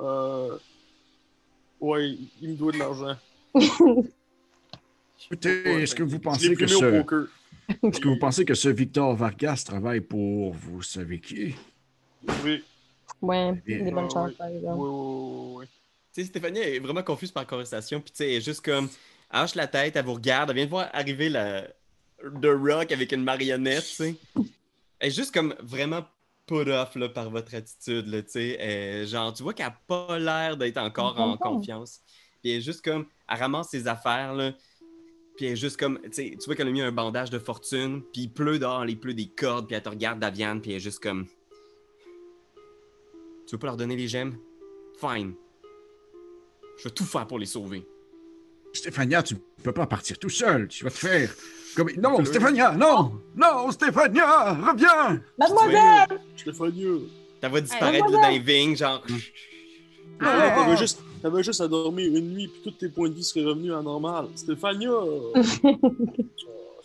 Euh... 0.00 0.58
Ouais, 1.80 2.10
il 2.40 2.50
me 2.50 2.54
doit 2.56 2.72
de 2.72 2.78
l'argent. 2.78 3.14
Écoutez, 5.30 5.62
Ouais, 5.64 5.82
est-ce 5.82 5.94
que 5.94 6.02
vous 6.02 6.18
pensez 6.18 6.56
que 6.56 6.66
ce, 6.66 7.04
est-ce 7.90 8.00
que 8.00 8.08
vous 8.08 8.18
pensez 8.18 8.44
que 8.44 8.54
ce 8.54 8.68
Victor 8.68 9.14
Vargas 9.16 9.64
travaille 9.66 10.00
pour 10.00 10.52
vous 10.54 10.82
savez 10.82 11.20
qui? 11.20 11.54
Oui, 12.44 12.64
Ouais, 13.20 13.52
Bien. 13.66 13.78
des 13.84 13.90
bonnes 13.92 14.04
Ouais, 14.04 14.10
chances, 14.10 14.34
par 14.36 14.48
oui, 14.48 14.56
exemple. 14.56 14.78
oui, 14.78 14.88
oui, 14.90 15.54
oui. 15.60 15.66
Tu 16.14 16.22
sais, 16.22 16.28
Stéphanie 16.28 16.58
est 16.60 16.78
vraiment 16.78 17.02
confuse 17.02 17.30
par 17.32 17.42
la 17.44 17.48
conversation, 17.48 18.00
puis 18.00 18.10
tu 18.12 18.18
sais, 18.18 18.30
elle 18.30 18.36
est 18.36 18.40
juste 18.40 18.64
comme. 18.64 18.88
Elle 19.30 19.40
hoche 19.44 19.54
la 19.54 19.66
tête, 19.66 19.96
elle 19.96 20.04
vous 20.04 20.14
regarde, 20.14 20.50
elle 20.50 20.56
vient 20.56 20.64
de 20.66 20.70
voir 20.70 20.88
arriver 20.92 21.28
la. 21.28 21.62
The 22.22 22.46
Rock 22.46 22.92
avec 22.92 23.12
une 23.12 23.24
marionnette, 23.24 23.88
tu 23.88 23.94
sais. 23.96 24.16
Elle 25.00 25.08
est 25.08 25.12
juste 25.12 25.34
comme 25.34 25.54
vraiment 25.60 26.04
put 26.46 26.70
off 26.70 26.94
là, 26.96 27.08
par 27.08 27.30
votre 27.30 27.54
attitude, 27.54 28.08
là, 28.08 28.22
tu 28.22 28.30
sais. 28.30 29.06
Genre, 29.06 29.32
tu 29.34 29.42
vois 29.42 29.54
qu'elle 29.54 29.66
a 29.66 29.70
pas 29.86 30.18
l'air 30.18 30.56
d'être 30.56 30.78
encore 30.78 31.18
en 31.20 31.36
confiance. 31.36 32.00
Puis 32.42 32.50
elle 32.52 32.58
est 32.58 32.62
juste 32.62 32.84
comme. 32.84 33.06
Elle 33.28 33.38
ramasse 33.38 33.68
ses 33.70 33.86
affaires, 33.88 34.34
là. 34.34 34.52
Puis 35.36 35.46
elle 35.46 35.52
est 35.52 35.56
juste 35.56 35.78
comme. 35.78 35.98
Tu 36.04 36.12
sais, 36.12 36.36
tu 36.38 36.44
vois 36.46 36.54
qu'elle 36.56 36.68
a 36.68 36.72
mis 36.72 36.82
un 36.82 36.92
bandage 36.92 37.30
de 37.30 37.38
fortune, 37.38 38.02
puis 38.12 38.22
il 38.22 38.28
pleut 38.32 38.58
dehors, 38.58 38.84
il 38.86 38.98
pleut 38.98 39.14
des 39.14 39.28
cordes, 39.28 39.66
puis 39.66 39.76
elle 39.76 39.82
te 39.82 39.88
regarde, 39.88 40.18
Daviane, 40.18 40.60
puis 40.60 40.72
elle 40.72 40.76
est 40.78 40.80
juste 40.80 41.02
comme. 41.02 41.26
Tu 43.46 43.52
veux 43.54 43.58
pas 43.58 43.66
leur 43.68 43.76
donner 43.76 43.96
les 43.96 44.08
gemmes? 44.08 44.36
Fine. 45.00 45.34
Je 46.78 46.84
vais 46.84 46.90
tout 46.90 47.04
faire 47.04 47.26
pour 47.26 47.38
les 47.38 47.46
sauver. 47.46 47.86
Stéphania, 48.72 49.22
tu 49.22 49.34
ne 49.34 49.38
peux 49.62 49.72
pas 49.72 49.86
partir 49.86 50.18
tout 50.18 50.30
seul. 50.30 50.68
Tu 50.68 50.84
vas 50.84 50.90
te 50.90 50.96
faire. 50.98 51.34
Comme... 51.76 51.90
Non, 51.98 52.24
Stéphania, 52.24 52.72
non! 52.72 53.20
Non, 53.34 53.70
Stéphania, 53.70 54.54
reviens! 54.54 55.22
Mademoiselle! 55.38 56.20
Stéphanie, 56.36 57.10
Ta 57.40 57.48
voix 57.48 57.60
disparaître 57.60 58.06
Hey, 58.06 58.12
dans 58.12 58.28
les 58.28 58.38
vignes, 58.38 58.76
genre. 58.76 59.02
t'avais 60.18 60.72
Ah! 60.72 60.76
juste, 60.76 61.02
t'avais 61.22 61.42
juste 61.42 61.60
à 61.60 61.68
dormir 61.68 62.06
une 62.14 62.34
nuit, 62.34 62.48
puis 62.48 62.60
tous 62.64 62.70
tes 62.78 62.88
points 62.88 63.08
de 63.08 63.14
vie 63.14 63.24
seraient 63.24 63.44
revenus 63.44 63.72
à 63.72 63.82
normal. 63.82 64.26
Stéphania! 64.34 64.90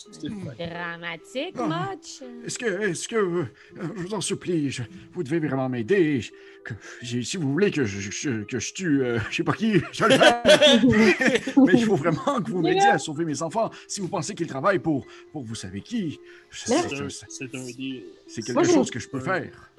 Oh. 0.09 0.19
Dramatique, 0.57 1.55
Ah. 1.57 1.67
Match. 1.67 2.21
Est-ce 2.45 2.57
que, 2.59 2.65
est-ce 2.65 3.07
que, 3.09 3.15
euh, 3.15 3.45
je 3.75 4.01
vous 4.03 4.13
en 4.13 4.21
supplie, 4.21 4.69
je- 4.69 4.83
vous 5.11 5.23
devez 5.23 5.39
vraiment 5.39 5.67
m'aider. 5.67 6.21
Si 7.01 7.35
vous 7.35 7.51
voulez 7.51 7.71
que 7.71 7.83
je, 7.83 7.99
je- 8.11 8.43
que 8.43 8.59
je 8.59 8.73
tue, 8.73 9.01
euh, 9.03 9.19
je 9.29 9.37
sais 9.37 9.43
pas 9.43 9.53
qui, 9.53 9.81
je 9.91 10.05
le 10.05 10.11
faire. 10.17 10.43
Mais 11.65 11.73
il 11.73 11.83
faut 11.85 11.95
vraiment 11.95 12.41
que 12.41 12.51
vous 12.51 12.61
m'aidiez 12.61 12.87
à 12.87 12.99
sauver 12.99 13.25
mes 13.25 13.41
enfants. 13.41 13.69
Si 13.87 13.99
vous 13.99 14.07
pensez 14.07 14.33
qu'ils 14.35 14.47
travaillent 14.47 14.79
pour, 14.79 15.05
pour 15.33 15.43
vous 15.43 15.55
savez 15.55 15.81
qui, 15.81 16.19
C'est 16.51 16.75
quelque 18.43 18.63
chose 18.65 18.91
que 18.91 18.99
je 18.99 19.09
peux 19.09 19.19
faire. 19.19 19.71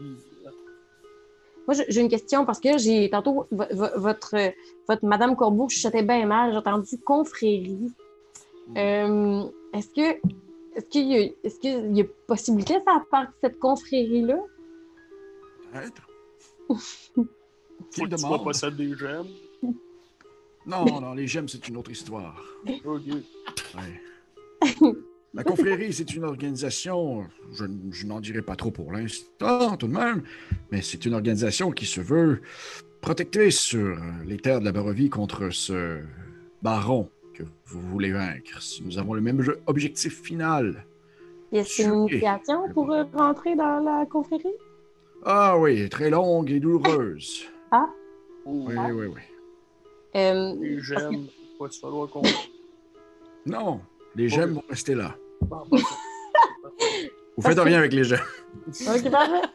Moi, 1.69 1.77
j'ai 1.89 2.01
une 2.01 2.09
question 2.09 2.45
parce 2.47 2.59
que 2.61 2.79
j'ai 2.79 3.11
tantôt 3.11 3.47
vo- 3.51 3.65
vo- 3.71 4.01
votre, 4.01 4.35
votre 4.89 5.05
Madame 5.05 5.37
Corbeau 5.37 5.69
chuchotait 5.69 6.03
bien 6.03 6.27
mal. 6.27 6.51
J'ai 6.53 6.57
entendu 6.59 6.99
confrérie. 7.05 7.93
Euh, 8.77 9.45
est-ce 9.75 9.89
que 9.91 10.19
est-ce 10.77 10.87
qu'il 10.89 11.13
y 11.13 11.15
qu'il 11.59 11.95
y 11.97 12.01
a 12.01 12.05
possibilité 12.27 12.75
que 12.75 12.81
ça 12.87 13.03
parte 13.11 13.29
de 13.31 13.35
cette 13.49 13.59
confrérie-là? 13.59 14.39
Peut-être. 15.73 16.09
Faut 17.91 18.05
que 18.05 18.15
tu 18.17 18.23
des 18.77 18.95
gemmes. 18.95 19.29
Non, 20.67 21.01
non, 21.01 21.15
les 21.15 21.27
gemmes, 21.27 21.49
c'est 21.49 21.67
une 21.69 21.77
autre 21.79 21.91
histoire. 21.91 22.43
Ok. 22.85 23.03
Ouais. 23.75 24.01
La 25.35 25.45
confrérie, 25.45 25.93
c'est 25.93 26.15
une 26.15 26.25
organisation, 26.25 27.27
je, 27.53 27.65
je 27.93 28.07
n'en 28.07 28.19
dirai 28.21 28.41
pas 28.43 28.57
trop 28.57 28.71
pour 28.71 28.93
l'instant 28.93 29.77
tout 29.77 29.87
de 29.87 29.93
même, 29.93 30.23
mais 30.73 30.81
c'est 30.83 31.05
une 31.05 31.15
organisation 31.15 31.71
qui 31.71 31.85
se 31.87 32.01
veut 32.01 32.41
protectrice 33.03 33.61
sur 33.61 33.97
les 34.27 34.39
terres 34.39 34.61
de 34.61 34.65
la 34.65 34.73
Barovie 34.73 35.11
contre 35.11 35.51
ce 35.51 36.01
baron 36.63 37.11
que 37.35 37.43
vous 37.67 37.81
voulez 37.81 38.11
vaincre. 38.11 38.61
Si 38.63 38.83
Nous 38.83 38.99
avons 38.99 39.13
le 39.15 39.21
même 39.21 39.43
jeu- 39.43 39.61
objectif 39.67 40.23
final. 40.23 40.85
Y 41.53 41.59
a-t-il 41.61 41.89
une 41.89 42.09
initiation 42.09 42.69
pour 42.73 42.91
euh, 42.93 43.05
rentrer 43.15 43.55
dans 43.55 43.81
la 43.81 44.07
confrérie? 44.07 44.49
Ah 45.25 45.59
oui, 45.59 45.89
très 45.89 46.11
longue 46.11 46.51
et 46.51 46.59
douloureuse. 46.59 47.45
Ou 48.45 48.67
Oui, 48.69 48.75
oui, 48.93 49.07
oui. 49.07 49.21
Euh, 50.17 50.81
falloir 51.81 52.09
qu'on. 52.09 52.23
Non, 53.47 53.81
les 54.17 54.29
gemmes 54.29 54.55
vont 54.55 54.65
rester 54.69 54.95
là. 54.95 55.15
Bon, 55.43 55.63
bon, 55.71 55.79
Vous 57.37 57.43
faites 57.43 57.59
rien 57.59 57.79
avec 57.79 57.93
les 57.93 58.05
gemmes. 58.05 58.19
Ok, 58.67 59.11
parfait. 59.11 59.49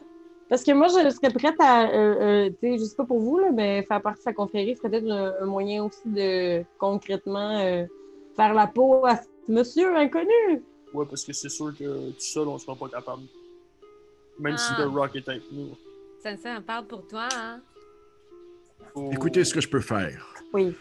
Parce 0.48 0.62
que 0.62 0.72
moi, 0.72 0.88
je 0.88 1.10
serais 1.10 1.32
prête 1.32 1.56
à, 1.58 1.88
euh, 1.88 1.94
euh, 1.94 2.50
tu 2.50 2.56
sais, 2.72 2.78
je 2.78 2.84
sais 2.84 2.96
pas 2.96 3.04
pour 3.04 3.18
vous, 3.18 3.38
là, 3.38 3.50
mais 3.52 3.82
faire 3.84 4.00
partie 4.02 4.20
de 4.20 4.24
sa 4.24 4.32
confrérie 4.32 4.76
serait 4.76 4.90
peut-être 4.90 5.10
un, 5.10 5.34
un 5.40 5.46
moyen 5.46 5.84
aussi 5.84 6.02
de 6.06 6.62
concrètement 6.78 7.58
euh, 7.60 7.86
faire 8.36 8.52
la 8.54 8.66
peau 8.66 9.06
à 9.06 9.16
ce 9.16 9.50
monsieur 9.50 9.96
inconnu. 9.96 10.62
Ouais, 10.92 11.06
parce 11.08 11.24
que 11.24 11.32
c'est 11.32 11.48
sûr 11.48 11.72
que 11.76 12.10
tout 12.10 12.20
seul, 12.20 12.46
on 12.46 12.58
sera 12.58 12.76
pas 12.76 12.88
capable. 12.88 13.22
Même 14.38 14.56
si 14.58 14.70
Ah. 14.76 14.82
The 14.82 14.86
Rock 14.86 15.16
est 15.16 15.28
avec 15.28 15.42
nous. 15.50 15.70
Ça, 16.22 16.36
ça, 16.36 16.56
on 16.58 16.62
parle 16.62 16.86
pour 16.86 17.06
toi, 17.06 17.28
hein? 17.34 17.60
Écoutez 19.12 19.44
ce 19.44 19.54
que 19.54 19.60
je 19.60 19.68
peux 19.68 19.80
faire. 19.80 20.34
Oui. 20.52 20.74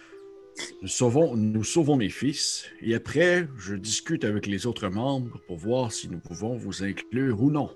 Nous 0.81 0.87
sauvons, 0.87 1.35
nous 1.35 1.63
sauvons 1.63 1.95
mes 1.95 2.09
fils 2.09 2.65
et 2.81 2.93
après, 2.95 3.47
je 3.57 3.75
discute 3.75 4.23
avec 4.23 4.45
les 4.45 4.67
autres 4.67 4.87
membres 4.89 5.39
pour 5.47 5.57
voir 5.57 5.91
si 5.91 6.09
nous 6.09 6.19
pouvons 6.19 6.55
vous 6.55 6.83
inclure 6.83 7.41
ou 7.41 7.49
non. 7.49 7.69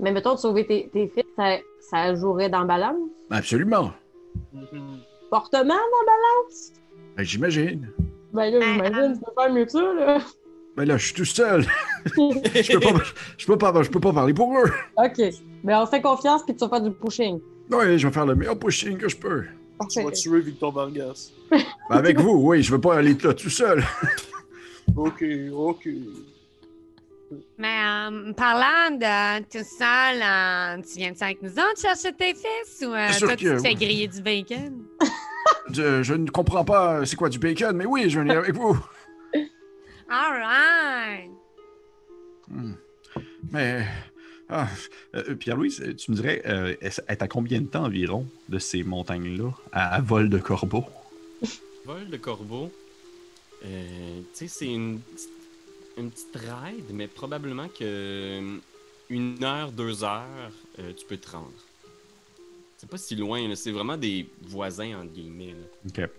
Mais 0.00 0.12
mettons 0.12 0.34
de 0.34 0.38
sauver 0.38 0.66
tes, 0.66 0.88
tes 0.92 1.08
fils, 1.08 1.24
ça, 1.36 1.56
ça 1.80 2.14
jouerait 2.14 2.48
dans 2.50 2.64
balance? 2.64 2.96
Absolument. 3.30 3.92
Mhm. 4.52 4.98
Fortement 5.30 5.74
dans 5.74 6.06
balance? 6.06 6.72
Ben, 7.16 7.24
J'imagine. 7.24 7.88
Ben 8.32 8.50
là, 8.50 8.58
Ben, 8.58 8.72
j'imagine, 8.72 9.14
tu 9.14 9.24
peux 9.24 9.42
faire 9.42 9.52
mieux 9.52 9.64
que 9.64 9.70
ça, 9.70 9.94
là. 9.94 10.18
Ben 10.76 10.84
là, 10.86 10.96
je 10.96 11.06
suis 11.06 11.14
tout 11.14 11.24
seul. 11.24 11.64
je, 12.06 12.72
peux 12.72 12.80
pas, 12.80 13.04
je, 13.38 13.46
peux 13.46 13.56
pas, 13.56 13.82
je 13.82 13.90
peux 13.90 14.00
pas 14.00 14.12
parler 14.12 14.34
pour 14.34 14.52
eux. 14.58 14.70
OK. 14.96 15.22
Ben 15.62 15.80
on 15.80 15.86
fait 15.86 16.02
confiance 16.02 16.42
puis 16.44 16.54
tu 16.54 16.60
vas 16.60 16.68
faire 16.68 16.80
du 16.80 16.90
pushing. 16.90 17.40
Oui, 17.70 17.98
je 17.98 18.06
vais 18.08 18.12
faire 18.12 18.26
le 18.26 18.34
meilleur 18.34 18.58
pushing 18.58 18.98
que 18.98 19.08
je 19.08 19.16
peux. 19.16 19.44
Tu 19.90 20.02
vas 20.02 20.10
tuer 20.10 20.40
Victor 20.40 20.72
Vargas. 20.72 21.30
Ben, 21.90 21.96
avec 21.96 22.18
vous, 22.18 22.32
oui, 22.48 22.62
je 22.62 22.72
veux 22.72 22.80
pas 22.80 22.96
aller 22.96 23.14
là 23.14 23.34
tout 23.34 23.50
seul. 23.50 23.84
Ok, 24.96 25.24
ok. 25.52 25.88
Mais 27.58 27.78
euh, 27.82 28.32
parlant 28.34 28.96
de 28.96 29.42
tout 29.44 29.64
ça, 29.78 30.12
là, 30.12 30.76
tu 30.78 30.98
viens 30.98 31.12
avec 31.20 31.42
nous 31.42 31.50
autres 31.50 31.80
chercher 31.80 32.12
tes 32.12 32.34
fils 32.34 32.86
ou 32.86 32.92
euh, 32.92 33.08
toi, 33.18 33.34
tu 33.34 33.44
que 33.44 33.56
te 33.56 33.62
fais 33.62 33.74
griller 33.74 34.06
du 34.08 34.22
bacon? 34.22 34.84
Je, 35.72 36.02
je 36.02 36.14
ne 36.14 36.28
comprends 36.30 36.64
pas 36.64 37.04
c'est 37.04 37.16
quoi 37.16 37.28
du 37.28 37.38
bacon, 37.38 37.76
mais 37.76 37.86
oui, 37.86 38.08
je 38.08 38.18
vais 38.18 38.24
venir 38.24 38.38
avec 38.38 38.54
vous. 38.54 38.78
All 40.08 40.40
right! 40.40 41.30
Hmm. 42.48 42.74
Mais. 43.50 43.84
Ah, 44.56 44.68
Euh, 45.16 45.34
Pierre-Louis, 45.34 45.74
euh, 45.80 45.94
tu 45.94 46.12
me 46.12 46.16
dirais, 46.16 46.40
euh, 46.46 46.76
est 46.80 47.22
à 47.22 47.26
combien 47.26 47.60
de 47.60 47.66
temps 47.66 47.84
environ 47.86 48.24
de 48.48 48.60
ces 48.60 48.84
montagnes-là 48.84 49.50
à, 49.72 49.96
à 49.96 50.00
vol 50.00 50.28
de 50.30 50.38
corbeau? 50.38 50.84
Vol 51.84 52.08
de 52.08 52.16
corbeau. 52.16 52.70
Euh, 53.64 54.20
tu 54.32 54.46
sais, 54.46 54.46
c'est 54.48 54.72
une, 54.72 55.00
petite- 55.00 55.30
une 55.98 56.10
petite 56.10 56.36
ride, 56.36 56.84
mais 56.92 57.08
probablement 57.08 57.66
que 57.68 57.82
euh, 57.82 58.56
une 59.10 59.42
heure, 59.42 59.72
deux 59.72 60.04
heures, 60.04 60.52
euh, 60.78 60.92
tu 60.96 61.04
peux 61.04 61.16
te 61.16 61.30
rendre. 61.32 61.50
C'est 62.76 62.88
pas 62.88 62.98
si 62.98 63.16
loin, 63.16 63.48
là, 63.48 63.56
c'est 63.56 63.72
vraiment 63.72 63.96
des 63.96 64.24
voisins, 64.42 65.00
entre 65.00 65.12
guillemets, 65.12 65.54
là, 65.54 65.66
Ok. 65.88 66.10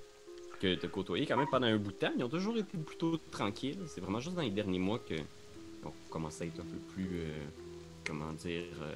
que 0.59 0.75
tu 0.75 0.85
as 0.85 0.89
côtoyé 0.89 1.25
quand 1.25 1.37
même 1.37 1.47
pendant 1.49 1.67
un 1.67 1.77
bout 1.77 1.91
de 1.91 1.97
temps. 1.97 2.11
Ils 2.17 2.23
ont 2.25 2.29
toujours 2.29 2.57
été 2.57 2.77
plutôt 2.77 3.15
tranquilles. 3.31 3.79
C'est 3.87 4.01
vraiment 4.01 4.19
juste 4.19 4.35
dans 4.35 4.41
les 4.41 4.49
derniers 4.49 4.79
mois 4.79 4.99
que 4.99 5.15
on 5.85 5.91
commence 6.09 6.41
à 6.41 6.45
être 6.45 6.59
un 6.59 6.63
peu 6.65 6.77
plus, 6.93 7.07
euh, 7.19 7.31
comment 8.05 8.31
dire, 8.33 8.63
euh, 8.81 8.95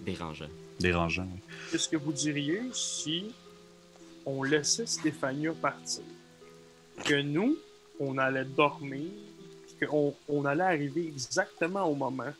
dérangeant. 0.00 0.48
Dérangeant. 0.78 1.28
oui. 1.32 1.40
Qu'est-ce 1.70 1.88
que 1.88 1.96
vous 1.96 2.12
diriez 2.12 2.62
si 2.72 3.32
on 4.26 4.42
laissait 4.42 4.86
Stéphania 4.86 5.52
partir? 5.52 6.04
Que 7.04 7.20
nous, 7.20 7.56
on 7.98 8.18
allait 8.18 8.44
dormir, 8.44 9.08
puis 9.66 9.86
qu'on 9.86 10.14
on 10.28 10.44
allait 10.44 10.64
arriver 10.64 11.06
exactement 11.06 11.84
au 11.84 11.94
moment 11.94 12.32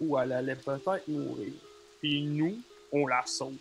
où 0.00 0.18
elle 0.18 0.32
allait 0.32 0.56
peut-être 0.56 1.08
mourir. 1.08 1.52
Puis 2.00 2.22
nous, 2.22 2.58
on 2.92 3.06
la 3.06 3.22
sauve. 3.26 3.54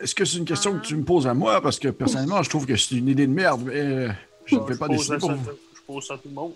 est-ce 0.00 0.14
que 0.14 0.24
c'est 0.24 0.38
une 0.38 0.44
question 0.44 0.78
que 0.78 0.84
tu 0.84 0.96
me 0.96 1.04
poses 1.04 1.26
à 1.26 1.34
moi? 1.34 1.60
Parce 1.60 1.78
que 1.78 1.88
personnellement, 1.88 2.42
je 2.42 2.50
trouve 2.50 2.66
que 2.66 2.76
c'est 2.76 2.96
une 2.96 3.08
idée 3.08 3.26
de 3.26 3.32
merde, 3.32 3.62
mais 3.64 3.74
euh, 3.74 4.08
je 4.46 4.56
ne 4.56 4.60
vais 4.60 4.76
pas 4.76 4.88
décider 4.88 5.18
pour 5.18 5.32
vous. 5.32 5.50
Je 5.74 5.82
pose 5.86 6.06
ça 6.06 6.14
à 6.14 6.18
tout 6.18 6.28
le 6.28 6.34
monde. 6.34 6.52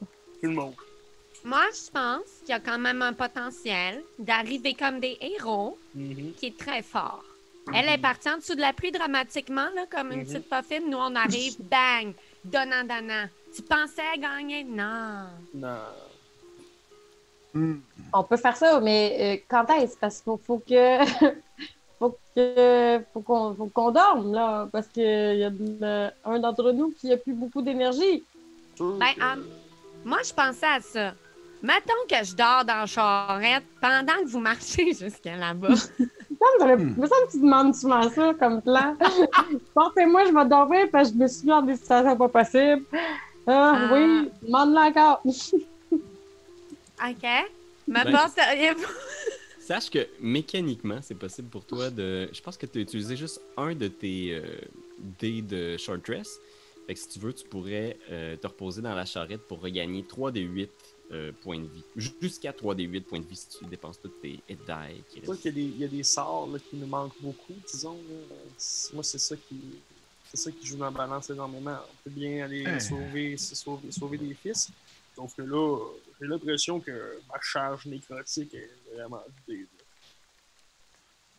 Tout 0.00 0.48
le 0.48 0.54
monde. 0.54 0.74
Moi, 1.44 1.62
je 1.74 1.90
pense 1.90 2.28
qu'il 2.40 2.50
y 2.50 2.52
a 2.52 2.60
quand 2.60 2.78
même 2.78 3.02
un 3.02 3.12
potentiel 3.12 4.02
d'arriver 4.18 4.74
comme 4.74 5.00
des 5.00 5.18
héros 5.20 5.76
Mhm. 5.94 6.32
qui 6.36 6.46
est 6.46 6.56
très 6.58 6.82
fort. 6.82 7.24
Elle 7.74 7.88
est 7.88 7.98
partie 7.98 8.28
en 8.28 8.38
dessous 8.38 8.54
de 8.54 8.60
la 8.60 8.72
pluie 8.72 8.90
dramatiquement, 8.92 9.68
là, 9.74 9.84
comme 9.90 10.12
une 10.12 10.20
Mhm. 10.20 10.26
petite 10.26 10.48
poffine. 10.48 10.90
Nous, 10.90 10.98
on 10.98 11.14
arrive, 11.14 11.54
bang, 11.70 12.12
donnant, 12.44 12.82
donnant. 12.84 13.26
Tu 13.54 13.62
pensais 13.62 14.02
gagner? 14.18 14.64
Non. 14.64 15.26
Non. 15.54 15.76
Hmm. 17.54 17.80
On 18.14 18.22
peut 18.24 18.36
faire 18.38 18.56
ça, 18.56 18.80
mais 18.80 19.16
euh, 19.20 19.44
quand 19.48 19.66
est-ce? 19.74 19.96
Parce 19.98 20.16
qu'il 20.16 20.24
faut, 20.24 20.40
faut 20.44 20.58
que. 20.58 20.98
faut 21.98 22.16
que. 22.34 23.00
Faut 23.12 23.20
qu'on 23.20 23.54
faut 23.54 23.66
qu'on 23.66 23.90
dorme, 23.90 24.32
là. 24.32 24.68
Parce 24.72 24.86
qu'il 24.88 25.02
y 25.36 25.44
a 25.44 25.50
un 26.24 26.38
d'entre 26.38 26.72
nous 26.72 26.92
qui 26.98 27.12
a 27.12 27.16
plus 27.18 27.34
beaucoup 27.34 27.60
d'énergie. 27.62 28.24
Ben, 28.78 29.12
um, 29.20 29.44
Moi, 30.04 30.18
je 30.24 30.32
pensais 30.32 30.66
à 30.66 30.80
ça. 30.80 31.14
Mettons 31.62 31.92
que 32.08 32.24
je 32.24 32.34
dors 32.34 32.64
dans 32.64 32.78
la 32.80 32.86
charrette 32.86 33.62
pendant 33.80 34.14
que 34.20 34.26
vous 34.26 34.40
marchez 34.40 34.92
jusqu'à 34.94 35.36
là-bas. 35.36 35.68
Il 35.98 36.06
me 36.06 36.58
semble 36.58 36.82
Hmm. 36.82 36.96
que 37.26 37.30
tu 37.30 37.40
demandes 37.40 37.74
souvent 37.74 38.08
ça 38.10 38.34
comme 38.38 38.60
plan. 38.62 38.96
Portez-moi, 39.74 40.24
je 40.26 40.32
vais 40.32 40.44
dormir 40.48 40.86
parce 40.90 41.10
que 41.10 41.14
je 41.16 41.22
me 41.22 41.28
suis 41.28 41.42
mis 41.42 41.48
dans 41.50 41.62
des 41.62 41.76
situations 41.76 42.16
pas 42.16 42.28
possibles. 42.28 42.82
Ah, 43.46 43.76
Ah. 43.76 43.90
oui, 43.94 44.30
demande-le 44.42 44.78
encore. 44.90 45.20
OK? 45.94 47.24
Me 47.88 48.04
Ben- 48.04 48.28
sérieux. 48.28 48.74
Sache 49.60 49.90
que 49.90 50.06
mécaniquement, 50.20 50.98
c'est 51.02 51.14
possible 51.16 51.48
pour 51.48 51.64
toi 51.64 51.90
de. 51.90 52.28
Je 52.32 52.40
pense 52.40 52.56
que 52.56 52.66
tu 52.66 52.78
as 52.78 52.82
utilisé 52.82 53.16
juste 53.16 53.40
un 53.56 53.74
de 53.74 53.88
tes 53.88 54.34
euh, 54.34 54.42
dés 55.20 55.42
de 55.42 55.76
short 55.76 56.06
rest. 56.08 56.40
Fait 56.86 56.94
que 56.94 57.00
si 57.00 57.08
tu 57.08 57.18
veux, 57.20 57.32
tu 57.32 57.46
pourrais 57.48 57.96
euh, 58.10 58.36
te 58.36 58.46
reposer 58.46 58.82
dans 58.82 58.94
la 58.94 59.04
charrette 59.04 59.42
pour 59.46 59.60
regagner 59.60 60.02
3 60.04 60.30
des 60.32 60.40
8 60.40 60.70
euh, 61.12 61.30
points 61.42 61.58
de 61.58 61.66
vie. 61.66 61.84
Ju- 61.96 62.10
Jusqu'à 62.20 62.52
3 62.52 62.74
des 62.74 62.84
8 62.84 63.00
points 63.02 63.20
de 63.20 63.26
vie 63.26 63.36
si 63.36 63.48
tu 63.58 63.64
dépenses 63.66 64.00
toutes 64.00 64.20
tes 64.22 64.40
hit 64.48 64.58
die. 64.66 65.20
sûr 65.22 65.28
restent. 65.30 65.42
qu'il 65.42 65.44
y, 65.44 65.48
a 65.48 65.52
des- 65.52 65.74
il 65.74 65.78
y 65.78 65.84
a 65.84 65.88
des 65.88 66.02
sorts 66.02 66.48
là, 66.50 66.58
qui 66.58 66.76
nous 66.76 66.86
manquent 66.86 67.20
beaucoup, 67.20 67.54
disons. 67.72 67.94
là. 68.08 68.36
Moi, 68.94 69.02
c'est 69.02 69.18
ça 69.18 69.36
qui. 69.36 69.60
C'est 70.30 70.36
ça 70.38 70.50
qui 70.50 70.66
joue 70.66 70.76
dans 70.78 70.86
la 70.86 70.90
balance 70.90 71.28
énormément. 71.28 71.76
On 71.90 71.96
peut 72.04 72.10
bien 72.10 72.44
aller 72.46 72.80
sauver, 72.80 73.36
sauver, 73.36 73.92
sauver 73.92 74.16
des 74.16 74.32
fils. 74.32 74.70
Sauf 75.14 75.34
que 75.36 75.42
là, 75.42 75.78
j'ai 76.18 76.26
l'impression 76.26 76.80
que 76.80 77.18
ma 77.28 77.38
charge 77.42 77.84
nécrotique 77.84 78.54
est 78.54 78.70
vraiment 78.94 79.22
vidée. 79.46 79.66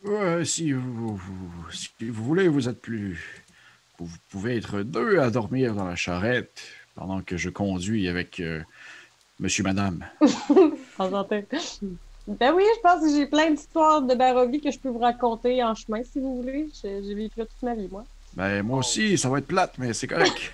là. 0.04 0.10
Ouais, 0.38 0.44
si 0.44 0.70
vous, 0.72 1.16
vous- 1.16 1.70
si 1.72 1.88
vous 2.00 2.24
voulez, 2.24 2.46
vous 2.46 2.68
êtes 2.68 2.80
plus. 2.80 3.42
Vous 3.98 4.08
pouvez 4.30 4.56
être 4.56 4.82
deux 4.82 5.18
à 5.18 5.30
dormir 5.30 5.74
dans 5.74 5.84
la 5.86 5.96
charrette 5.96 6.62
pendant 6.94 7.22
que 7.22 7.36
je 7.36 7.48
conduis 7.50 8.06
avec 8.08 8.38
euh, 8.40 8.62
monsieur, 9.38 9.62
madame. 9.64 10.04
Enchanté. 10.98 11.46
Ben 12.26 12.54
oui, 12.54 12.64
je 12.76 12.80
pense 12.80 13.02
que 13.02 13.10
j'ai 13.10 13.26
plein 13.26 13.50
d'histoires 13.50 14.00
de 14.00 14.14
Barovie 14.14 14.60
que 14.60 14.70
je 14.70 14.78
peux 14.78 14.88
vous 14.88 14.98
raconter 14.98 15.62
en 15.62 15.74
chemin 15.74 16.02
si 16.04 16.18
vous 16.20 16.36
voulez. 16.40 16.68
J'ai 16.82 17.00
vécu 17.14 17.38
là 17.40 17.44
toute 17.46 17.62
ma 17.62 17.74
vie, 17.74 17.88
moi. 17.90 18.04
Ben, 18.34 18.62
moi 18.62 18.78
aussi, 18.78 19.16
ça 19.18 19.28
va 19.28 19.38
être 19.38 19.46
plate, 19.46 19.74
mais 19.78 19.92
c'est 19.92 20.06
correct. 20.06 20.36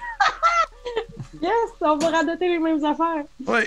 Yes, 1.41 1.53
on 1.81 1.97
va 1.97 2.09
radoter 2.11 2.49
les 2.49 2.59
mêmes 2.59 2.85
affaires. 2.85 3.25
Oui. 3.47 3.61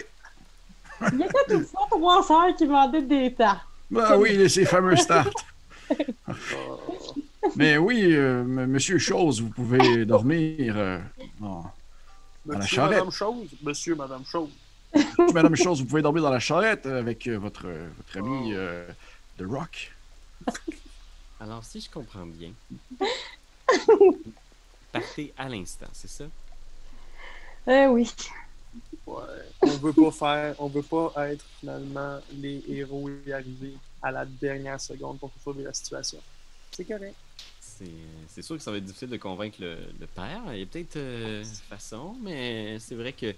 Il 1.14 1.20
y 1.20 1.24
a 1.24 1.28
peut-être 1.28 1.52
une 1.54 1.66
fois 1.66 1.88
trois 1.90 2.22
sœurs 2.22 2.56
qui 2.56 2.66
vendaient 2.66 3.02
des 3.02 3.34
tas. 3.34 3.62
Ben 3.90 4.16
oui, 4.18 4.48
ces 4.50 4.66
fameux 4.66 4.96
starts. 4.96 5.30
Ah. 6.28 6.34
Mais 7.56 7.78
oui, 7.78 8.10
euh, 8.16 8.44
monsieur 8.44 8.98
Chose, 9.00 9.42
vous 9.42 9.50
pouvez 9.50 10.06
dormir. 10.06 10.76
euh, 10.78 11.00
non. 11.40 11.64
Dans 12.46 12.54
la 12.54 12.58
Monsieur, 12.60 12.76
charrette. 12.76 12.98
madame 12.98 13.12
Chose. 13.12 13.48
Monsieur, 13.64 13.96
madame 13.96 14.24
Chose. 14.26 14.50
Madame 15.34 15.56
Chose, 15.56 15.80
vous 15.82 15.86
pouvez 15.86 16.02
dormir 16.02 16.24
dans 16.24 16.30
la 16.30 16.40
charrette 16.40 16.86
avec 16.86 17.28
euh, 17.28 17.38
votre, 17.38 17.68
votre 17.68 18.18
ami 18.18 18.54
euh, 18.54 18.88
The 19.38 19.44
Rock. 19.44 19.92
Alors, 21.40 21.64
si 21.64 21.82
je 21.82 21.90
comprends 21.90 22.26
bien, 22.26 22.52
partez 24.92 25.34
à 25.38 25.50
l'instant, 25.50 25.88
c'est 25.92 26.10
ça? 26.10 26.26
Eh 27.68 27.88
oui. 27.88 28.10
Ouais. 29.06 29.24
On 29.62 29.68
veut 29.68 29.94
pas 29.94 30.12
faire, 30.12 30.56
on 30.60 30.68
veut 30.68 30.84
pas 30.84 31.12
être 31.30 31.46
finalement 31.60 32.20
les 32.34 32.64
héros 32.68 33.10
et 33.26 33.34
arriver 33.34 33.76
à 34.02 34.12
la 34.12 34.26
dernière 34.26 34.80
seconde 34.80 35.20
pour 35.20 35.32
sauver 35.44 35.64
la 35.64 35.74
situation. 35.74 36.20
C'est 36.72 36.86
correct. 36.86 37.16
C'est 37.60 37.86
c'est 38.28 38.42
sûr 38.42 38.58
que 38.58 38.64
ça 38.64 38.72
va 38.72 38.78
être 38.78 38.86
difficile 38.86 39.10
de 39.10 39.18
convaincre 39.18 39.58
le, 39.60 39.78
le 40.00 40.08
père. 40.08 40.42
Il 40.54 40.60
y 40.60 40.64
a 40.64 40.66
peut-être 40.66 40.96
euh, 40.96 41.44
façon, 41.70 42.16
mais 42.22 42.80
c'est 42.80 42.96
vrai 42.96 43.14
que 43.14 43.34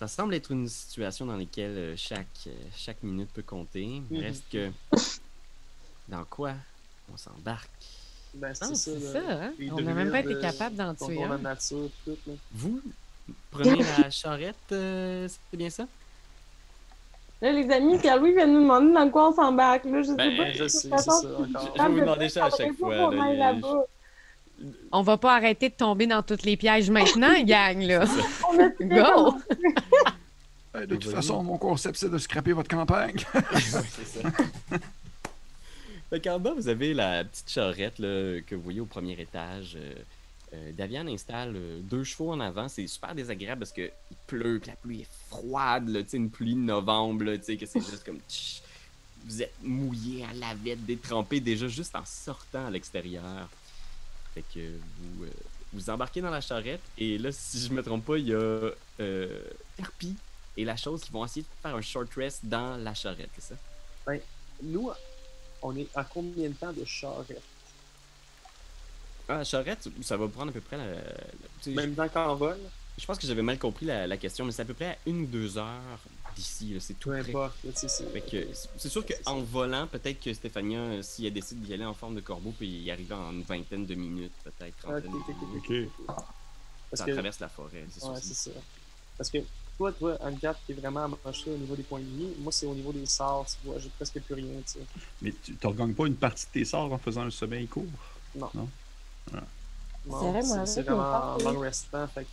ça 0.00 0.08
semble 0.08 0.32
être 0.32 0.50
une 0.50 0.66
situation 0.66 1.26
dans 1.26 1.36
laquelle 1.36 1.76
euh, 1.76 1.94
chaque, 1.94 2.26
euh, 2.46 2.52
chaque 2.74 3.02
minute 3.02 3.28
peut 3.34 3.42
compter. 3.42 4.00
Mhm. 4.10 4.18
Reste 4.18 4.44
que. 4.50 4.70
Dans 6.08 6.24
quoi 6.24 6.54
on 7.12 7.18
s'embarque? 7.18 7.68
Ben, 8.32 8.54
c'est 8.54 8.74
ça. 8.74 8.90
là. 8.92 9.12
ça, 9.12 9.18
hein? 9.44 9.52
On 9.72 9.80
n'a 9.82 9.92
même 9.92 10.10
pas 10.10 10.20
été 10.20 10.34
euh, 10.34 10.40
capable 10.40 10.76
d'en 10.76 10.94
tuer 10.94 11.18
nature, 11.42 11.90
tout, 12.06 12.16
là. 12.26 12.32
Vous 12.52 12.80
prenez 13.50 13.82
la 13.98 14.08
charrette, 14.08 14.56
euh, 14.72 15.28
c'est 15.28 15.56
bien 15.58 15.68
ça? 15.68 15.86
Là, 17.42 17.52
les 17.52 17.70
amis, 17.70 17.98
Pierre-Louis 17.98 18.32
vient 18.32 18.48
de 18.48 18.52
nous 18.52 18.62
demander 18.62 18.94
dans 18.94 19.10
quoi 19.10 19.28
on 19.28 19.34
s'embarque. 19.34 19.84
Là, 19.84 20.00
je 20.02 20.08
sais 20.08 20.14
Ben, 20.14 20.34
pas. 20.34 20.52
je 20.52 20.66
sais, 20.66 20.78
c'est 20.78 20.88
façon, 20.88 21.10
ça, 21.10 21.28
je 21.28 21.78
Je 21.78 21.82
vais 21.82 21.88
vous 21.90 22.00
demander 22.00 22.28
ça 22.30 22.46
à 22.46 22.50
chaque 22.50 22.72
fois, 22.72 22.96
qu'on 22.96 23.10
là. 23.10 23.54
On 24.92 25.02
va 25.02 25.16
pas 25.16 25.36
arrêter 25.36 25.68
de 25.68 25.74
tomber 25.74 26.06
dans 26.06 26.22
tous 26.22 26.42
les 26.44 26.56
pièges 26.56 26.90
maintenant, 26.90 27.32
gang, 27.44 27.80
là. 27.80 28.04
On 28.48 28.56
Go! 28.86 29.38
Eh, 30.74 30.86
De 30.86 30.96
toute 30.96 31.12
façon, 31.12 31.42
mon 31.42 31.58
concept, 31.58 31.96
c'est 31.96 32.10
de 32.10 32.18
scraper 32.18 32.52
votre 32.52 32.68
campagne. 32.68 33.16
Ouais, 33.34 33.60
c'est 33.60 34.22
ça. 34.22 34.30
Fait 36.10 36.20
qu'en 36.20 36.40
bas, 36.40 36.54
vous 36.54 36.68
avez 36.68 36.92
la 36.92 37.24
petite 37.24 37.50
charrette 37.50 37.98
là, 38.00 38.40
que 38.40 38.54
vous 38.56 38.62
voyez 38.62 38.80
au 38.80 38.86
premier 38.86 39.12
étage. 39.20 39.76
Euh, 39.76 39.94
euh, 40.52 40.72
Daviane 40.72 41.08
installe 41.08 41.54
euh, 41.54 41.80
deux 41.82 42.02
chevaux 42.02 42.32
en 42.32 42.40
avant. 42.40 42.68
C'est 42.68 42.86
super 42.88 43.14
désagréable 43.14 43.60
parce 43.60 43.72
qu'il 43.72 43.92
pleut, 44.26 44.58
puis 44.60 44.70
la 44.70 44.76
pluie 44.76 45.00
est 45.02 45.08
froide, 45.28 45.88
là, 45.88 46.00
une 46.12 46.30
pluie 46.30 46.54
de 46.54 46.60
novembre, 46.60 47.24
là, 47.24 47.38
que 47.38 47.66
c'est 47.66 47.80
juste 47.80 48.04
comme. 48.04 48.18
tch, 48.28 48.62
vous 49.24 49.42
êtes 49.42 49.54
mouillé 49.62 50.24
à 50.24 50.32
la 50.32 50.54
vette, 50.54 50.84
détrempé 50.84 51.40
déjà 51.40 51.68
juste 51.68 51.94
en 51.94 52.04
sortant 52.04 52.66
à 52.66 52.70
l'extérieur. 52.70 53.48
Fait 54.34 54.44
que 54.54 54.60
vous, 54.60 55.24
euh, 55.24 55.30
vous 55.72 55.90
embarquez 55.90 56.20
dans 56.20 56.30
la 56.30 56.40
charrette 56.40 56.80
et 56.98 57.18
là, 57.18 57.30
si 57.32 57.60
je 57.60 57.72
me 57.72 57.82
trompe 57.82 58.04
pas, 58.04 58.18
il 58.18 58.28
y 58.28 58.34
a 58.34 58.70
euh, 59.00 59.40
et 60.60 60.64
la 60.64 60.76
chose 60.76 61.00
qui 61.02 61.10
vont 61.12 61.24
essayer 61.24 61.42
de 61.42 61.48
faire 61.62 61.74
un 61.74 61.80
short 61.80 62.12
rest 62.14 62.44
dans 62.46 62.76
la 62.76 62.94
charrette, 62.94 63.30
c'est 63.34 63.54
ça? 63.54 63.54
Nous, 64.62 64.90
on 65.62 65.76
est 65.76 65.88
à 65.94 66.04
combien 66.04 66.48
de 66.50 66.54
temps 66.54 66.72
de 66.72 66.84
charrette? 66.84 67.42
Ah, 69.28 69.38
la 69.38 69.44
charrette, 69.44 69.88
ça 70.02 70.16
va 70.16 70.28
prendre 70.28 70.50
à 70.50 70.52
peu 70.52 70.60
près 70.60 70.76
la. 70.76 71.02
Même 71.74 71.94
temps 71.94 72.08
qu'en 72.08 72.36
vol? 72.36 72.58
je, 72.98 73.06
pense 73.06 73.18
que 73.18 73.26
j'avais 73.26 73.42
mal 73.42 73.58
compris 73.58 73.86
la, 73.86 74.06
la 74.06 74.16
question, 74.16 74.44
mais 74.44 74.52
c'est 74.52 74.62
à 74.62 74.64
peu 74.64 74.74
près 74.74 74.86
à 74.86 74.98
une 75.06 75.22
ou 75.22 75.26
deux 75.26 75.56
heures 75.56 76.04
d'ici. 76.34 76.76
C'est 76.80 76.94
tout 76.94 77.10
Peu 77.10 77.16
importe. 77.16 77.56
c'est- 77.74 78.88
sûr 78.88 79.04
qu'en 79.06 79.40
volant, 79.42 79.86
peut-être 79.86 80.20
que 80.20 80.32
Stéphania, 80.34 80.80
euh, 80.80 81.02
si 81.02 81.26
elle 81.26 81.32
décide 81.32 81.60
d'y 81.60 81.72
aller 81.72 81.84
en 81.84 81.94
forme 81.94 82.14
de 82.16 82.20
corbeau, 82.20 82.52
puis 82.52 82.68
y 82.68 82.90
arriver 82.90 83.14
en 83.14 83.32
une 83.32 83.42
vingtaine 83.42 83.86
de 83.86 83.94
minutes, 83.94 84.34
peut-être 84.42 84.76
Ah, 84.84 84.96
ok, 84.96 85.04
trentaine 85.04 85.12
ok, 85.12 85.28
de 85.28 85.46
ok, 85.46 85.46
minutes. 85.46 85.70
ok. 85.70 86.08
Parce 86.90 87.00
Ça 87.00 87.06
que, 87.06 87.12
traverse 87.12 87.38
la 87.40 87.48
forêt, 87.48 87.86
c'est 87.88 88.00
sûr. 88.00 88.10
ouais, 88.12 88.20
c'est- 88.20 88.34
c'est 88.34 88.50
ça. 88.50 88.60
Parce 89.16 89.30
que 89.30 89.38
toi, 89.80 89.92
toi, 89.92 90.14
Anne-Cat, 90.20 90.56
t'es 90.66 90.74
vraiment 90.74 91.04
amoché 91.04 91.50
au 91.50 91.56
niveau 91.56 91.74
des 91.74 91.82
points 91.82 92.00
de 92.00 92.04
vie. 92.04 92.28
Moi, 92.40 92.52
c'est 92.52 92.66
au 92.66 92.74
niveau 92.74 92.92
des 92.92 93.06
sorts, 93.06 93.46
tu 93.46 93.66
vois. 93.66 93.78
J'ai 93.78 93.88
presque 93.88 94.20
plus 94.20 94.34
rien, 94.34 94.60
tu 94.66 94.72
sais. 94.74 94.80
Mais 95.22 95.32
tu 95.42 95.52
ne 95.52 95.68
regagnes 95.68 95.94
pas 95.94 96.06
une 96.06 96.16
partie 96.16 96.44
de 96.44 96.50
tes 96.50 96.64
sorts 96.66 96.92
en 96.92 96.98
faisant 96.98 97.22
un 97.22 97.30
sommeil 97.30 97.66
court? 97.66 97.86
Non, 98.34 98.50
C'est 99.32 100.10
vrai, 100.10 100.42
moi, 100.42 100.66
c'est 100.66 100.82
vraiment 100.82 101.38
long 101.38 101.60
restant. 101.60 102.06
Fait 102.08 102.26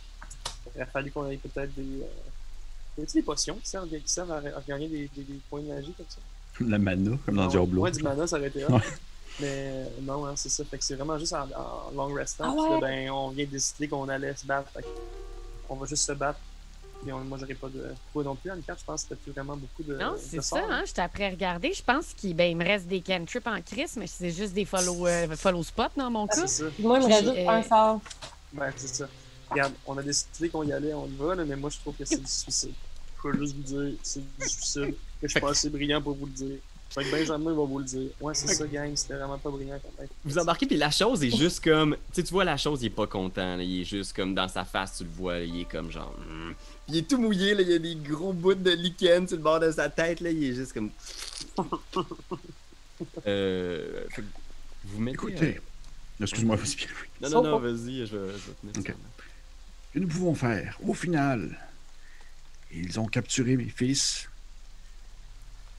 il 0.76 0.82
a 0.82 0.86
fallu 0.86 1.10
qu'on 1.10 1.26
ait 1.30 1.38
peut-être 1.38 1.74
des. 1.74 2.02
Euh... 2.02 3.04
Des 3.14 3.22
potions 3.22 3.54
qui 3.54 3.66
servent, 3.68 3.88
qui 3.88 4.02
servent 4.12 4.32
à, 4.32 4.38
à 4.38 4.60
gagner 4.66 4.88
des, 4.88 5.08
des, 5.16 5.22
des 5.22 5.40
points 5.48 5.62
de 5.62 5.68
magie 5.68 5.94
comme 5.96 6.06
ça? 6.10 6.18
La 6.68 6.78
mana, 6.78 7.16
comme 7.24 7.36
dans 7.36 7.44
Ah, 7.44 7.48
Diablo. 7.48 7.80
Ouais, 7.82 7.90
du 7.92 8.02
mana, 8.02 8.26
ça 8.26 8.36
aurait 8.36 8.48
été. 8.48 8.66
Ouais. 8.66 8.80
Mais 9.40 9.46
euh, 9.48 9.84
non, 10.02 10.26
hein, 10.26 10.34
c'est 10.36 10.50
ça. 10.50 10.64
Fait 10.64 10.76
que 10.76 10.84
c'est 10.84 10.96
vraiment 10.96 11.16
juste 11.16 11.32
en, 11.32 11.46
en 11.56 11.90
long 11.94 12.12
restant. 12.12 12.44
Ah 12.48 12.52
Puis 12.52 12.62
là, 12.64 12.74
ouais? 12.74 12.80
ben, 13.06 13.10
on 13.10 13.28
vient 13.30 13.46
de 13.46 13.50
décider 13.52 13.88
qu'on 13.88 14.06
allait 14.08 14.34
se 14.36 14.44
battre. 14.44 14.70
Fait 14.72 14.84
on 15.70 15.76
va 15.76 15.86
juste 15.86 16.04
se 16.04 16.12
battre. 16.12 16.40
Puis 17.02 17.12
on, 17.12 17.18
moi, 17.20 17.38
j'aurais 17.40 17.54
pas 17.54 17.68
de. 17.68 17.86
Toi 18.12 18.24
non 18.24 18.34
plus, 18.34 18.50
Anne-Cat, 18.50 18.76
je 18.80 18.84
pense 18.84 19.04
que 19.04 19.10
t'as 19.10 19.16
plus 19.16 19.32
vraiment 19.32 19.56
beaucoup 19.56 19.82
de. 19.84 19.94
Non, 19.96 20.14
c'est 20.18 20.42
ça, 20.42 20.58
hein? 20.68 20.82
J'étais 20.84 21.02
après 21.02 21.26
à 21.26 21.30
regarder. 21.30 21.72
Je 21.72 21.82
pense 21.82 22.12
qu'il 22.14 22.34
ben, 22.34 22.50
il 22.50 22.56
me 22.56 22.64
reste 22.64 22.86
des 22.86 23.00
cantrips 23.00 23.46
en 23.46 23.60
crise, 23.62 23.96
mais 23.96 24.06
c'est 24.06 24.30
juste 24.30 24.52
des 24.52 24.64
follow, 24.64 25.06
euh, 25.06 25.28
follow 25.36 25.62
spots 25.62 25.82
dans 25.96 26.10
mon 26.10 26.24
Ah, 26.26 26.34
cas. 26.34 26.46
c'est 26.46 26.64
ça. 26.64 26.70
Puis 26.74 26.82
moi, 26.82 26.98
il 26.98 27.06
me 27.08 27.12
reste 27.12 27.26
Euh, 27.28 27.48
un 27.48 27.62
sort. 27.62 28.00
Ben, 28.52 28.72
c'est 28.76 28.88
ça. 28.88 29.08
Regarde, 29.50 29.72
on 29.86 29.96
a 29.96 30.02
décidé 30.02 30.48
qu'on 30.48 30.62
y 30.64 30.72
allait, 30.72 30.92
on 30.92 31.06
y 31.06 31.16
va, 31.16 31.34
là, 31.36 31.44
mais 31.44 31.56
moi, 31.56 31.70
je 31.70 31.78
trouve 31.78 31.94
que 31.94 32.04
c'est 32.04 32.20
du 32.20 32.26
suicide. 32.30 32.74
Je 33.16 33.22
peux 33.22 33.38
juste 33.38 33.54
vous 33.56 33.62
dire, 33.62 33.98
c'est 34.02 34.20
du 34.20 34.48
suicide. 34.48 34.94
Que 35.20 35.26
je 35.26 35.32
suis 35.32 35.40
pas 35.40 35.50
assez 35.50 35.68
brillant 35.70 36.00
pour 36.02 36.14
vous 36.14 36.26
le 36.26 36.32
dire. 36.32 36.56
Fait 36.90 37.04
que 37.04 37.10
Benjamin 37.10 37.52
va 37.52 37.62
vous 37.64 37.78
le 37.78 37.84
dire. 37.84 38.10
Ouais, 38.20 38.34
c'est 38.34 38.48
ça, 38.48 38.66
gang, 38.66 38.90
c'était 38.96 39.14
vraiment 39.14 39.36
pas 39.38 39.50
brillant 39.50 39.78
quand 39.82 39.92
même. 40.00 40.08
Vous 40.24 40.38
embarquez, 40.38 40.66
puis 40.66 40.76
la 40.78 40.90
chose 40.90 41.22
est 41.22 41.36
juste 41.36 41.62
comme. 41.62 41.96
Tu 42.14 42.24
tu 42.24 42.32
vois, 42.32 42.44
la 42.44 42.56
chose, 42.56 42.80
il 42.82 42.86
est 42.86 42.90
pas 42.90 43.06
content. 43.06 43.56
là, 43.56 43.62
il 43.62 43.82
est 43.82 43.84
juste 43.84 44.14
comme 44.16 44.34
dans 44.34 44.48
sa 44.48 44.64
face, 44.64 44.96
tu 44.98 45.04
le 45.04 45.10
vois. 45.10 45.34
là, 45.38 45.44
il 45.44 45.60
est 45.60 45.64
comme 45.70 45.90
genre. 45.92 46.14
Puis 46.16 46.56
il 46.88 46.96
est 46.96 47.08
tout 47.08 47.18
mouillé, 47.18 47.54
là, 47.54 47.60
il 47.62 47.68
y 47.70 47.74
a 47.74 47.78
des 47.78 47.94
gros 47.94 48.32
bouts 48.32 48.54
de 48.54 48.70
lichen 48.70 49.28
sur 49.28 49.36
le 49.36 49.42
bord 49.42 49.60
de 49.60 49.70
sa 49.70 49.90
tête. 49.90 50.20
Là, 50.20 50.30
il 50.30 50.42
est 50.44 50.54
juste 50.54 50.72
comme. 50.72 50.90
euh. 53.26 54.04
fait 54.10 54.22
que 54.22 54.26
vous 54.84 55.00
mettez. 55.00 55.14
Écoutez, 55.14 55.60
excuse-moi, 56.20 56.56
vas-y, 56.56 56.74
Pierre. 56.76 56.90
euh, 57.22 57.28
Non, 57.28 57.42
non, 57.42 57.50
non, 57.50 57.58
vas-y, 57.58 58.06
je 58.06 58.16
vais, 58.16 58.32
je 58.32 58.46
vais 58.46 58.54
te 58.60 58.66
mettre 58.66 58.80
Ok. 58.80 58.86
ça. 58.88 58.92
que 59.94 59.98
nous 59.98 60.08
pouvons 60.08 60.34
faire 60.34 60.78
Au 60.86 60.94
final, 60.94 61.58
ils 62.72 62.98
ont 62.98 63.06
capturé 63.06 63.56
mes 63.56 63.68
fils. 63.68 64.28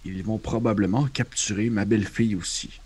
Ils 0.06 0.24
vont 0.24 0.38
probablement 0.38 1.08
capturer 1.08 1.70
ma 1.70 1.86
belle-fille 1.86 2.36
aussi. 2.36 2.80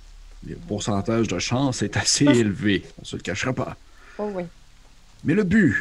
Le 0.45 0.55
pourcentage 0.55 1.27
de 1.27 1.39
chance 1.39 1.81
est 1.81 1.95
assez 1.95 2.25
élevé, 2.25 2.83
on 3.01 3.05
se 3.05 3.15
le 3.15 3.21
cachera 3.21 3.53
pas. 3.53 3.77
Oh 4.17 4.29
oui. 4.33 4.43
Mais 5.23 5.33
le 5.33 5.43
but, 5.43 5.75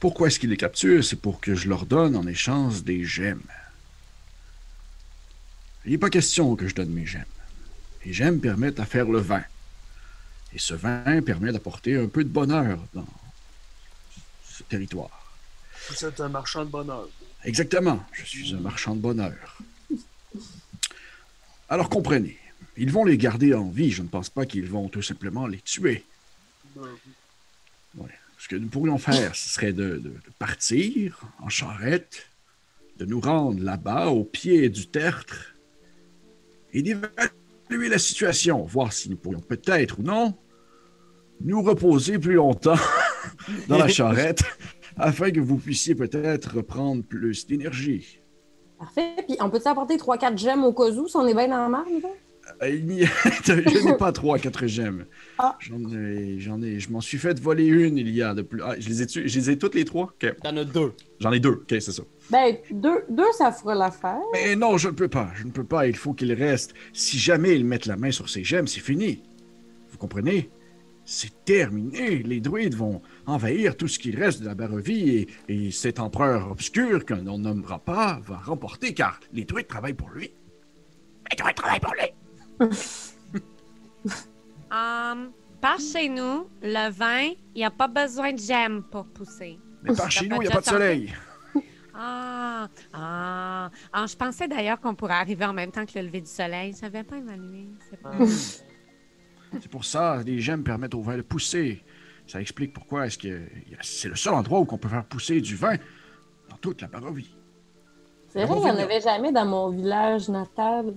pourquoi 0.00 0.26
est-ce 0.26 0.40
qu'ils 0.40 0.50
les 0.50 0.56
capturent? 0.56 1.04
C'est 1.04 1.20
pour 1.20 1.40
que 1.40 1.54
je 1.54 1.68
leur 1.68 1.86
donne 1.86 2.16
en 2.16 2.26
échange 2.26 2.82
des 2.82 3.04
gemmes. 3.04 3.42
Il 5.84 5.92
n'est 5.92 5.98
pas 5.98 6.10
question 6.10 6.56
que 6.56 6.66
je 6.66 6.74
donne 6.74 6.90
mes 6.90 7.06
gemmes. 7.06 7.22
Les 8.04 8.12
gemmes 8.12 8.40
permettent 8.40 8.80
à 8.80 8.86
faire 8.86 9.06
le 9.06 9.20
vin. 9.20 9.44
Et 10.52 10.58
ce 10.58 10.74
vin 10.74 11.22
permet 11.22 11.52
d'apporter 11.52 11.96
un 11.96 12.08
peu 12.08 12.24
de 12.24 12.28
bonheur 12.28 12.80
dans 12.92 13.06
ce 14.48 14.62
territoire. 14.64 15.34
Vous 15.88 16.04
êtes 16.04 16.20
un 16.20 16.28
marchand 16.28 16.64
de 16.64 16.70
bonheur. 16.70 17.08
Exactement, 17.44 18.04
je 18.12 18.24
suis 18.24 18.54
un 18.54 18.60
marchand 18.60 18.96
de 18.96 19.00
bonheur. 19.00 19.58
Alors 21.70 21.88
comprenez, 21.88 22.36
ils 22.76 22.90
vont 22.90 23.04
les 23.04 23.16
garder 23.16 23.54
en 23.54 23.68
vie, 23.70 23.90
je 23.90 24.02
ne 24.02 24.08
pense 24.08 24.28
pas 24.28 24.44
qu'ils 24.44 24.66
vont 24.68 24.88
tout 24.88 25.02
simplement 25.02 25.46
les 25.46 25.60
tuer. 25.60 26.04
Ce 28.38 28.48
que 28.48 28.56
nous 28.56 28.68
pourrions 28.68 28.98
faire, 28.98 29.34
ce 29.36 29.48
serait 29.50 29.72
de, 29.72 29.90
de- 29.96 29.98
de 29.98 30.30
partir 30.38 31.20
en 31.40 31.48
charrette, 31.48 32.26
de 32.98 33.04
nous 33.04 33.20
rendre 33.20 33.62
là-bas 33.62 34.06
au 34.08 34.24
pied 34.24 34.68
du 34.70 34.86
tertre 34.88 35.54
et 36.72 36.82
d'évaluer 36.82 37.88
la 37.88 37.98
situation, 37.98 38.62
voir 38.64 38.92
si 38.92 39.10
nous 39.10 39.16
pourrions 39.16 39.40
peut-être 39.40 39.98
ou 39.98 40.02
non 40.02 40.36
nous 41.42 41.62
reposer 41.62 42.18
plus 42.18 42.34
longtemps 42.34 42.78
dans 43.68 43.78
la 43.78 43.88
charrette 43.98 44.42
afin 44.96 45.30
que 45.30 45.40
vous 45.40 45.56
puissiez 45.58 45.94
peut-être 45.94 46.56
reprendre 46.56 47.02
plus 47.04 47.46
d'énergie. 47.46 48.19
Parfait. 48.80 49.14
Puis 49.28 49.36
on 49.40 49.48
peut-tu 49.50 49.68
apporter 49.68 49.96
3-4 49.96 50.36
gemmes 50.38 50.64
au 50.64 50.72
cas 50.72 50.90
où 50.90 51.06
si 51.06 51.16
on 51.16 51.26
est 51.26 51.34
bien 51.34 51.46
dans 51.48 51.68
la 51.68 51.78
a- 52.60 52.68
je 53.44 53.84
n'ai 53.86 53.96
pas 53.96 54.10
trois, 54.10 54.38
quatre 54.38 54.66
gemmes. 54.66 55.04
Ah. 55.38 55.56
J'en 55.60 55.78
ai, 55.94 56.36
j'en 56.40 56.60
ai, 56.62 56.80
je 56.80 56.90
m'en 56.90 57.00
suis 57.00 57.18
fait 57.18 57.38
voler 57.38 57.64
une 57.66 57.96
il 57.96 58.08
y 58.10 58.22
a 58.22 58.34
de 58.34 58.42
plus. 58.42 58.60
Ah, 58.64 58.74
je 58.78 58.88
les 58.88 59.02
ai, 59.02 59.06
tu- 59.06 59.28
je 59.28 59.38
les 59.38 59.50
ai 59.50 59.58
toutes 59.58 59.74
les 59.76 59.84
trois? 59.84 60.04
Ok. 60.20 60.34
T'en 60.42 60.56
as 60.56 60.64
deux. 60.64 60.92
J'en 61.20 61.30
ai 61.30 61.38
deux. 61.38 61.50
Ok, 61.62 61.68
c'est 61.68 61.92
ça. 61.92 62.02
Ben, 62.30 62.56
deux, 62.72 63.04
deux, 63.08 63.30
ça 63.38 63.52
fera 63.52 63.74
l'affaire. 63.74 64.18
Mais 64.32 64.56
non, 64.56 64.78
je 64.78 64.88
ne 64.88 64.94
peux 64.94 65.08
pas. 65.08 65.30
Je 65.36 65.44
ne 65.44 65.50
peux 65.52 65.64
pas. 65.64 65.86
Il 65.86 65.96
faut 65.96 66.12
qu'il 66.12 66.32
reste. 66.32 66.74
Si 66.92 67.18
jamais 67.18 67.54
ils 67.54 67.64
mettent 67.64 67.86
la 67.86 67.96
main 67.96 68.10
sur 68.10 68.28
ces 68.28 68.42
gemmes, 68.42 68.66
c'est 68.66 68.80
fini. 68.80 69.22
Vous 69.92 69.98
comprenez? 69.98 70.50
C'est 71.12 71.44
terminé. 71.44 72.22
Les 72.22 72.40
druides 72.40 72.76
vont 72.76 73.02
envahir 73.26 73.76
tout 73.76 73.88
ce 73.88 73.98
qui 73.98 74.14
reste 74.14 74.42
de 74.42 74.46
la 74.46 74.54
Barovie 74.54 75.10
et, 75.10 75.28
et 75.48 75.70
cet 75.72 75.98
empereur 75.98 76.52
obscur 76.52 77.04
qu'on 77.04 77.16
ne 77.16 77.36
nommera 77.36 77.80
pas 77.80 78.20
va 78.22 78.36
remporter 78.36 78.94
car 78.94 79.18
les 79.32 79.44
druides 79.44 79.66
travaillent 79.66 79.94
pour 79.94 80.10
lui. 80.10 80.32
Les 81.28 81.36
druides 81.36 81.56
travaillent 81.56 81.80
pour 81.80 81.94
lui. 81.94 82.70
Um, 84.72 85.32
par 85.60 85.80
chez 85.80 86.08
nous, 86.08 86.48
le 86.62 86.92
vin, 86.92 87.32
il 87.56 87.58
n'y 87.58 87.64
a 87.64 87.72
pas 87.72 87.88
besoin 87.88 88.32
de 88.32 88.38
gemmes 88.38 88.84
pour 88.88 89.04
pousser. 89.06 89.58
Mais 89.82 89.92
par 89.96 90.12
chez 90.12 90.28
nous, 90.28 90.36
il 90.36 90.42
n'y 90.42 90.46
a 90.46 90.50
pas 90.52 90.60
de 90.60 90.66
soleil. 90.66 91.12
Ah, 91.92 92.68
ah, 92.94 93.70
ah, 93.92 94.06
je 94.06 94.16
pensais 94.16 94.46
d'ailleurs 94.46 94.80
qu'on 94.80 94.94
pourrait 94.94 95.14
arriver 95.14 95.44
en 95.44 95.52
même 95.52 95.72
temps 95.72 95.84
que 95.84 95.98
le 95.98 96.06
lever 96.06 96.20
du 96.20 96.30
soleil. 96.30 96.72
Je 96.74 96.82
n'avais 96.82 97.02
pas 97.02 97.16
évalué. 97.16 97.68
C'est 97.90 98.00
pas... 98.00 98.12
C'est 99.60 99.70
pour 99.70 99.84
ça, 99.84 100.22
les 100.24 100.40
gemmes 100.40 100.62
permettent 100.62 100.94
au 100.94 101.02
vin 101.02 101.16
de 101.16 101.22
pousser. 101.22 101.82
Ça 102.26 102.40
explique 102.40 102.72
pourquoi 102.72 103.06
est-ce 103.06 103.18
que 103.18 103.40
c'est 103.80 104.08
le 104.08 104.14
seul 104.16 104.34
endroit 104.34 104.60
où 104.60 104.66
on 104.70 104.78
peut 104.78 104.88
faire 104.88 105.04
pousser 105.04 105.40
du 105.40 105.56
vin 105.56 105.76
dans 106.48 106.56
toute 106.60 106.80
la 106.82 106.86
Barovie. 106.88 107.34
C'est 108.28 108.44
vrai, 108.44 108.58
il 108.58 108.64
n'y 108.64 108.70
en 108.70 108.76
avait 108.76 109.00
jamais 109.00 109.32
dans 109.32 109.44
mon 109.46 109.70
village 109.70 110.28
natal. 110.28 110.94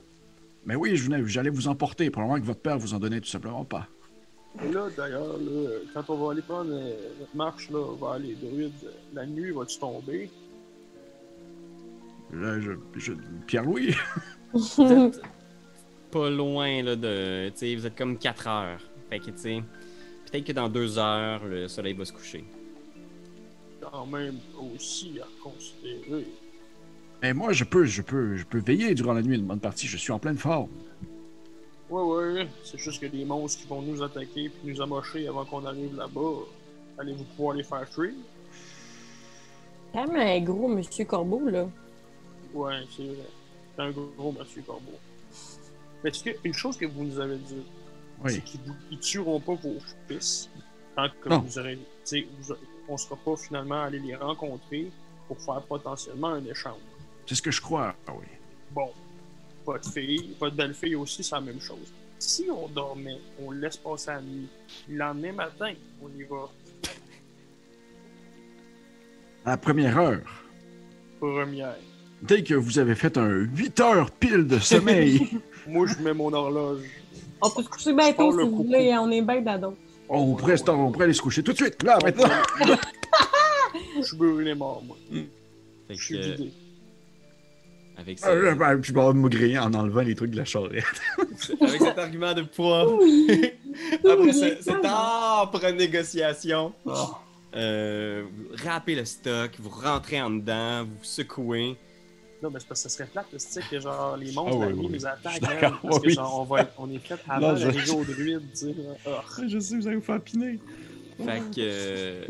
Mais 0.66 0.76
oui, 0.76 0.96
je 0.96 1.04
venais- 1.10 1.26
j'allais 1.26 1.50
vous 1.50 1.68
emporter, 1.68 2.10
probablement 2.12 2.40
que 2.40 2.46
votre 2.46 2.62
père 2.62 2.78
vous 2.78 2.94
en 2.94 3.00
donnait 3.00 3.20
tout 3.20 3.28
simplement 3.28 3.66
pas. 3.66 3.88
Et 4.64 4.72
là, 4.72 4.88
d'ailleurs, 4.96 5.36
quand 5.96 6.10
on 6.10 6.16
va 6.28 6.32
aller 6.34 6.44
prendre 6.44 6.70
euh, 6.72 6.94
notre 7.20 7.36
marche 7.36 7.72
là, 7.72 7.84
vers 8.00 8.20
les 8.20 8.36
druides, 8.36 8.72
euh, 8.86 8.92
la 9.16 9.26
nuit 9.26 9.50
va-tu 9.50 9.80
tomber? 9.80 10.30
Là, 12.32 12.60
je, 12.60 12.72
je- 12.98 13.14
Pierre-Louis, 13.48 13.96
pas 16.14 16.30
loin 16.30 16.84
là, 16.84 16.96
de. 16.96 17.50
Tu 17.50 17.58
sais, 17.58 17.76
vous 17.76 17.86
êtes 17.88 17.98
comme 17.98 18.18
4 18.18 18.48
heures. 18.48 18.80
Fait 19.10 19.20
que, 19.20 19.32
tu 19.32 19.38
sais, 19.38 19.64
peut-être 20.26 20.46
que 20.46 20.52
dans 20.52 20.70
2 20.70 21.00
heures, 21.00 21.44
le 21.44 21.68
soleil 21.68 21.94
va 21.94 22.06
se 22.06 22.14
coucher. 22.14 22.46
Quand 23.82 24.06
même 24.06 24.38
aussi 24.76 25.20
à 25.20 25.28
considérer. 25.44 26.28
mais 27.22 27.34
moi, 27.34 27.52
je 27.52 27.64
peux, 27.64 27.86
je 27.86 28.02
peux, 28.02 28.38
je 28.38 28.46
peux 28.46 28.60
veiller 28.60 28.94
durant 28.94 29.14
la 29.14 29.22
nuit 29.22 29.36
une 29.36 29.46
bonne 29.46 29.60
partie. 29.60 29.88
Je 29.88 29.98
suis 29.98 30.12
en 30.12 30.20
pleine 30.20 30.38
forme. 30.38 30.70
Ouais, 31.90 32.02
ouais, 32.02 32.48
c'est 32.64 32.78
juste 32.78 33.04
a 33.04 33.08
des 33.08 33.26
monstres 33.26 33.62
qui 33.62 33.68
vont 33.68 33.82
nous 33.82 34.02
attaquer 34.02 34.50
puis 34.50 34.72
nous 34.72 34.82
amocher 34.82 35.28
avant 35.28 35.46
qu'on 35.46 35.66
arrive 35.66 35.96
là-bas. 35.96 36.46
Allez-vous 36.98 37.24
pouvoir 37.36 37.56
les 37.56 37.64
faire 37.64 37.88
tuer? 37.90 38.14
Même 39.94 40.16
un 40.16 40.40
gros 40.40 40.68
monsieur 40.68 41.06
Corbeau, 41.06 41.48
là? 41.50 41.68
Ouais, 42.54 42.82
c'est 42.96 43.04
vrai. 43.04 43.30
C'est 43.76 43.82
un 43.84 43.92
gros 43.92 44.32
monsieur 44.32 44.62
Corbeau. 44.62 44.98
Que 46.04 46.30
une 46.44 46.54
chose 46.54 46.78
que 46.78 46.86
vous 46.86 47.04
nous 47.06 47.20
avez 47.20 47.38
dit, 47.38 47.64
Oui. 48.24 48.34
c'est 48.34 48.44
qu'ils 48.44 48.60
ils 48.92 49.00
tueront 49.00 49.40
pas 49.40 49.54
vos 49.56 49.78
fils 50.08 50.50
tant 50.96 51.08
que 51.22 51.30
Non. 51.30 51.40
vous 51.40 51.58
aurez. 51.60 51.80
vous- 52.42 52.54
on 52.90 52.98
sera 52.98 53.16
pas 53.16 53.36
finalement 53.38 53.84
allé 53.84 54.00
les 54.00 54.16
rencontrer 54.16 54.92
pour 55.28 55.40
faire 55.42 55.62
potentiellement 55.64 56.28
un 56.30 56.44
échange. 56.46 56.80
C'est 57.26 57.36
ce 57.36 57.42
que 57.42 57.52
je 57.52 57.62
crois. 57.62 57.96
Ah 58.06 58.12
oui. 58.20 58.26
Bon, 58.72 58.92
votre 59.66 59.90
fille, 59.90 60.36
votre 60.40 60.56
belle-fille 60.56 60.96
aussi, 60.96 61.24
c'est 61.24 61.36
la 61.36 61.42
même 61.42 61.62
chose. 61.62 61.94
Si 62.20 62.48
on 62.50 62.68
dormait, 62.68 63.20
on 63.42 63.52
laisse 63.52 63.78
passer 63.78 64.12
la 64.12 64.22
nuit, 64.22 64.48
lendemain 64.90 65.32
matin, 65.32 65.74
on 66.02 66.10
y 66.10 66.24
va. 66.24 66.50
À 69.46 69.52
la 69.52 69.58
première 69.58 69.98
heure, 69.98 70.44
Première. 71.20 71.76
Dès 72.28 72.44
que 72.44 72.54
vous 72.54 72.80
avez 72.80 72.96
fait 72.96 73.18
un 73.18 73.28
8 73.30 73.80
heures 73.80 74.12
pile 74.12 74.48
de 74.48 74.60
sommeil, 74.60 75.28
Moi, 75.68 75.88
je 75.88 76.04
mets 76.04 76.14
mon 76.14 76.34
horloge. 76.34 76.82
On 77.42 77.50
peut 77.50 77.64
se 77.64 77.70
coucher 77.70 77.94
bien 77.94 78.12
tôt 78.14 78.32
le 78.32 78.44
si 78.44 78.50
vous 78.50 78.58
coucou. 78.58 78.68
voulez, 78.68 78.94
on 78.98 79.10
est 79.12 79.22
bien 79.22 79.42
d'ado. 79.42 79.76
on, 80.10 80.34
pourrait, 80.36 80.70
on 80.70 80.92
pourrait 80.92 81.06
aller 81.06 81.14
se 81.14 81.22
coucher 81.22 81.42
tout 81.44 81.52
de 81.54 81.58
suite, 81.58 81.82
là, 81.84 81.98
maintenant. 82.04 82.28
Je 83.98 84.02
suis 84.04 84.18
brûlé 84.18 84.54
mort, 84.56 84.84
moi. 84.86 84.98
Fait 85.88 85.96
Je 85.96 86.04
suis 86.04 86.16
que, 86.16 86.20
euh, 86.20 86.32
vidé. 86.36 86.52
avec, 87.98 88.20
ce- 88.20 88.28
Euh, 88.28 88.56
ben, 88.56 88.78
puis 88.80 88.94
je 88.94 89.00
vais 89.00 89.14
me 89.14 89.30
griller 89.30 89.58
en 89.60 89.74
enlevant 89.74 90.02
les 90.02 90.16
trucs 90.16 90.32
de 90.32 90.38
la 90.38 90.46
charrette. 90.46 90.84
avec 91.62 91.82
cet 91.82 91.98
argument 91.98 92.34
de 92.34 92.42
poids, 92.44 92.94
Oui. 93.02 93.52
après 93.96 94.16
Oui, 94.18 94.34
ce- 94.34 94.62
cette 94.62 94.86
âpre 94.86 95.72
négociation, 95.74 96.74
euh, 97.56 98.24
vous 98.32 98.56
râpez 98.66 98.96
le 98.96 99.06
stock, 99.06 99.52
vous 99.60 99.70
rentrez 99.70 100.22
en 100.22 100.30
dedans, 100.32 100.84
vous 100.84 101.04
secouez. 101.04 101.76
Non, 102.44 102.50
mais 102.52 102.60
c'est 102.60 102.68
parce 102.68 102.84
que 102.84 102.90
ça 102.90 102.96
serait 102.98 103.08
plate, 103.10 103.28
tu 103.32 103.40
sais, 103.40 103.62
que 103.72 103.80
genre 103.80 104.18
les 104.18 104.34
monstres 104.34 104.52
Ah 104.56 104.58
ouais, 104.58 104.66
la 104.68 104.74
nuit 104.74 104.86
ouais, 104.88 104.92
nous 104.92 105.06
attaquent, 105.06 105.40
d'accord, 105.40 105.80
parce 105.82 106.00
que 106.02 106.08
oui. 106.08 106.14
genre 106.14 106.42
on, 106.42 106.44
va 106.44 106.70
on 106.78 106.92
est 106.92 106.98
fait 107.00 107.16
avant 107.30 107.52
Non, 107.52 107.56
je- 107.56 107.64
d'arriver 107.68 107.92
aux 107.92 108.04
druides, 108.04 108.42
tu 108.52 108.58
sais. 108.58 108.76
Ah. 109.08 109.24
je 109.48 109.60
sais, 109.60 109.76
vous 109.78 109.88
allez 109.88 109.96
vous 109.96 110.02
faire 110.04 110.20
piner. 110.22 110.60
Fait 111.24 111.40
que. 111.40 111.60
euh, 111.60 112.26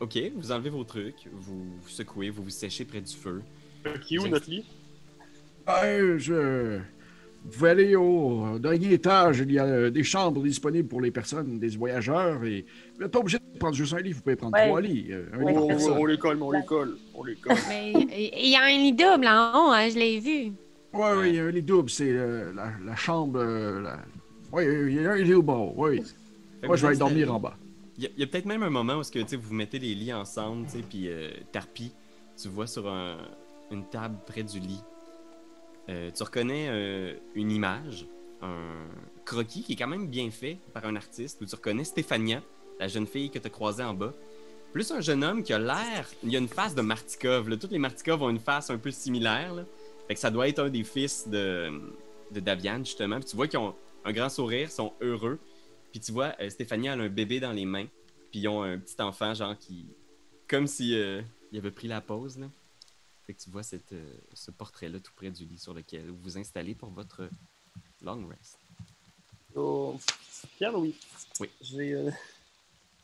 ok, 0.00 0.18
vous 0.34 0.50
enlevez 0.50 0.70
vos 0.70 0.84
trucs, 0.84 1.28
vous 1.30 1.62
vous 1.82 1.88
secouez, 1.88 2.30
vous 2.30 2.44
vous 2.44 2.50
séchez 2.50 2.86
près 2.86 3.02
du 3.02 3.14
feu. 3.14 3.42
Qui 4.00 4.14
est 4.14 4.18
où 4.18 4.28
notre 4.28 4.48
lit? 4.48 4.64
Euh, 5.68 6.18
je... 6.18 6.80
Vous 7.44 7.50
pouvez 7.50 7.70
aller 7.70 7.94
au 7.94 8.58
dernier 8.58 8.94
étage, 8.94 9.40
il 9.40 9.52
y 9.52 9.58
a 9.58 9.64
euh, 9.66 9.90
des 9.90 10.02
chambres 10.02 10.42
disponibles 10.42 10.88
pour 10.88 11.02
les 11.02 11.10
personnes, 11.10 11.58
des 11.58 11.68
voyageurs, 11.76 12.42
et 12.44 12.64
vous 12.96 13.02
n'êtes 13.02 13.12
pas 13.12 13.18
obligé 13.18 13.38
de 13.38 13.58
prendre 13.58 13.74
juste 13.74 13.92
un 13.92 13.98
lit, 14.00 14.12
vous 14.12 14.22
pouvez 14.22 14.36
prendre 14.36 14.54
Ouais. 14.54 14.66
trois 14.68 14.80
lits. 14.80 15.08
euh, 15.10 15.26
un 15.34 15.38
lit 15.44 15.54
oh, 15.56 15.90
on 15.98 16.06
les 16.06 16.16
colle, 16.18 16.42
on 16.42 16.50
les 16.50 16.64
colle. 16.64 16.96
On 17.14 17.22
les 17.22 17.34
colle. 17.36 17.56
Mais 17.68 17.92
il 17.92 18.48
y 18.48 18.56
a 18.56 18.62
un 18.62 18.68
lit 18.70 18.92
double 18.92 19.26
en 19.26 19.52
haut, 19.68 19.72
hein, 19.72 19.88
je 19.90 19.98
l'ai 19.98 20.20
vu. 20.20 20.52
Oui, 20.94 21.08
oui, 21.18 21.28
il 21.30 21.34
y 21.34 21.38
a 21.40 21.44
un 21.44 21.50
lit 21.50 21.62
double, 21.62 21.90
c'est 21.90 22.08
euh, 22.10 22.52
la, 22.54 22.72
la 22.84 22.96
chambre. 22.96 23.38
euh, 23.40 23.82
la- 23.82 23.98
Oui, 24.52 24.64
il 24.64 25.02
y 25.02 25.06
a 25.06 25.10
un 25.12 25.16
lit 25.16 25.34
au 25.34 25.42
bord, 25.42 25.76
oui. 25.78 26.00
Moi, 26.64 26.76
je 26.76 26.82
vais 26.82 26.88
aller 26.88 26.98
dormir 26.98 27.34
en 27.34 27.40
bas. 27.40 27.58
Il 27.98 28.08
y 28.16 28.22
a, 28.22 28.26
peut-être 28.26 28.46
même 28.46 28.62
un 28.62 28.70
moment 28.70 28.94
où 28.94 29.02
que, 29.02 29.36
vous 29.36 29.54
mettez 29.54 29.78
les 29.78 29.94
lits 29.94 30.12
ensemble, 30.14 30.64
tu 30.66 30.78
sais, 30.78 30.84
puis 30.88 31.08
euh, 31.08 31.28
Tarpi, 31.52 31.92
tu 32.40 32.48
vois 32.48 32.66
sur 32.66 32.88
un- 32.88 33.18
une 33.70 33.84
table 33.84 34.16
près 34.26 34.42
du 34.42 34.58
lit, 34.60 34.80
euh, 35.88 36.10
tu 36.10 36.22
reconnais 36.22 36.66
euh, 36.68 37.14
une 37.34 37.50
image, 37.50 38.06
un 38.42 38.86
croquis 39.24 39.62
qui 39.62 39.72
est 39.72 39.76
quand 39.76 39.88
même 39.88 40.08
bien 40.08 40.30
fait 40.30 40.58
par 40.72 40.84
un 40.84 40.96
artiste, 40.96 41.40
où 41.40 41.46
tu 41.46 41.54
reconnais 41.54 41.84
Stéphania, 41.84 42.42
la 42.78 42.88
jeune 42.88 43.06
fille 43.06 43.30
que 43.30 43.38
tu 43.38 43.46
as 43.46 43.50
croisée 43.50 43.82
en 43.82 43.94
bas, 43.94 44.12
plus 44.72 44.90
un 44.90 45.00
jeune 45.00 45.22
homme 45.22 45.42
qui 45.42 45.52
a 45.52 45.58
l'air, 45.58 46.08
il 46.22 46.32
y 46.32 46.36
a 46.36 46.38
une 46.38 46.48
face 46.48 46.74
de 46.74 46.82
Martikov, 46.82 47.48
là. 47.48 47.56
toutes 47.56 47.70
les 47.70 47.78
Martikov 47.78 48.22
ont 48.22 48.30
une 48.30 48.40
face 48.40 48.70
un 48.70 48.78
peu 48.78 48.90
similaire, 48.90 49.64
que 50.08 50.18
ça 50.18 50.30
doit 50.30 50.48
être 50.48 50.58
un 50.58 50.68
des 50.68 50.84
fils 50.84 51.28
de, 51.28 51.70
Davian, 52.30 52.78
justement, 52.78 53.20
tu 53.20 53.36
vois 53.36 53.46
qu'ils 53.46 53.60
ont 53.60 53.74
un 54.04 54.12
grand 54.12 54.28
sourire, 54.28 54.70
sont 54.70 54.92
heureux, 55.00 55.38
puis 55.94 56.00
tu 56.00 56.10
vois, 56.10 56.34
euh, 56.40 56.50
Stéphania 56.50 56.94
a 56.94 56.96
un 56.96 57.08
bébé 57.08 57.38
dans 57.38 57.52
les 57.52 57.64
mains. 57.64 57.86
Puis 58.32 58.40
ils 58.40 58.48
ont 58.48 58.64
un 58.64 58.78
petit 58.78 59.00
enfant, 59.00 59.32
genre, 59.32 59.56
qui. 59.56 59.86
Comme 60.48 60.66
si 60.66 60.98
euh, 60.98 61.22
il 61.52 61.58
avait 61.58 61.70
pris 61.70 61.86
la 61.86 62.00
pause. 62.00 62.36
Fait 63.26 63.34
que 63.34 63.40
tu 63.40 63.50
vois 63.50 63.62
cette, 63.62 63.92
euh, 63.92 64.14
ce 64.34 64.50
portrait-là 64.50 65.00
tout 65.00 65.12
près 65.16 65.30
du 65.30 65.44
lit 65.46 65.58
sur 65.58 65.72
lequel 65.72 66.08
vous 66.10 66.18
vous 66.18 66.38
installez 66.38 66.74
pour 66.74 66.90
votre 66.90 67.28
long 68.02 68.26
rest. 68.28 68.58
Oh, 69.54 69.98
Pierre-Louis. 70.58 70.94
Oui. 71.40 71.48
J'ai 71.60 71.94
euh, 71.94 72.10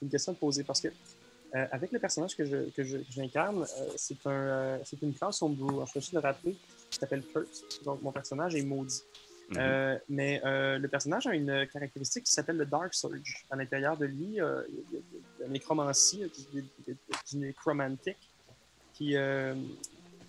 une 0.03 0.11
question 0.11 0.33
à 0.33 0.35
te 0.35 0.41
poser 0.41 0.65
parce 0.65 0.81
que 0.81 0.89
euh, 0.89 1.67
avec 1.73 1.91
le 1.93 1.99
personnage 1.99 2.37
que 2.37 2.45
je 2.45 2.69
que 2.71 2.85
je- 2.85 2.99
que 2.99 3.11
j'incarne, 3.11 3.67
c'est 3.97 4.25
un 4.27 4.79
c'est 4.85 5.01
une 5.03 5.15
classe. 5.15 5.43
Alors, 5.43 5.87
je 5.87 5.95
vais 5.95 6.01
juste 6.01 6.13
le 6.13 6.21
rappeler. 6.21 6.57
qui 6.91 6.99
s'appelle 6.99 7.25
Kurt. 7.25 7.85
Donc 7.85 8.03
mon 8.03 8.13
personnage 8.13 8.55
est 8.57 8.63
maudit. 8.63 9.03
Mhm. 9.51 10.01
Mais 10.11 10.41
le 10.45 10.87
personnage 10.89 11.27
a 11.29 11.35
une 11.35 11.67
caractéristique 11.73 12.25
qui 12.25 12.33
s'appelle 12.33 12.57
le 12.57 12.67
Dark 12.67 12.93
Surge. 12.95 13.47
À 13.51 13.57
l'intérieur 13.57 13.97
de 13.97 14.05
lui, 14.07 14.25
il 14.27 14.35
y 14.35 14.41
a- 14.41 14.63
de 14.65 15.03
la 15.41 15.49
nécromancie, 15.49 16.23
du, 16.53 17.39
nécromantique, 17.39 18.19
qui, 18.95 19.17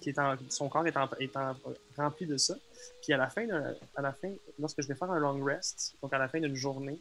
qui 0.01 0.09
est 0.09 0.19
en, 0.19 0.35
son 0.49 0.67
corps 0.67 0.85
est, 0.87 0.97
en- 0.97 1.09
est 1.19 1.35
en- 1.37 1.55
rempli 1.95 2.25
de 2.25 2.35
ça. 2.37 2.55
Puis 3.03 3.13
à 3.13 3.17
la 3.17 3.29
fin, 3.29 3.47
à 3.95 4.01
la 4.01 4.11
fin, 4.11 4.31
lorsque 4.59 4.81
je 4.81 4.87
vais 4.87 4.95
faire 4.95 5.11
un 5.11 5.19
long 5.19 5.43
rest, 5.43 5.93
donc 6.01 6.11
à 6.13 6.17
la 6.17 6.27
fin 6.27 6.39
d'une 6.39 6.55
journée, 6.55 6.99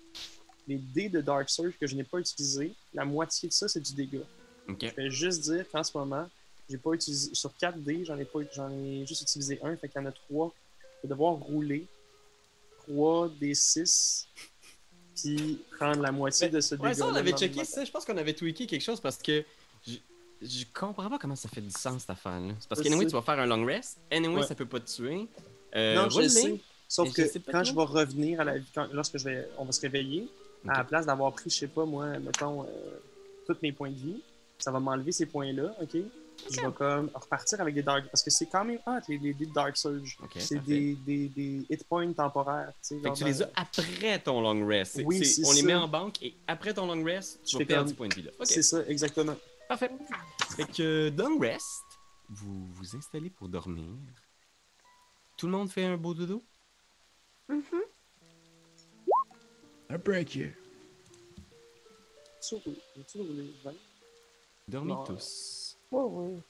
les 0.69 0.77
dés 0.77 1.09
de 1.09 1.21
Dark 1.21 1.49
Surge 1.51 1.73
que 1.81 1.87
je 1.87 1.97
n'ai 1.97 2.05
pas 2.05 2.19
utilisés, 2.19 2.75
la 2.95 3.05
moitié 3.05 3.49
de 3.49 3.55
ça, 3.55 3.67
c'est 3.69 3.81
du 3.81 3.95
dégât. 3.95 4.19
Ok. 4.69 4.85
Je 4.85 4.95
vais 4.95 5.11
juste 5.11 5.41
dire 5.43 5.65
qu'en 5.73 5.83
ce 5.83 5.97
moment, 5.97 6.29
j'ai 6.69 6.79
pas 6.79 6.93
utilisé 6.93 7.35
sur 7.35 7.53
4 7.57 7.79
dés, 7.79 8.05
j'en 8.05 8.19
ai 8.19 8.25
pas 8.25 8.39
j'en 8.55 8.71
ai 8.71 9.05
juste 9.07 9.23
utilisé 9.23 9.59
un, 9.65 9.75
fait 9.77 9.89
qu'il 9.89 10.01
y 10.01 10.05
en 10.05 10.09
a 10.09 10.13
3. 10.13 10.53
Je 10.81 11.03
vais 11.03 11.09
devoir 11.09 11.33
rouler 11.35 11.87
3 12.87 13.29
des 13.41 13.55
6 13.55 14.29
puis 15.17 15.59
prendre 15.79 16.01
la 16.03 16.13
moitié 16.13 16.49
de 16.49 16.61
ce 16.61 16.75
dégât. 16.75 16.89
Ouais, 16.89 16.95
ça, 16.95 17.07
on 17.07 17.15
avait 17.15 17.33
checké 17.33 17.65
ça. 17.65 17.85
Je 17.85 17.91
pense 17.91 18.05
qu'on 18.05 18.17
avait 18.17 18.33
tweaké 18.33 18.67
quelque 18.67 18.83
chose 18.83 19.01
parce 19.01 19.19
que 19.19 19.45
je, 20.43 20.65
comprends 20.73 21.09
pas 21.11 21.19
comment 21.19 21.37
ça 21.37 21.49
fait 21.49 21.61
du 21.61 21.71
sens, 21.71 22.01
cette 22.03 22.11
affaire-là. 22.11 22.55
C'est 22.61 22.69
parce 22.69 22.81
qu'anyway, 22.83 23.07
tu 23.07 23.13
vas 23.13 23.23
faire 23.23 23.39
un 23.39 23.47
long 23.47 23.65
rest. 23.65 23.99
Anyway, 24.11 24.37
Ouais. 24.37 24.47
ça 24.47 24.55
peut 24.55 24.67
pas 24.67 24.81
te 24.81 24.91
tuer. 24.91 25.29
Euh, 25.77 25.95
Non, 25.97 26.09
je 26.09 26.15
roule-les. 26.15 26.29
sais. 26.29 26.61
Sauf 26.89 27.13
que 27.13 27.23
je 27.23 27.29
sais 27.29 27.39
pas 27.41 27.53
quand 27.53 27.65
je 27.65 27.73
vais 27.75 27.83
revenir 27.83 28.41
à 28.41 28.45
la 28.45 28.59
vie, 28.59 28.67
quand- 28.75 28.89
lorsque 28.93 29.17
je 29.19 29.25
vais, 29.25 29.49
on 29.59 29.65
va 29.65 29.73
se 29.73 29.81
réveiller, 29.81 30.29
à 30.69 30.79
la 30.79 30.85
place 30.85 31.07
d'avoir 31.07 31.33
pris, 31.33 31.49
je 31.51 31.57
sais 31.57 31.69
pas 31.69 31.85
moi, 31.85 32.07
mettons, 32.19 32.65
euh, 32.65 32.67
tous 33.47 33.57
mes 33.63 33.71
points 33.73 33.91
de 33.91 33.95
vie, 33.97 34.23
ça 34.59 34.71
va 34.73 34.81
m'enlever 34.81 35.13
ces 35.13 35.27
points-là, 35.27 35.75
ok? 35.81 35.97
Je 36.51 36.57
vais 36.61 36.73
comme 36.73 37.11
repartir 37.15 37.61
avec 37.61 37.75
des 37.75 37.83
dark. 37.83 38.07
Parce 38.11 38.23
que 38.23 38.31
c'est 38.31 38.47
quand 38.47 38.65
même 38.65 38.79
hot, 38.87 38.93
les, 39.09 39.19
les 39.19 39.47
Dark 39.55 39.77
Surge. 39.77 40.17
C'est 40.39 40.65
des, 40.65 40.95
des, 41.07 41.29
des 41.29 41.67
hit 41.69 41.85
points 41.85 42.11
temporaires. 42.15 42.73
Fait 42.83 42.97
que 42.99 43.15
tu 43.15 43.25
les 43.25 43.43
as 43.43 43.51
après 43.55 44.19
ton 44.21 44.41
long 44.41 44.67
rest. 44.67 45.01
Oui, 45.05 45.23
on 45.47 45.53
les 45.53 45.63
met 45.63 45.75
en 45.75 45.87
banque 45.87 46.23
et 46.23 46.35
après 46.49 46.73
ton 46.73 46.87
long 46.87 47.05
rest, 47.05 47.41
tu 47.45 47.53
Je 47.53 47.59
vas 47.59 47.65
perdre 47.67 47.89
du 47.91 47.95
point 47.95 48.09
de 48.09 48.15
vie 48.15 48.23
là. 48.23 48.31
Ok, 48.39 48.47
C'est 48.47 48.63
ça, 48.63 48.79
exactement. 48.89 49.37
Parfait. 49.71 49.91
Fait 50.57 50.67
que 50.67 51.13
long 51.17 51.39
rest, 51.39 51.85
vous 52.29 52.67
vous 52.73 52.97
installez 52.97 53.31
pour 53.31 53.49
dormir. 53.49 53.95
Tout 55.37 55.47
le 55.47 55.53
monde 55.53 55.71
fait 55.71 55.85
un 55.85 55.97
beau 55.97 56.13
dodo? 56.13 56.43
Un 59.89 59.99
peu 59.99 60.15
inquiet. 60.15 60.57
Dormez 64.69 64.93
Non, 64.93 65.05
tous. 65.05 65.79
Oui, 65.93 66.03
oui. 66.11 66.43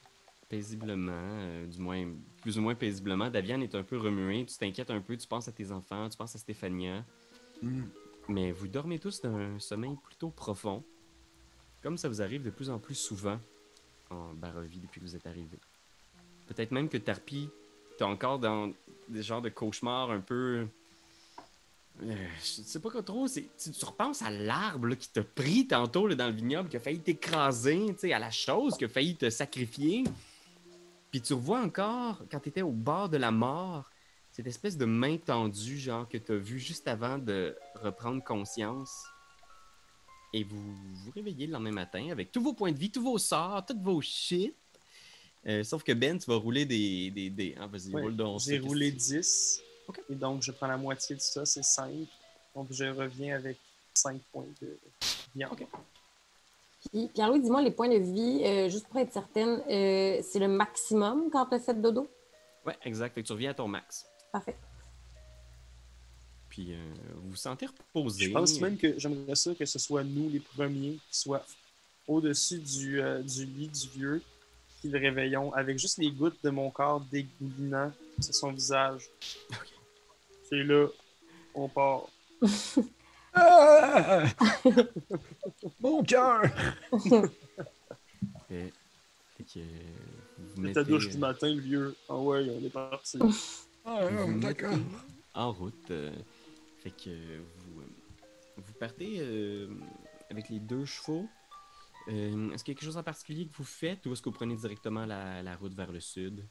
Paisiblement, 0.49 1.11
euh, 1.13 1.67
du 1.67 1.79
moins, 1.79 2.13
plus 2.41 2.57
ou 2.57 2.61
moins 2.61 2.75
paisiblement. 2.75 3.29
Daviane 3.29 3.63
est 3.63 3.75
un 3.75 3.83
peu 3.83 3.97
remuée, 3.97 4.45
tu 4.45 4.57
t'inquiètes 4.57 4.91
un 4.91 4.99
peu, 4.99 5.15
tu 5.15 5.27
penses 5.27 5.47
à 5.47 5.51
tes 5.51 5.71
enfants, 5.71 6.09
tu 6.09 6.17
penses 6.17 6.35
à 6.35 6.39
Stéphania. 6.39 7.05
Hmm. 7.61 7.85
Mais 8.27 8.51
vous 8.51 8.67
dormez 8.67 8.99
tous 8.99 9.21
d'un 9.21 9.59
sommeil 9.59 9.95
plutôt 10.03 10.29
profond. 10.29 10.83
Comme 11.81 11.97
ça 11.97 12.07
vous 12.09 12.21
arrive 12.21 12.43
de 12.43 12.49
plus 12.49 12.69
en 12.69 12.79
plus 12.79 12.95
souvent 12.95 13.39
en 14.09 14.33
Barovie 14.33 14.79
depuis 14.79 14.99
que 14.99 15.05
vous 15.05 15.15
êtes 15.15 15.25
arrivé. 15.25 15.57
Peut-être 16.47 16.71
même 16.71 16.89
que 16.89 16.97
Tarpi, 16.97 17.49
t'es 17.97 18.03
encore 18.03 18.39
dans 18.39 18.71
des 19.07 19.23
genres 19.23 19.41
de 19.41 19.49
cauchemars 19.49 20.11
un 20.11 20.19
peu. 20.19 20.67
Euh, 22.03 22.15
sais 22.39 22.79
pas 22.79 22.89
trop. 23.01 23.27
Tu, 23.27 23.47
tu 23.57 23.85
repenses 23.85 24.21
à 24.21 24.29
l'arbre 24.29 24.95
qui 24.95 25.09
t'a 25.09 25.23
pris 25.23 25.67
tantôt 25.67 26.07
dans 26.13 26.27
le 26.27 26.33
vignoble, 26.33 26.69
qui 26.69 26.77
a 26.77 26.79
failli 26.79 26.99
t'écraser, 26.99 27.95
à 28.11 28.19
la 28.19 28.31
chose 28.31 28.77
qui 28.77 28.85
a 28.85 28.89
failli 28.89 29.15
te 29.15 29.29
sacrifier. 29.29 30.03
Puis 31.09 31.21
tu 31.21 31.33
revois 31.33 31.59
encore, 31.59 32.23
quand 32.31 32.39
tu 32.39 32.49
étais 32.49 32.61
au 32.61 32.71
bord 32.71 33.09
de 33.09 33.17
la 33.17 33.31
mort, 33.31 33.89
cette 34.31 34.47
espèce 34.47 34.77
de 34.77 34.85
main 34.85 35.17
tendue, 35.17 35.77
genre, 35.77 36.07
que 36.07 36.17
tu 36.17 36.31
as 36.31 36.37
vu 36.37 36.57
juste 36.57 36.87
avant 36.87 37.17
de 37.17 37.55
reprendre 37.75 38.23
conscience. 38.23 39.05
Et 40.33 40.43
vous 40.43 40.57
vous 41.03 41.11
réveillez 41.13 41.47
le 41.47 41.53
lendemain 41.53 41.71
matin 41.71 42.07
avec 42.11 42.31
tous 42.31 42.41
vos 42.41 42.53
points 42.53 42.71
de 42.71 42.77
vie, 42.77 42.89
tous 42.89 43.01
vos 43.03 43.17
sorts, 43.17 43.65
toutes 43.65 43.81
vos 43.81 43.99
shit. 44.01 44.55
Euh, 45.45 45.63
sauf 45.63 45.83
que 45.83 45.91
Ben, 45.91 46.17
tu 46.17 46.29
vas 46.29 46.37
rouler 46.37 46.65
des. 46.65 47.09
des, 47.11 47.29
des... 47.29 47.55
Ah, 47.59 47.67
vas-y, 47.67 47.91
Ouais, 47.93 48.01
roule 48.03 48.15
donc. 48.15 48.39
ça, 48.41 48.51
J'ai 48.51 48.59
roulé 48.59 48.91
que- 48.91 48.97
10. 48.97 49.61
Ok. 49.87 49.99
Et 50.09 50.15
donc, 50.15 50.41
je 50.43 50.51
prends 50.51 50.67
la 50.67 50.77
moitié 50.77 51.15
de 51.15 51.21
ça, 51.21 51.45
c'est 51.45 51.63
5. 51.63 51.91
Donc, 52.55 52.67
je 52.71 52.85
reviens 52.85 53.35
avec 53.35 53.57
5 53.93 54.21
points 54.31 54.45
de 54.61 54.77
viande. 55.35 55.51
Ok. 55.53 55.65
Puis, 56.91 57.07
Pierre-Louis, 57.13 57.41
dis-moi, 57.41 57.61
les 57.61 57.71
points 57.71 57.89
de 57.89 57.97
vie, 57.97 58.41
euh, 58.43 58.69
juste 58.69 58.87
pour 58.87 58.99
être 58.99 59.11
certaine, 59.13 59.61
euh, 59.69 60.21
c'est 60.23 60.39
le 60.39 60.47
maximum 60.47 61.29
quand 61.31 61.45
tu 61.47 61.55
as 61.55 61.59
fait 61.59 61.79
dodo? 61.79 62.07
Ouais, 62.65 62.77
exact. 62.83 63.13
Fait 63.15 63.21
que 63.21 63.27
tu 63.27 63.33
reviens 63.33 63.51
à 63.51 63.53
ton 63.53 63.67
max. 63.67 64.05
Parfait. 64.31 64.55
Puis 66.51 66.73
euh, 66.73 66.77
vous 67.15 67.29
vous 67.31 67.35
sentez 67.35 67.65
reposé. 67.65 68.25
Je 68.25 68.31
pense 68.31 68.59
même 68.59 68.77
que 68.77 68.93
j'aimerais 68.99 69.35
ça 69.35 69.55
que 69.55 69.65
ce 69.65 69.79
soit 69.79 70.03
nous 70.03 70.29
les 70.29 70.41
premiers 70.41 70.99
qui 71.09 71.17
soient 71.17 71.45
au-dessus 72.07 72.59
du, 72.59 73.01
euh, 73.01 73.21
du 73.23 73.45
lit 73.45 73.69
du 73.69 73.87
vieux, 73.87 74.21
qui 74.81 74.89
le 74.89 74.99
réveillons 74.99 75.53
avec 75.53 75.79
juste 75.79 75.97
les 75.97 76.11
gouttes 76.11 76.37
de 76.43 76.49
mon 76.49 76.69
corps 76.69 76.99
dégoulinant 77.11 77.91
sur 78.19 78.35
son 78.35 78.51
visage. 78.51 79.03
C'est 80.49 80.63
là, 80.63 80.87
on 81.55 81.69
part. 81.69 82.03
Ah! 83.33 84.25
Mon 85.79 86.03
cœur! 86.03 86.41
Fait, 88.49 88.73
fait 89.37 89.43
que 89.45 89.59
euh, 89.59 89.63
vous 90.37 90.65
C'est 90.67 90.73
ta 90.73 90.79
mettez, 90.81 90.91
douche 90.91 91.09
du 91.09 91.17
matin, 91.17 91.47
le 91.47 91.61
vieux. 91.61 91.95
Ah 92.09 92.17
ouais, 92.17 92.45
on 92.49 92.65
est 92.65 92.69
parti. 92.69 93.19
Ah, 93.85 94.05
vous 94.09 94.39
d'accord. 94.39 94.71
mettez 94.71 94.83
en 95.33 95.53
route. 95.53 95.91
euh, 95.91 96.11
fait 96.81 96.91
que 96.91 97.39
vous, 97.39 97.81
euh, 97.81 97.85
vous 98.57 98.73
partez 98.73 99.17
euh, 99.19 99.67
avec 100.29 100.49
les 100.49 100.59
deux 100.59 100.85
chevaux. 100.85 101.27
Euh, 102.07 102.51
est-ce 102.51 102.63
qu'il 102.63 102.73
y 102.73 102.75
a 102.75 102.79
quelque 102.79 102.85
chose 102.85 102.97
en 102.97 103.03
particulier 103.03 103.47
que 103.47 103.55
vous 103.55 103.63
faites 103.63 104.05
ou 104.05 104.13
est-ce 104.13 104.21
que 104.21 104.29
vous 104.29 104.35
prenez 104.35 104.55
directement 104.55 105.05
la, 105.05 105.43
la 105.43 105.55
route 105.55 105.73
vers 105.73 105.91
le 105.91 105.99
sud? 105.99 106.47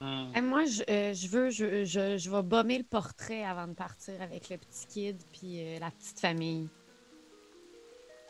Hmm. 0.00 0.32
Moi, 0.42 0.64
je, 0.64 0.82
euh, 0.88 1.14
je 1.14 1.28
veux, 1.28 1.50
je, 1.50 1.84
je, 1.84 2.16
je 2.18 2.30
vais 2.30 2.42
bomber 2.42 2.78
le 2.78 2.84
portrait 2.84 3.44
avant 3.44 3.68
de 3.68 3.74
partir 3.74 4.20
avec 4.20 4.48
le 4.48 4.56
petit 4.56 4.86
kid 4.86 5.22
puis 5.32 5.60
euh, 5.62 5.78
la 5.78 5.90
petite 5.90 6.18
famille. 6.18 6.68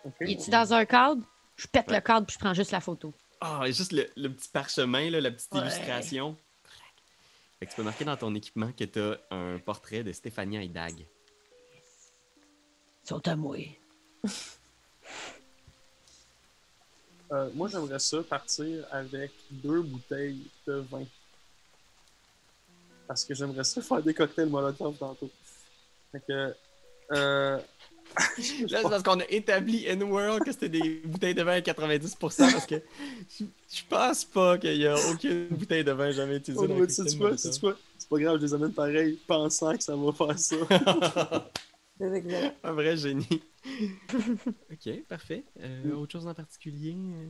Ok. 0.04 0.14
Il 0.20 0.32
est-tu 0.32 0.50
dans 0.50 0.72
un 0.74 0.84
cadre? 0.84 1.22
Je 1.56 1.66
pète 1.66 1.88
Ouais. 1.88 1.96
le 1.96 2.00
cadre 2.02 2.26
puis 2.26 2.34
je 2.34 2.38
prends 2.40 2.54
juste 2.54 2.72
la 2.72 2.80
photo. 2.80 3.14
Ah, 3.40 3.62
et 3.66 3.72
juste 3.72 3.92
le, 3.92 4.06
le 4.16 4.28
petit 4.28 4.48
parchemin, 4.48 5.08
là, 5.10 5.20
la 5.20 5.30
petite 5.30 5.52
Ouais. 5.54 5.60
illustration. 5.60 6.36
Fait 7.58 7.66
que 7.66 7.70
tu 7.70 7.76
peux 7.76 7.82
marquer 7.82 8.04
dans 8.04 8.16
ton 8.16 8.34
équipement 8.34 8.72
que 8.72 8.84
tu 8.84 8.98
as 8.98 9.18
un 9.30 9.58
portrait 9.58 10.02
de 10.02 10.12
Stéphania 10.12 10.62
et 10.62 10.68
Dag. 10.68 10.94
Ils 10.98 11.06
sont 13.04 13.26
à 13.26 13.36
moi. 13.36 13.56
Euh, 17.32 17.48
moi, 17.54 17.68
j'aimerais 17.68 17.98
ça 17.98 18.22
partir 18.22 18.84
avec 18.90 19.30
deux 19.50 19.82
bouteilles 19.82 20.42
de 20.66 20.84
vin. 20.90 21.04
Parce 23.06 23.24
que 23.24 23.34
j'aimerais 23.34 23.64
ça 23.64 23.80
faire 23.82 24.02
des 24.02 24.14
cocktails 24.14 24.48
Molotov 24.48 24.96
tantôt. 24.96 25.30
Fait 26.12 26.22
que. 26.26 26.54
Euh... 27.12 27.58
Là, 28.68 28.80
c'est 28.82 28.82
parce 28.82 29.04
qu'on 29.04 29.20
a 29.20 29.28
établi 29.28 29.88
in 29.88 30.00
world 30.00 30.42
que 30.42 30.50
c'était 30.50 30.68
des 30.68 31.00
bouteilles 31.04 31.34
de 31.34 31.44
vin 31.44 31.52
à 31.52 31.60
90% 31.60 32.18
parce 32.18 32.66
que 32.66 32.82
je, 33.38 33.44
je 33.72 33.82
pense 33.88 34.24
pas 34.24 34.58
qu'il 34.58 34.78
y 34.78 34.86
a 34.88 34.96
aucune 35.12 35.46
bouteille 35.46 35.84
de 35.84 35.92
vin 35.92 36.10
jamais 36.10 36.38
utilisée 36.38 36.66
Oh? 36.66 36.84
C'est 36.88 38.08
pas 38.08 38.18
grave, 38.18 38.38
je 38.38 38.46
les 38.46 38.54
amène 38.54 38.72
pareil, 38.72 39.16
pensant 39.28 39.76
que 39.76 39.84
ça 39.84 39.94
va 39.94 40.12
faire 40.12 40.38
ça. 40.40 40.56
Un 42.62 42.72
vrai 42.72 42.96
génie. 42.96 43.42
ok, 44.72 45.04
parfait. 45.08 45.44
Euh, 45.60 45.94
autre 45.94 46.12
chose 46.12 46.26
en 46.26 46.34
particulier? 46.34 46.96
euh? 46.96 47.28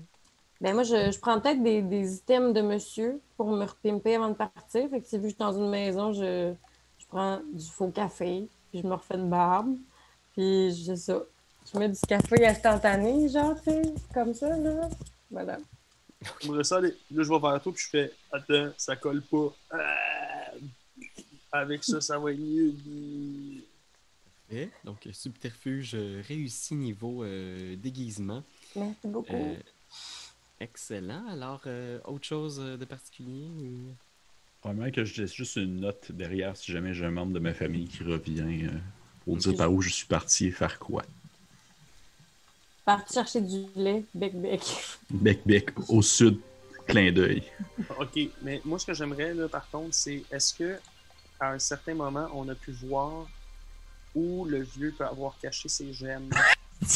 Ben 0.61 0.75
moi, 0.75 0.83
je, 0.83 1.11
je 1.11 1.19
prends 1.19 1.41
peut-être 1.41 1.63
des, 1.63 1.81
des 1.81 2.17
items 2.17 2.53
de 2.53 2.61
monsieur 2.61 3.21
pour 3.37 3.51
me 3.51 3.65
repimper 3.65 4.17
avant 4.17 4.29
de 4.29 4.35
partir. 4.35 4.89
Fait 4.91 5.01
que 5.01 5.07
si 5.07 5.17
vu 5.17 5.23
que 5.23 5.29
je 5.29 5.35
suis 5.35 5.39
dans 5.39 5.59
une 5.59 5.71
maison, 5.71 6.13
je, 6.13 6.53
je 6.99 7.07
prends 7.07 7.41
du 7.53 7.67
faux 7.67 7.89
café, 7.89 8.47
puis 8.71 8.81
je 8.83 8.87
me 8.87 8.95
refais 8.95 9.15
une 9.15 9.31
barbe, 9.31 9.75
puis 10.35 10.73
je 10.73 10.95
ça. 10.95 11.23
Je 11.73 11.79
mets 11.79 11.89
du 11.89 12.01
café 12.01 12.47
instantané, 12.47 13.29
genre, 13.29 13.55
tu 13.63 13.71
sais, 13.71 13.83
comme 14.13 14.35
ça, 14.35 14.57
là. 14.57 14.89
Voilà. 15.31 15.59
J'aimerais 16.41 16.65
ça 16.65 16.77
aller. 16.77 16.95
Là, 17.11 17.23
je 17.23 17.29
vais 17.29 17.39
vers 17.39 17.63
toi, 17.63 17.73
puis 17.73 17.83
je 17.83 17.89
fais 17.89 18.13
Attends, 18.33 18.71
ça 18.77 18.97
colle 18.97 19.23
pas. 19.23 19.55
Ah! 19.71 20.53
Avec 21.53 21.83
ça, 21.85 22.01
ça 22.01 22.19
va 22.19 22.33
être 22.33 22.39
mieux. 22.39 22.75
Parfait. 24.51 24.71
Donc, 24.85 25.09
subterfuge 25.13 25.93
euh, 25.95 26.23
réussi 26.27 26.75
niveau 26.75 27.23
euh, 27.23 27.77
déguisement. 27.77 28.43
Merci 28.75 29.07
beaucoup. 29.07 29.33
Euh, 29.33 29.55
excellent. 30.61 31.25
Alors, 31.29 31.63
euh, 31.67 31.99
autre 32.05 32.25
chose 32.27 32.59
de 32.59 32.85
particulier? 32.85 33.47
ou- 33.49 33.95
Probablement 34.61 34.91
que 34.91 35.05
je 35.05 35.23
laisse 35.23 35.33
juste 35.33 35.57
une 35.57 35.81
note 35.81 36.13
derrière 36.13 36.55
si 36.57 36.71
jamais 36.71 36.93
j'ai 36.93 37.07
un 37.07 37.11
membre 37.11 37.33
de 37.33 37.39
ma 37.39 37.55
famille 37.55 37.87
qui 37.87 38.03
revient 38.03 38.67
euh, 38.67 38.71
pour 39.25 39.37
dire 39.39 39.57
par 39.57 39.73
où 39.73 39.81
je 39.81 39.89
suis 39.89 40.07
parti 40.07 40.47
et 40.47 40.51
faire 40.51 40.79
quoi. 40.79 41.03
Parti 42.85 43.15
chercher 43.15 43.41
du 43.41 43.65
lait, 43.75 44.05
bec 44.15 44.35
bec. 44.39 44.61
Bec 45.11 45.41
bec 45.47 45.71
au 45.89 46.03
sud, 46.03 46.41
clin 46.87 47.11
d'œil. 47.13 47.43
Ok, 47.99 48.19
mais 48.43 48.61
moi, 48.65 48.79
ce 48.79 48.85
que 48.87 48.93
j'aimerais, 48.95 49.33
là, 49.33 49.49
par 49.49 49.69
contre, 49.71 49.95
c'est 49.95 50.23
est-ce 50.31 50.53
que 50.55 50.79
à 51.39 51.53
un 51.53 51.59
certain 51.59 51.95
moment, 51.95 52.29
on 52.35 52.47
a 52.51 52.55
pu 52.55 52.73
voir 52.73 53.27
où 54.15 54.45
le 54.45 54.63
vieux 54.63 54.95
peut 54.97 55.07
avoir 55.07 55.39
caché 55.41 55.69
ses 55.69 55.93
gemmes 55.93 56.31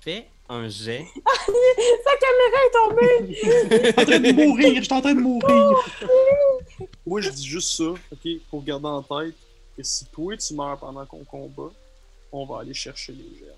Fais 0.00 0.28
un 0.48 0.68
jet. 0.68 1.04
Sa 1.24 2.16
caméra 2.16 2.58
est 2.66 2.72
tombée! 2.72 3.34
Je 3.34 3.92
suis 3.92 4.00
en 4.00 4.04
train 4.04 4.20
de 4.20 4.32
mourir, 4.32 4.74
je 4.76 4.82
suis 4.82 4.92
en 4.92 5.00
train 5.00 5.14
de 5.14 5.20
mourir. 5.20 5.72
Moi, 7.06 7.20
je 7.20 7.30
dis 7.30 7.46
juste 7.46 7.70
ça, 7.76 7.90
ok, 8.12 8.28
pour 8.48 8.64
garder 8.64 8.86
en 8.86 9.02
tête 9.02 9.36
que 9.76 9.82
si 9.82 10.06
toi, 10.06 10.36
tu 10.36 10.54
meurs 10.54 10.78
pendant 10.78 11.04
qu'on 11.06 11.24
combat, 11.24 11.72
on 12.32 12.44
va 12.46 12.60
aller 12.60 12.74
chercher 12.74 13.12
les 13.12 13.38
gemmes. 13.38 13.56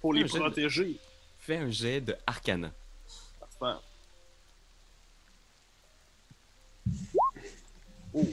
Pour 0.00 0.12
les 0.14 0.24
protéger. 0.24 0.96
Fais 1.38 1.56
un 1.56 1.70
jet 1.70 2.00
de 2.00 2.16
Arcana. 2.26 2.72
Parfait. 3.40 3.80
Oh. 8.14 8.24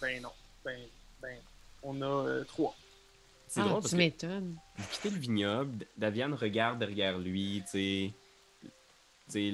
Ben 0.00 0.22
non. 0.22 0.32
Ben, 0.64 0.78
ben, 0.78 0.88
on 1.82 2.00
a 2.02 2.06
euh, 2.06 2.44
trois. 2.44 2.74
C'est 3.46 3.60
Ah, 3.60 3.64
drôle 3.64 3.80
parce 3.80 3.90
tu 3.90 3.96
m'étonnes. 3.96 4.56
vous 4.76 4.86
quittez 4.90 5.10
le 5.10 5.18
vignoble, 5.18 5.86
Daviane 5.96 6.34
regarde 6.34 6.78
derrière 6.78 7.18
lui, 7.18 7.62
tu 7.64 7.70
sais. 7.70 8.12
C'est 9.28 9.52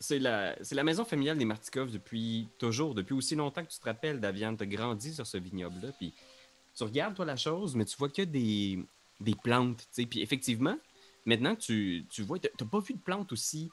c'est 0.00 0.18
la, 0.18 0.56
c'est 0.64 0.74
la 0.74 0.82
maison 0.82 1.04
familiale 1.04 1.38
des 1.38 1.44
Martikov 1.44 1.90
depuis 1.92 2.48
toujours, 2.58 2.94
depuis 2.94 3.12
aussi 3.14 3.34
longtemps 3.36 3.64
que 3.64 3.70
tu 3.70 3.78
te 3.78 3.84
rappelles, 3.84 4.18
Daviane. 4.18 4.56
Tu 4.56 4.62
as 4.64 4.66
grandi 4.66 5.12
sur 5.14 5.26
ce 5.26 5.36
vignoble-là. 5.36 5.92
Puis 5.98 6.12
tu 6.74 6.84
regardes, 6.84 7.14
toi, 7.14 7.24
la 7.24 7.36
chose, 7.36 7.76
mais 7.76 7.84
tu 7.84 7.96
vois 7.96 8.08
que 8.08 8.22
des, 8.22 8.78
des 9.20 9.34
plantes. 9.34 9.78
tu 9.78 9.86
sais. 9.90 10.06
Puis 10.06 10.20
effectivement, 10.22 10.76
maintenant 11.26 11.54
que 11.54 11.60
tu, 11.60 12.06
tu 12.10 12.22
vois, 12.22 12.38
tu 12.38 12.48
n'as 12.60 12.66
pas 12.66 12.80
vu 12.80 12.94
de 12.94 12.98
plantes 13.00 13.30
aussi 13.32 13.70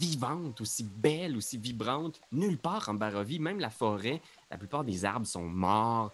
vivantes, 0.00 0.60
aussi 0.60 0.82
belles, 0.82 1.36
aussi 1.36 1.56
vibrantes, 1.56 2.20
nulle 2.32 2.58
part 2.58 2.88
en 2.88 2.94
Barovie, 2.94 3.38
même 3.38 3.60
la 3.60 3.70
forêt. 3.70 4.20
La 4.50 4.58
plupart 4.58 4.82
des 4.84 5.04
arbres 5.04 5.26
sont 5.26 5.44
morts, 5.46 6.12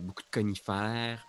beaucoup 0.00 0.22
de 0.22 0.30
conifères. 0.30 1.24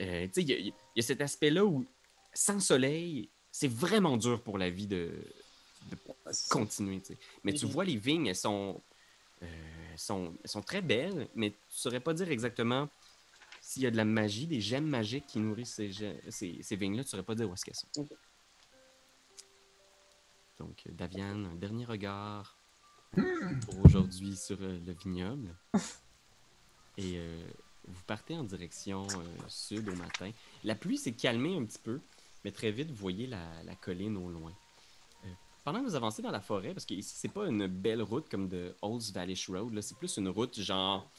Euh, 0.00 0.26
tu 0.26 0.32
sais, 0.34 0.42
il 0.42 0.48
y, 0.50 0.52
a- 0.54 0.58
il 0.58 0.72
y 0.96 0.98
a 1.00 1.02
cet 1.02 1.20
aspect-là 1.20 1.64
où, 1.64 1.84
sans 2.32 2.58
soleil, 2.60 3.28
c'est 3.50 3.68
vraiment 3.70 4.16
dur 4.16 4.42
pour 4.42 4.56
la 4.58 4.70
vie 4.70 4.86
de, 4.86 5.22
de 5.90 5.96
continuer. 6.48 7.02
Mais 7.44 7.52
tu 7.52 7.66
Mhm. 7.66 7.72
vois, 7.72 7.84
les 7.84 7.96
vignes, 7.96 8.26
elles 8.26 8.36
sont, 8.36 8.82
euh, 9.42 9.46
elles 9.92 9.98
sont, 9.98 10.36
elles 10.42 10.50
sont 10.50 10.62
très 10.62 10.80
belles, 10.80 11.28
mais 11.34 11.50
tu 11.50 11.56
ne 11.56 11.60
saurais 11.68 12.00
pas 12.00 12.14
dire 12.14 12.30
exactement 12.30 12.88
s'il 13.60 13.82
y 13.82 13.86
a 13.86 13.90
de 13.90 13.96
la 13.96 14.04
magie, 14.06 14.46
des 14.46 14.60
gemmes 14.60 14.86
magiques 14.88 15.26
qui 15.26 15.38
nourrissent 15.38 15.74
ces, 15.74 15.90
ge- 15.90 16.30
ces, 16.30 16.62
ces 16.62 16.76
vignes-là. 16.76 17.02
Tu 17.02 17.08
ne 17.08 17.10
saurais 17.10 17.22
pas 17.24 17.34
dire 17.34 17.50
où 17.50 17.52
est-ce 17.52 17.64
qu'elles 17.64 17.74
sont. 17.74 18.06
Donc, 20.58 20.82
euh, 20.86 20.92
Daviane, 20.92 21.46
un 21.46 21.54
dernier 21.56 21.84
regard 21.84 22.56
pour 23.64 23.78
aujourd'hui 23.80 24.36
sur 24.36 24.60
euh, 24.62 24.78
le 24.78 24.92
vignoble. 24.92 25.54
Et 26.96 27.14
euh, 27.16 27.50
vous 27.86 28.02
partez 28.06 28.36
en 28.36 28.44
direction 28.44 29.06
euh, 29.10 29.24
sud 29.48 29.88
au 29.88 29.94
matin. 29.96 30.30
La 30.64 30.74
pluie 30.74 30.98
s'est 30.98 31.12
calmée 31.12 31.56
un 31.56 31.64
petit 31.64 31.78
peu. 31.82 32.00
Mais 32.42 32.52
très 32.52 32.70
vite, 32.70 32.88
vous 32.88 32.96
voyez 32.96 33.26
la, 33.26 33.62
la 33.64 33.74
colline 33.74 34.16
au 34.16 34.30
loin. 34.30 34.50
Euh, 35.24 35.28
pendant 35.62 35.80
que 35.80 35.84
vous 35.84 35.94
avancez 35.94 36.22
dans 36.22 36.30
la 36.30 36.40
forêt, 36.40 36.72
parce 36.72 36.86
que 36.86 36.94
ici, 36.94 37.14
c'est 37.14 37.28
pas 37.32 37.46
une 37.46 37.66
belle 37.66 38.00
route 38.00 38.30
comme 38.30 38.48
de 38.48 38.74
Old 38.80 39.02
Valley 39.12 39.34
Road, 39.46 39.74
là, 39.74 39.82
c'est 39.82 39.98
plus 39.98 40.16
une 40.16 40.28
route 40.30 40.58
genre 40.58 41.10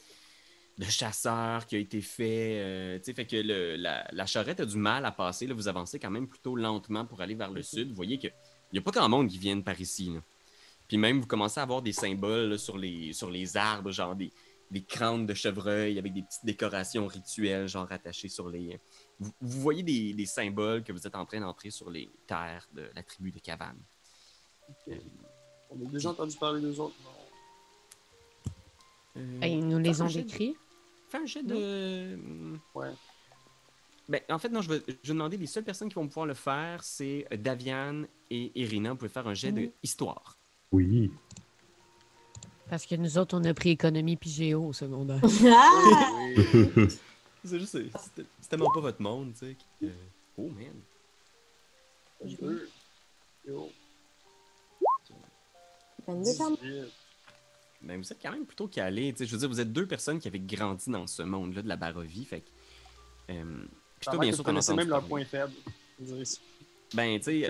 de 0.79 0.85
chasseur 0.85 1.67
qui 1.67 1.75
a 1.75 1.79
été 1.79 2.01
fait. 2.01 2.59
euh, 2.59 2.97
tu 2.97 3.03
sais, 3.05 3.13
fait 3.13 3.27
que 3.27 3.35
le- 3.35 3.75
la, 3.75 4.07
la 4.11 4.25
charrette 4.25 4.61
a 4.61 4.65
du 4.65 4.77
mal 4.77 5.05
à 5.05 5.11
passer. 5.11 5.45
Là, 5.45 5.53
vous 5.53 5.67
avancez 5.67 5.99
quand 5.99 6.09
même 6.09 6.27
plutôt 6.27 6.55
lentement 6.55 7.05
pour 7.05 7.21
aller 7.21 7.35
vers 7.35 7.51
le 7.51 7.61
sud. 7.61 7.89
Vous 7.89 7.95
voyez 7.95 8.17
qu'il 8.17 8.33
n'y 8.73 8.79
a 8.79 8.81
pas 8.81 8.89
grand 8.89 9.07
monde 9.07 9.27
qui 9.29 9.37
vienne 9.37 9.63
par 9.63 9.79
ici. 9.79 10.09
là. 10.09 10.21
Puis 10.87 10.97
même, 10.97 11.19
vous 11.21 11.27
commencez 11.27 11.59
à 11.59 11.63
avoir 11.63 11.83
des 11.83 11.93
symboles 11.93 12.49
là, 12.49 12.57
sur, 12.57 12.79
les, 12.79 13.13
sur 13.13 13.29
les 13.29 13.55
arbres, 13.57 13.91
genre 13.91 14.15
des, 14.15 14.31
des 14.71 14.81
crânes 14.83 15.25
de 15.25 15.33
chevreuil 15.33 15.99
avec 15.99 16.13
des 16.13 16.23
petites 16.23 16.45
décorations 16.45 17.05
rituelles, 17.05 17.67
genre 17.67 17.91
attachées 17.91 18.29
sur 18.29 18.49
les. 18.49 18.79
Vous, 19.19 19.31
vous 19.41 19.61
voyez 19.61 19.83
des, 19.83 20.13
des 20.13 20.25
symboles 20.25 20.83
que 20.83 20.91
vous 20.93 21.05
êtes 21.05 21.15
en 21.15 21.25
train 21.25 21.41
d'entrer 21.41 21.69
sur 21.69 21.89
les 21.91 22.09
terres 22.25 22.67
de 22.73 22.89
la 22.95 23.03
tribu 23.03 23.31
de 23.31 23.39
Cavan. 23.39 23.73
Ok. 24.69 24.95
On 25.69 25.85
a 25.87 25.89
déjà 25.91 26.09
entendu 26.09 26.35
parler 26.37 26.61
d'eux 26.61 26.79
autres. 26.79 26.95
non? 27.03 27.09
Euh, 29.17 29.45
ils 29.45 29.67
nous 29.67 29.77
les 29.79 30.01
ont 30.01 30.07
de- 30.07 30.13
décrits. 30.13 30.55
Fais 31.09 31.17
un 31.17 31.25
jet 31.25 31.43
de. 31.43 32.17
Ouais. 32.73 32.91
Ben, 34.07 34.21
en 34.29 34.39
fait, 34.39 34.49
non, 34.49 34.61
je 34.61 34.69
vais, 34.69 34.81
je 34.87 34.93
vais 34.93 35.13
demander 35.13 35.37
les 35.37 35.47
seules 35.47 35.63
personnes 35.65 35.89
qui 35.89 35.95
vont 35.95 36.07
pouvoir 36.07 36.25
le 36.25 36.33
faire, 36.33 36.83
c'est 36.83 37.27
Daviane 37.31 38.07
et 38.29 38.51
Irina. 38.59 38.91
Vous 38.91 38.97
pouvez 38.97 39.09
faire 39.09 39.27
un 39.27 39.33
jet 39.33 39.51
de 39.51 39.69
histoire. 39.83 40.37
Oui. 40.71 41.11
Parce 42.71 42.85
que 42.85 42.95
nous 42.95 43.17
autres, 43.17 43.37
on 43.37 43.43
a 43.43 43.53
pris 43.53 43.71
économie 43.71 44.15
puis 44.15 44.29
géo 44.29 44.67
au 44.67 44.73
secondaire. 44.73 45.19
Ah! 45.45 45.69
C'est 47.43 47.59
juste, 47.59 47.75
c'est 47.99 48.47
tellement 48.49 48.69
pas 48.71 48.79
votre 48.81 49.01
monde, 49.01 49.33
tu 49.33 49.39
sais. 49.47 49.55
que- 49.81 49.87
Oh 50.37 50.47
man. 50.47 50.73
Deux. 52.39 52.69
Yo. 53.47 53.67
22 56.07 56.33
femmes. 56.33 56.55
18. 56.61 56.83
Ben, 57.81 57.97
vous 57.99 58.13
êtes 58.13 58.21
quand 58.21 58.31
même 58.31 58.45
plutôt 58.45 58.67
sais. 59.17 59.25
Je 59.25 59.31
veux 59.31 59.39
dire, 59.39 59.49
vous 59.49 59.59
êtes 59.59 59.73
deux 59.73 59.87
personnes 59.87 60.19
qui 60.19 60.27
avaient 60.27 60.39
grandi 60.39 60.89
dans 60.91 61.07
ce 61.07 61.23
monde-là 61.23 61.63
de 61.63 61.67
la 61.67 61.77
Barovie. 61.77 62.25
Fait 62.25 62.41
que. 62.41 62.49
Euh, 63.33 63.43
puis 63.99 64.05
toi, 64.05 64.19
bien 64.19 64.29
que 64.29 64.35
sûr, 64.35 64.43
vous 64.45 64.51
t'en 64.51 64.55
as 64.57 64.61
même 64.75 64.87
leurs 64.87 64.99
parler. 64.99 65.09
points 65.09 65.25
faibles. 65.25 65.53
Je 65.99 66.05
dirais, 66.05 66.25
c'est 66.25 66.39
Ben, 66.93 67.17
tu 67.19 67.23
sais. 67.23 67.47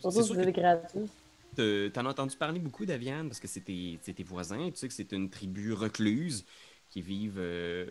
Surtout 0.00 0.16
c'est 0.16 0.22
si 0.22 0.26
sûr 0.28 0.36
que 0.36 0.50
gratuit. 0.50 1.08
Te- 1.54 1.88
t'en 1.88 2.06
as 2.06 2.10
entendu 2.10 2.36
parler 2.36 2.58
beaucoup, 2.60 2.84
Daviane, 2.84 3.28
parce 3.28 3.40
que 3.40 3.48
c'est 3.48 3.60
tes, 3.62 3.98
voisins. 4.24 4.70
Tu 4.70 4.76
sais 4.76 4.88
que 4.88 4.94
c'est 4.94 5.12
une 5.12 5.30
tribu 5.30 5.72
recluse 5.72 6.44
qui 6.90 7.00
vivent 7.00 7.38
euh, 7.38 7.86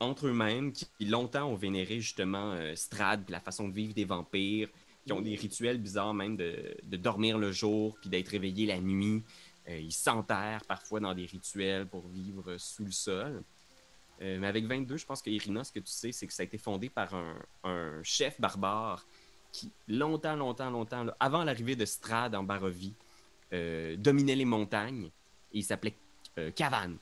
entre 0.00 0.26
eux-mêmes, 0.28 0.72
qui 0.72 0.86
longtemps 1.00 1.46
ont 1.46 1.54
vénéré 1.54 2.00
justement 2.00 2.52
euh, 2.52 2.74
Strad, 2.74 3.24
puis 3.24 3.32
la 3.32 3.40
façon 3.40 3.68
de 3.68 3.74
vivre 3.74 3.94
des 3.94 4.04
vampires, 4.04 4.68
qui 5.06 5.12
ont 5.12 5.20
des 5.20 5.34
rituels 5.34 5.78
bizarres 5.78 6.14
même 6.14 6.36
de, 6.36 6.76
de 6.84 6.96
dormir 6.96 7.38
le 7.38 7.50
jour, 7.50 7.96
puis 8.00 8.10
d'être 8.10 8.28
réveillés 8.28 8.66
la 8.66 8.80
nuit. 8.80 9.22
Euh, 9.68 9.78
ils 9.78 9.92
s'enterrent 9.92 10.64
parfois 10.66 11.00
dans 11.00 11.14
des 11.14 11.26
rituels 11.26 11.86
pour 11.86 12.06
vivre 12.08 12.56
sous 12.58 12.84
le 12.84 12.92
sol. 12.92 13.42
Euh, 14.20 14.38
mais 14.38 14.46
avec 14.46 14.66
22, 14.66 14.96
je 14.96 15.06
pense 15.06 15.22
que 15.22 15.30
Irina, 15.30 15.64
ce 15.64 15.72
que 15.72 15.80
tu 15.80 15.90
sais, 15.90 16.12
c'est 16.12 16.26
que 16.26 16.32
ça 16.32 16.42
a 16.42 16.44
été 16.44 16.58
fondé 16.58 16.88
par 16.88 17.14
un, 17.14 17.34
un 17.64 18.02
chef 18.02 18.40
barbare 18.40 19.04
qui, 19.52 19.70
longtemps, 19.86 20.34
longtemps, 20.34 20.70
longtemps, 20.70 21.06
avant 21.20 21.44
l'arrivée 21.44 21.76
de 21.76 21.84
Strad 21.84 22.34
en 22.34 22.42
Barovie, 22.42 22.94
euh, 23.52 23.96
dominait 23.96 24.34
les 24.34 24.46
montagnes 24.46 25.10
il 25.52 25.64
s'appelait 25.64 25.94
euh, 26.38 26.50
Cavan. 26.50 26.94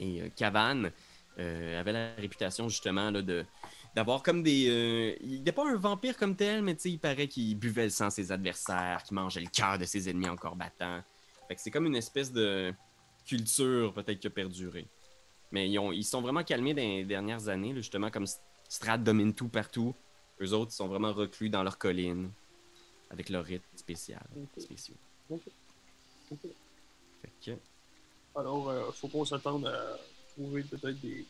Et 0.00 0.22
euh, 0.22 0.28
Cavan 0.34 0.90
euh, 1.38 1.80
avait 1.80 1.92
la 1.92 2.14
réputation 2.14 2.68
justement 2.68 3.12
de 3.12 3.44
d'avoir 3.94 4.24
comme 4.24 4.42
des. 4.42 5.16
il 5.22 5.44
n'est 5.44 5.52
pas 5.52 5.68
un 5.68 5.76
vampire 5.76 6.16
comme 6.16 6.34
tel, 6.34 6.62
mais 6.62 6.72
il 6.72 6.98
paraît 6.98 7.28
qu'il 7.28 7.56
buvait 7.56 7.84
le 7.84 7.90
sang 7.90 8.08
de 8.08 8.12
ses 8.12 8.32
adversaires, 8.32 9.04
qu'il 9.04 9.14
mangeait 9.14 9.40
le 9.40 9.46
cœur 9.46 9.78
de 9.78 9.84
ses 9.84 10.08
ennemis 10.08 10.28
encore 10.28 10.56
battants. 10.56 11.00
C'est 11.56 11.70
comme 11.70 11.86
une 11.86 11.94
espèce 11.94 12.32
de 12.32 12.74
culture 13.24 13.94
peut-être 13.94 14.18
qui 14.18 14.26
a 14.26 14.30
perduré. 14.30 14.88
Mais 15.52 15.70
ils, 15.70 15.78
ont, 15.78 15.92
ils 15.92 16.02
sont 16.02 16.20
vraiment 16.20 16.42
calmés 16.42 16.74
dans 16.74 16.82
les 16.82 17.04
dernières 17.04 17.48
années, 17.48 17.72
justement, 17.72 18.10
comme 18.10 18.26
Strad 18.68 19.04
domine 19.04 19.32
tout 19.32 19.46
partout. 19.46 19.94
Eux 20.40 20.52
autres, 20.52 20.72
ils 20.72 20.76
sont 20.76 20.88
vraiment 20.88 21.12
reclus 21.12 21.48
dans 21.48 21.62
leur 21.62 21.78
colline, 21.78 22.30
avec 23.10 23.28
leur 23.28 23.44
rite 23.44 23.62
spécial, 23.76 24.24
Ok. 24.36 24.62
spéciaux. 24.62 24.96
Ok. 25.30 25.40
Ok. 26.30 26.38
Fait 27.22 27.32
que, 27.44 27.58
Alors, 28.34 28.68
euh, 28.68 28.90
faut 28.92 29.08
qu'on 29.08 29.24
s'attende 29.24 29.66
à 29.66 29.98
trouver 30.32 30.62
peut-être 30.62 31.00
des, 31.00 31.24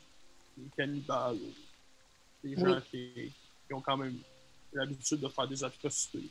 des 0.56 0.70
cannibales 0.76 1.36
ou 1.36 2.48
des 2.48 2.56
gens 2.56 2.80
qui, 2.90 3.32
qui 3.66 3.74
ont 3.74 3.80
quand 3.80 3.96
même 3.96 4.16
l'habitude 4.72 5.20
de 5.20 5.28
faire 5.28 5.46
des 5.48 5.62
atrocités. 5.62 6.28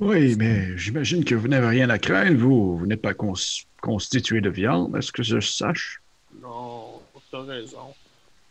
Oui, 0.00 0.36
mais 0.36 0.76
j'imagine 0.78 1.24
que 1.24 1.34
vous 1.34 1.48
n'avez 1.48 1.66
rien 1.68 1.90
à 1.90 1.98
craindre, 1.98 2.38
vous. 2.38 2.78
Vous 2.78 2.86
n'êtes 2.86 3.02
pas 3.02 3.14
cons- 3.14 3.34
constitué 3.80 4.40
de 4.40 4.50
viande, 4.50 4.96
est-ce 4.96 5.10
que 5.12 5.22
je 5.22 5.40
sache? 5.40 6.00
Non, 6.40 7.00
t'as 7.30 7.42
raison. 7.42 7.94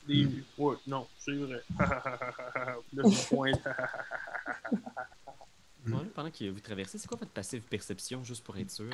Des... 0.08 0.28
Ouais, 0.58 0.76
non, 0.88 1.08
c'est 1.18 1.34
vrai. 1.34 1.62
Là, 1.80 3.04
je 3.04 3.28
pointe. 3.28 3.62
Bon, 5.86 6.00
là, 6.00 6.04
pendant 6.14 6.30
que 6.30 6.50
vous 6.50 6.60
traversez, 6.60 6.98
c'est 6.98 7.08
quoi 7.08 7.18
votre 7.18 7.32
passive 7.32 7.62
perception, 7.62 8.22
juste 8.22 8.44
pour 8.44 8.58
être 8.58 8.70
sûr? 8.70 8.90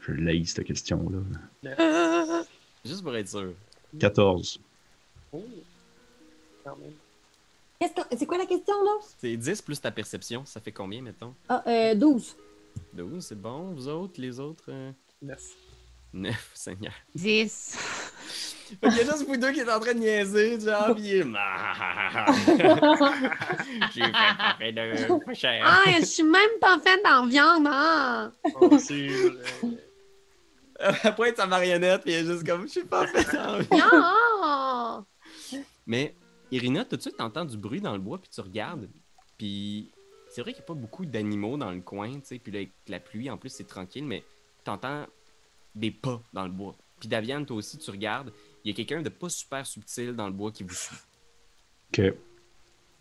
Je 0.00 0.12
l'ai, 0.12 0.42
cette 0.46 0.64
question-là. 0.64 1.18
Juste 2.84 3.02
pour 3.02 3.14
être 3.14 3.28
sûr. 3.28 3.52
14. 4.00 4.58
Oh, 5.32 5.44
C'est 8.16 8.26
quoi 8.26 8.38
la 8.38 8.46
question, 8.46 8.74
là? 8.82 8.90
C'est 9.18 9.36
10 9.36 9.62
plus 9.62 9.80
ta 9.80 9.90
perception, 9.92 10.44
ça 10.46 10.60
fait 10.60 10.72
combien, 10.72 11.02
mettons? 11.02 11.34
Ah, 11.48 11.62
euh, 11.66 11.94
12. 11.94 12.34
12, 12.94 13.24
c'est 13.24 13.40
bon. 13.40 13.72
Vous 13.74 13.86
autres, 13.86 14.20
les 14.20 14.40
autres? 14.40 14.64
euh, 14.68 14.92
Neuf. 15.20 15.54
9, 16.12 16.50
Seigneur. 16.54 16.94
10. 17.14 17.76
Fait 18.80 18.88
qu'il 18.88 18.98
y 18.98 19.00
a 19.00 19.04
juste 19.04 19.26
vous 19.26 19.36
deux 19.36 19.52
qui 19.52 19.60
êtes 19.60 19.68
en 19.68 19.80
train 19.80 19.94
de 19.94 19.98
niaiser, 19.98 20.58
genre, 20.60 20.94
pis 20.94 21.02
il 21.02 21.14
est- 21.14 21.24
J'ai 23.94 24.02
fait 24.04 24.12
pas 24.12 24.54
fait 24.58 24.72
de 24.72 25.34
cher. 25.34 25.62
Ah, 25.64 25.82
je 26.00 26.04
suis 26.04 26.22
même 26.22 26.58
pas 26.60 26.78
faite 26.78 27.04
en 27.06 27.26
viande, 27.26 27.66
hein? 27.68 28.32
Vrai. 28.54 28.78
Après, 31.04 31.28
être 31.28 31.36
sa 31.36 31.46
marionnette, 31.46 32.02
pis 32.02 32.10
il 32.10 32.14
est 32.16 32.24
juste 32.24 32.46
comme, 32.46 32.62
je 32.62 32.68
suis 32.72 32.84
pas 32.84 33.06
fait 33.06 33.38
envie. 33.38 33.68
Non! 33.70 35.04
Mais, 35.86 36.14
Irina, 36.50 36.84
tout 36.84 36.96
de 36.96 37.02
suite, 37.02 37.16
t'entends 37.16 37.44
du 37.44 37.56
bruit 37.56 37.80
dans 37.80 37.92
le 37.92 37.98
bois, 38.00 38.18
puis 38.18 38.30
tu 38.32 38.40
regardes? 38.40 38.88
Puis, 39.38 39.90
c'est 40.30 40.40
vrai 40.42 40.52
qu'il 40.52 40.60
n'y 40.60 40.64
a 40.64 40.68
pas 40.68 40.74
beaucoup 40.74 41.04
d'animaux 41.04 41.56
dans 41.56 41.70
le 41.70 41.80
coin, 41.80 42.12
tu 42.14 42.20
sais. 42.24 42.38
Puis 42.38 42.52
là, 42.52 42.58
avec 42.58 42.70
la 42.88 43.00
pluie, 43.00 43.30
en 43.30 43.36
plus, 43.36 43.50
c'est 43.50 43.66
tranquille, 43.66 44.04
mais 44.04 44.22
t'entends 44.64 45.06
des 45.74 45.90
pas 45.90 46.20
dans 46.32 46.44
le 46.44 46.50
bois. 46.50 46.74
Puis, 47.00 47.08
Daviane, 47.08 47.46
toi 47.46 47.56
aussi, 47.56 47.78
tu 47.78 47.90
regardes. 47.90 48.32
Il 48.64 48.70
y 48.70 48.72
a 48.72 48.76
quelqu'un 48.76 49.02
de 49.02 49.08
pas 49.08 49.28
super 49.28 49.66
subtil 49.66 50.14
dans 50.14 50.26
le 50.26 50.32
bois 50.32 50.52
qui 50.52 50.62
vous 50.62 50.74
suit. 50.74 50.96
Ok. 51.90 52.12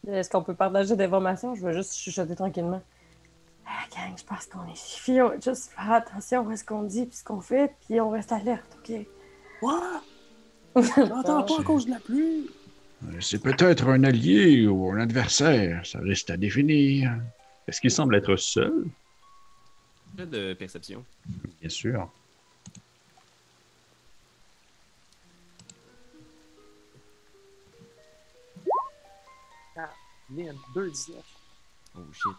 Est-ce 0.07 0.29
qu'on 0.29 0.43
peut 0.43 0.55
partager 0.55 0.95
des 0.95 1.03
informations? 1.03 1.53
Je 1.55 1.65
vais 1.65 1.73
juste 1.73 1.95
chuchoter 1.95 2.35
tranquillement. 2.35 2.81
Ah, 3.65 3.83
gang, 3.95 4.17
je 4.17 4.23
pense 4.23 4.47
qu'on 4.47 4.65
est 4.71 4.75
suffit. 4.75 5.21
On 5.21 5.33
juste 5.39 5.71
faire 5.71 5.91
attention 5.91 6.49
à 6.49 6.57
ce 6.57 6.63
qu'on 6.63 6.83
dit 6.83 7.05
puis 7.05 7.15
ce 7.15 7.23
qu'on 7.23 7.41
fait, 7.41 7.73
puis 7.85 8.01
on 8.01 8.09
reste 8.09 8.31
alerte, 8.31 8.77
OK? 8.79 9.05
Quoi? 9.59 10.01
J'entends 10.75 11.43
pas 11.43 11.59
à 11.59 11.63
cause 11.63 11.85
de 11.85 11.91
la 11.91 11.99
pluie. 11.99 12.49
Euh, 13.03 13.19
C'est 13.19 13.39
peut-être 13.39 13.87
un 13.87 14.03
allié 14.03 14.67
ou 14.67 14.89
un 14.91 14.99
adversaire, 14.99 15.85
ça 15.85 15.99
reste 15.99 16.29
à 16.31 16.37
définir. 16.37 17.13
Est-ce 17.67 17.79
qu'il 17.79 17.91
semble 17.91 18.15
être 18.15 18.35
seul? 18.35 18.85
Pas 20.17 20.25
de 20.25 20.53
perception. 20.53 21.05
Bien 21.59 21.69
sûr. 21.69 22.11
Man, 30.31 30.55
2-19. 30.73 31.11
Oh 31.95 31.99
shit. 32.13 32.31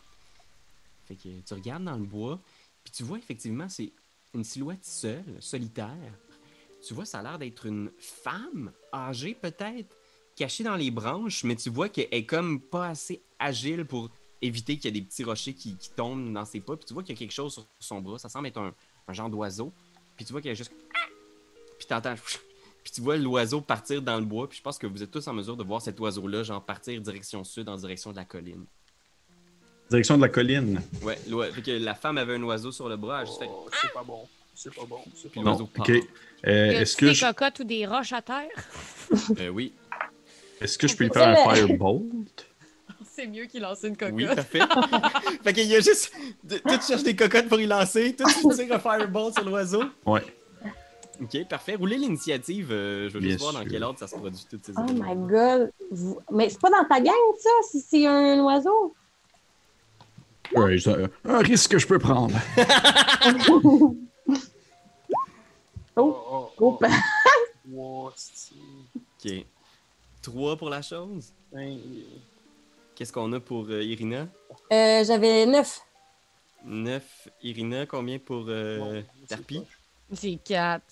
Fait 1.05 1.14
que 1.16 1.28
tu 1.47 1.55
regardes 1.55 1.84
dans 1.84 1.97
le 1.97 2.05
bois, 2.05 2.40
puis 2.82 2.93
tu 2.93 3.03
vois 3.03 3.18
effectivement, 3.18 3.68
c'est 3.68 3.93
une 4.34 4.45
silhouette 4.45 4.84
seule, 4.84 5.36
solitaire. 5.40 6.18
Tu 6.86 6.95
vois, 6.95 7.05
ça 7.05 7.18
a 7.18 7.22
l'air 7.22 7.38
d'être 7.38 7.66
une 7.66 7.93
femme 7.99 8.72
âgée 8.93 9.34
peut-être, 9.34 9.95
cachée 10.36 10.64
dans 10.64 10.76
les 10.76 10.90
branches, 10.90 11.45
mais 11.45 11.55
tu 11.55 11.68
vois 11.68 11.90
qu'elle 11.90 12.09
est 12.11 12.24
comme 12.24 12.61
pas 12.61 12.88
assez 12.88 13.22
agile 13.38 13.84
pour 13.84 14.11
éviter 14.40 14.76
qu'il 14.76 14.86
y 14.86 14.88
ait 14.88 15.01
des 15.01 15.07
petits 15.07 15.22
rochers 15.22 15.55
qui, 15.55 15.76
tombent 15.95 16.32
dans 16.32 16.47
ses 16.47 16.61
pas. 16.61 16.76
Puis 16.76 16.86
tu 16.86 16.95
vois 16.95 17.03
qu'il 17.03 17.14
y 17.14 17.18
a 17.18 17.20
quelque 17.20 17.32
chose 17.32 17.53
sur 17.53 17.66
son 17.78 18.01
bras, 18.01 18.18
ça 18.18 18.28
semble 18.28 18.47
être 18.49 18.59
un, 18.59 18.74
genre 19.12 19.28
d'oiseau. 19.28 19.72
Puis 20.16 20.24
tu 20.24 20.32
vois 20.32 20.40
qu'elle 20.40 20.53
est 20.53 20.57
juste... 20.57 20.72
Puis 21.78 21.86
t'entends... 21.86 22.14
Puis 22.83 22.93
tu 22.93 23.01
vois 23.01 23.16
l'oiseau 23.16 23.61
partir 23.61 24.03
dans 24.03 24.18
le 24.18 24.24
bois, 24.24 24.49
puis 24.49 24.59
je 24.59 24.62
pense 24.62 24.78
que 24.78 24.87
vous 24.87 25.03
êtes 25.03 25.11
tous 25.11 25.26
en 25.28 25.33
mesure 25.33 25.57
de 25.57 25.62
voir 25.64 25.80
cet 25.80 25.99
oiseau-là, 26.01 26.43
genre 26.43 26.62
partir 26.64 27.01
direction 27.01 27.45
sud 27.45 27.68
en 27.68 27.76
direction 27.76 28.11
de 28.11 28.16
la 28.16 28.24
colline. 28.24 28.64
Direction 29.91 30.16
de 30.16 30.22
la 30.22 30.28
colline. 30.28 30.80
Ouais, 31.03 31.18
l'oi- 31.28 31.51
fait 31.53 31.62
que 31.62 31.70
la 31.70 31.95
femme 31.95 32.18
avait 32.18 32.35
un 32.35 32.43
oiseau 32.43 32.72
sur 32.72 32.89
le 32.89 32.97
bras, 32.97 33.18
elle 33.18 33.22
a 33.22 33.24
juste 33.26 33.39
fait. 33.39 33.49
Oh, 33.49 33.68
c'est 33.80 33.93
pas 33.93 34.03
bon. 34.03 34.26
C'est 34.55 34.74
pas 34.74 34.85
bon. 34.85 34.99
C'est 35.14 35.30
Puis 35.30 35.43
pas 35.43 35.53
bon. 35.55 35.66
part. 35.66 35.89
Ok. 35.89 35.97
Euh, 36.47 36.70
est-ce 36.72 36.97
que 36.97 37.07
des 37.07 37.14
je, 37.14 37.24
cocottes 37.26 37.61
ou 37.61 37.64
des 37.64 37.87
roches 37.87 38.12
à 38.12 38.22
terre? 38.22 38.49
Euh, 39.39 39.49
oui. 39.49 39.72
est-ce 40.61 40.78
que 40.78 40.89
je 40.89 40.97
peux 40.97 41.05
lui 41.05 41.12
faire 41.12 41.28
un 41.28 41.55
firebolt? 41.55 42.47
c'est 43.05 43.26
mieux 43.26 43.45
qu'il 43.45 43.61
lance 43.61 43.83
une 43.83 43.97
cocotte. 43.97 44.14
Oui, 44.14 44.24
parfait. 44.26 44.61
fait 45.45 45.53
qu'il 45.53 45.66
y 45.66 45.74
a 45.76 45.80
juste. 45.80 46.11
Toi, 46.49 46.78
tu 46.78 46.87
cherches 46.87 47.03
des 47.03 47.14
cocottes 47.14 47.49
pour 47.49 47.61
y 47.61 47.66
lancer. 47.66 48.14
Toi, 48.16 48.26
tu 48.33 48.49
tires 48.55 48.74
un 48.74 48.78
fireball 48.78 49.33
sur 49.35 49.45
l'oiseau. 49.45 49.85
Ouais. 50.07 50.22
Ok, 51.23 51.49
parfait. 51.49 51.75
Roulez 51.77 51.97
l'initiative. 51.99 52.73
euh, 52.73 53.09
je 53.09 53.14
veux 53.14 53.20
Bien 53.20 53.31
juste 53.31 53.41
voir 53.43 53.53
dans 53.53 53.64
quel 53.68 53.83
ordre 53.83 53.99
ça 53.99 54.07
se 54.09 54.16
produit, 54.16 54.45
toutes 54.51 54.64
ces 54.66 54.73
Oh 54.77 54.83
my 54.93 55.14
god. 55.29 55.70
Vous- 55.91 56.18
Mais 56.31 56.49
c'est 56.51 56.61
pas 56.61 56.70
dans 56.70 56.85
ta 56.89 57.01
gang, 57.01 57.14
ça, 57.39 57.51
si 57.70 57.81
c'est 57.81 58.07
un 58.07 58.43
oiseau? 58.45 58.95
Ouais, 60.55 60.79
c'est 60.79 60.91
un, 61.05 61.09
un 61.25 61.39
risque 61.39 61.70
que 61.73 61.79
je 61.79 61.87
peux 61.87 61.99
prendre. 61.99 62.35
Oh, 65.95 66.16
oh, 66.31 66.51
Oh, 66.59 66.79
oh. 67.70 68.11
C'est- 68.16 68.55
Ok. 69.25 69.45
3 70.23 70.57
pour 70.57 70.70
la 70.70 70.81
chose? 70.83 71.33
Qu'est-ce 72.95 73.12
qu'on 73.12 73.33
a 73.33 73.41
pour 73.41 73.66
euh, 73.68 73.83
Irina? 73.83 74.27
Euh, 74.73 75.05
J'avais 75.05 75.45
neuf. 75.47 75.81
9. 76.64 77.29
Irina, 77.43 77.87
combien 77.87 78.18
pour 78.18 78.47
euh, 78.49 78.79
bon, 78.79 79.05
c'est 79.29 79.37
Tarpi. 79.37 79.62
J'ai 80.11 80.37
quatre. 80.37 80.85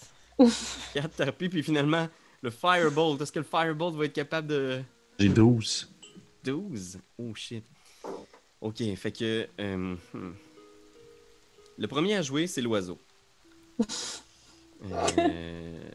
4 0.95 1.11
Tarpi, 1.17 1.49
puis 1.49 1.63
finalement, 1.63 2.09
le 2.43 2.51
Firebolt. 2.51 3.21
Est-ce 3.21 3.33
que 3.33 3.39
le 3.41 3.45
Firebolt 3.45 3.95
va 3.97 4.05
être 4.07 4.13
capable 4.13 4.49
de. 4.49 4.83
J'ai 5.19 5.29
12. 5.29 5.89
12 6.45 6.99
Oh 7.19 7.35
shit. 7.35 7.65
Ok, 8.61 8.83
fait 8.97 9.13
que. 9.13 9.47
euh, 9.61 9.95
hmm. 10.15 10.33
Le 11.79 11.87
premier 11.87 12.15
à 12.17 12.23
jouer, 12.23 12.47
c'est 12.47 12.61
l'oiseau. 12.61 12.99
Euh, 15.19 15.91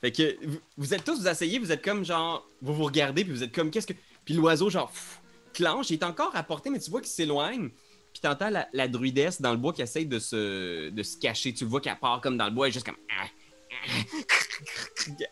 Fait 0.00 0.12
que 0.12 0.44
vous, 0.46 0.58
vous 0.76 0.94
êtes 0.94 1.04
tous, 1.04 1.20
vous 1.20 1.28
asseyez, 1.28 1.58
vous 1.58 1.72
êtes 1.72 1.84
comme 1.84 2.04
genre. 2.04 2.46
Vous 2.62 2.74
vous 2.74 2.84
regardez, 2.84 3.24
puis 3.24 3.32
vous 3.32 3.42
êtes 3.42 3.54
comme 3.54 3.70
qu'est-ce 3.70 3.86
que. 3.86 3.94
Puis 4.24 4.34
l'oiseau, 4.34 4.70
genre, 4.70 4.90
pff, 4.90 5.20
clenche, 5.52 5.90
il 5.90 5.94
est 5.94 6.04
encore 6.04 6.34
à 6.34 6.42
portée, 6.42 6.70
mais 6.70 6.78
tu 6.80 6.90
vois 6.90 7.00
qu'il 7.00 7.10
s'éloigne. 7.10 7.70
Puis 8.12 8.20
t'entends 8.22 8.50
la, 8.50 8.68
la 8.72 8.88
druidesse 8.88 9.40
dans 9.40 9.52
le 9.52 9.56
bois 9.58 9.72
qui 9.72 9.82
essaye 9.82 10.06
de 10.06 10.18
se, 10.18 10.88
de 10.90 11.02
se 11.02 11.16
cacher. 11.18 11.52
Tu 11.52 11.64
le 11.64 11.70
vois 11.70 11.80
qu'elle 11.80 11.98
part 11.98 12.20
comme 12.20 12.36
dans 12.36 12.46
le 12.46 12.50
bois, 12.50 12.66
elle 12.66 12.70
est 12.70 12.74
juste 12.74 12.86
comme. 12.86 12.96
ah, 13.20 13.26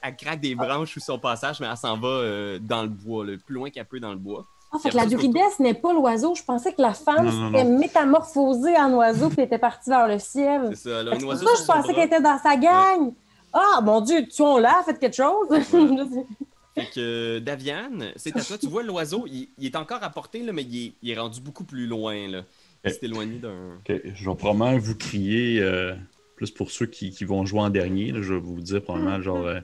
Elle 0.02 0.16
craque 0.16 0.40
des 0.40 0.54
branches 0.54 0.92
sous 0.94 1.00
son 1.00 1.18
passage, 1.18 1.60
mais 1.60 1.66
elle 1.70 1.76
s'en 1.76 1.96
va 1.98 2.08
euh, 2.08 2.58
dans 2.60 2.82
le 2.82 2.88
bois, 2.88 3.24
le 3.24 3.38
plus 3.38 3.54
loin 3.54 3.70
qu'elle 3.70 3.84
peut 3.86 4.00
dans 4.00 4.12
le 4.12 4.18
bois. 4.18 4.46
Ah, 4.72 4.78
fait 4.78 4.90
que 4.90 4.96
la 4.96 5.06
druidesse 5.06 5.58
n'est 5.60 5.74
pas 5.74 5.92
l'oiseau. 5.92 6.34
Je 6.34 6.42
pensais 6.42 6.72
que 6.72 6.82
la 6.82 6.94
femme 6.94 7.30
s'était 7.30 7.64
métamorphosée 7.64 8.76
en 8.76 8.92
oiseau 8.94 9.28
puis 9.30 9.42
était 9.42 9.58
partie 9.58 9.90
vers 9.90 10.08
le 10.08 10.18
C'est 10.18 10.30
ciel. 10.32 10.76
ça, 10.76 11.02
C'est 11.04 11.24
oiseau 11.24 11.46
ça 11.46 11.52
que 11.52 11.56
sur 11.58 11.64
je 11.66 11.72
pensais 11.72 11.82
bras. 11.82 11.94
qu'elle 11.94 12.06
était 12.06 12.20
dans 12.20 12.38
sa 12.38 12.56
gang. 12.56 13.12
Ah, 13.52 13.80
mon 13.82 14.00
Dieu, 14.00 14.26
tuons-la, 14.26 14.82
faites 14.84 14.98
quelque 14.98 15.14
chose. 15.16 15.48
Fait 16.74 16.86
que 16.92 17.36
euh, 17.36 17.40
Daviane, 17.40 18.06
c'est 18.16 18.36
à 18.36 18.42
toi. 18.42 18.58
Tu 18.58 18.66
vois 18.66 18.82
l'oiseau, 18.82 19.26
il, 19.28 19.48
il 19.58 19.66
est 19.66 19.76
encore 19.76 20.02
à 20.02 20.10
portée, 20.10 20.42
là, 20.42 20.52
mais 20.52 20.62
il 20.64 20.86
est, 20.88 20.92
il 21.02 21.10
est 21.12 21.16
rendu 21.18 21.40
beaucoup 21.40 21.62
plus 21.62 21.86
loin. 21.86 22.26
Là. 22.28 22.40
Il 22.84 22.90
Ok. 22.90 22.96
s'est 22.98 23.06
éloigné 23.06 23.38
d'un. 23.38 23.76
Ok, 23.78 24.00
Je 24.12 24.28
vais 24.28 24.34
probablement 24.36 24.76
vous 24.76 24.96
crier, 24.96 25.60
euh, 25.62 25.94
plus 26.36 26.50
pour 26.50 26.70
ceux 26.70 26.86
qui, 26.86 27.10
qui 27.10 27.24
vont 27.24 27.44
jouer 27.46 27.60
en 27.60 27.70
dernier, 27.70 28.12
là, 28.12 28.20
je 28.22 28.34
vais 28.34 28.40
vous 28.40 28.60
dire 28.60 28.82
probablement 28.82 29.20
genre. 29.22 29.46
euh, 29.46 29.60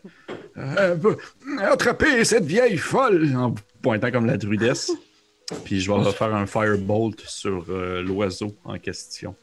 Euh, 0.57 0.97
attrapez 1.61 2.25
cette 2.25 2.45
vieille 2.45 2.77
folle! 2.79 3.35
en 3.37 3.55
pointant 3.83 4.11
comme 4.11 4.27
la 4.27 4.37
druidesse. 4.37 4.93
Puis 5.65 5.81
je 5.81 5.91
vais 5.93 6.13
faire 6.13 6.35
un 6.35 6.47
firebolt 6.47 7.21
sur 7.23 7.65
euh, 7.71 8.03
l'oiseau 8.03 8.55
en 8.65 8.79
question. 8.79 9.35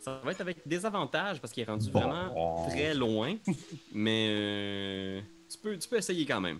Ça 0.00 0.20
va 0.24 0.30
être 0.32 0.40
avec 0.40 0.58
des 0.66 0.84
avantages 0.86 1.40
parce 1.40 1.52
qu'il 1.52 1.62
est 1.62 1.66
rendu 1.66 1.90
Bon. 1.90 2.00
vraiment 2.00 2.66
très 2.68 2.94
loin. 2.94 3.36
mais 3.92 4.28
euh, 4.30 5.20
tu, 5.50 5.58
peux, 5.58 5.76
tu 5.76 5.88
peux 5.88 5.96
essayer 5.96 6.24
quand 6.26 6.40
même. 6.40 6.58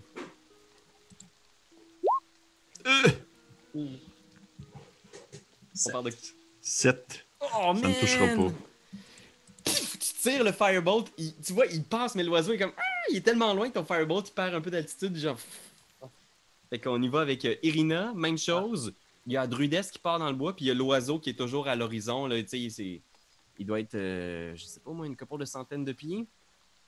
On 3.75 3.87
parle 5.91 6.05
de. 6.05 6.11
7. 6.61 7.25
Oh, 7.41 7.73
Ça 7.75 7.87
ne 7.87 7.99
touchera 7.99 8.27
pas. 8.27 8.53
Tires 10.21 10.43
le 10.43 10.51
firebolt, 10.51 11.07
il- 11.17 11.33
tu 11.41 11.53
vois, 11.53 11.65
il 11.67 11.83
passe, 11.83 12.15
mais 12.15 12.23
l'oiseau 12.23 12.53
est 12.53 12.57
comme. 12.57 12.73
Ah, 12.77 12.81
il 13.09 13.17
est 13.17 13.21
tellement 13.21 13.53
loin 13.53 13.69
que 13.69 13.73
ton 13.75 13.85
firebolt, 13.85 14.27
il 14.27 14.31
perd 14.33 14.53
un 14.55 14.61
peu 14.61 14.69
d'altitude. 14.71 15.15
Genre. 15.15 15.37
Fait 16.69 16.79
qu'on 16.79 17.01
y 17.01 17.07
va 17.07 17.21
avec 17.21 17.45
euh, 17.45 17.55
Irina, 17.63 18.11
même 18.15 18.37
chose. 18.37 18.93
Il 19.27 19.33
y 19.33 19.37
a 19.37 19.47
Druidesse 19.47 19.91
qui 19.91 19.99
part 19.99 20.19
dans 20.19 20.27
le 20.29 20.35
bois, 20.35 20.55
puis 20.55 20.65
il 20.65 20.67
y 20.67 20.71
a 20.71 20.73
l'oiseau 20.73 21.19
qui 21.19 21.29
est 21.29 21.33
toujours 21.37 21.67
à 21.67 21.75
l'horizon. 21.75 22.27
là, 22.27 22.41
Tu 22.43 22.47
sais, 22.47 22.69
c'est. 22.69 23.01
Il 23.59 23.65
doit 23.65 23.79
être, 23.79 23.95
euh, 23.95 24.53
je 24.55 24.63
sais 24.65 24.79
pas 24.79 24.91
moi, 24.91 25.05
une 25.05 25.17
couple 25.17 25.39
de 25.39 25.45
centaines 25.45 25.83
de 25.83 25.91
pieds. 25.91 26.25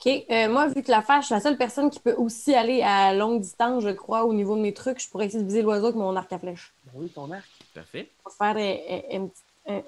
OK. 0.04 0.26
euh, 0.32 0.50
moi, 0.50 0.68
vu 0.68 0.82
que 0.82 0.90
la 0.90 1.02
fâche, 1.02 1.24
je 1.24 1.26
suis 1.28 1.36
la 1.36 1.42
seule 1.42 1.58
personne 1.58 1.90
qui 1.90 2.00
peut 2.00 2.16
aussi 2.18 2.56
aller 2.56 2.82
à 2.82 3.14
longue 3.14 3.42
distance, 3.42 3.84
je 3.84 3.90
crois, 3.90 4.24
au 4.26 4.34
niveau 4.34 4.56
de 4.56 4.62
mes 4.62 4.74
trucs, 4.74 5.00
je 5.02 5.10
pourrais 5.10 5.26
essayer 5.28 5.42
de 5.44 5.48
viser 5.48 5.62
l'oiseau 5.62 5.88
avec 5.88 5.98
mon 5.98 6.16
arc 6.16 6.32
à 6.34 6.40
flèche. 6.40 6.74
Ben 6.86 6.92
oui, 6.96 7.10
ton 7.10 7.30
arc. 7.32 7.48
Parfait. 7.74 8.10
Pour 8.24 8.34
faire 8.34 8.56
un, 8.56 8.60
un- 9.18 9.22
un 9.24 9.28
petit- 9.28 9.42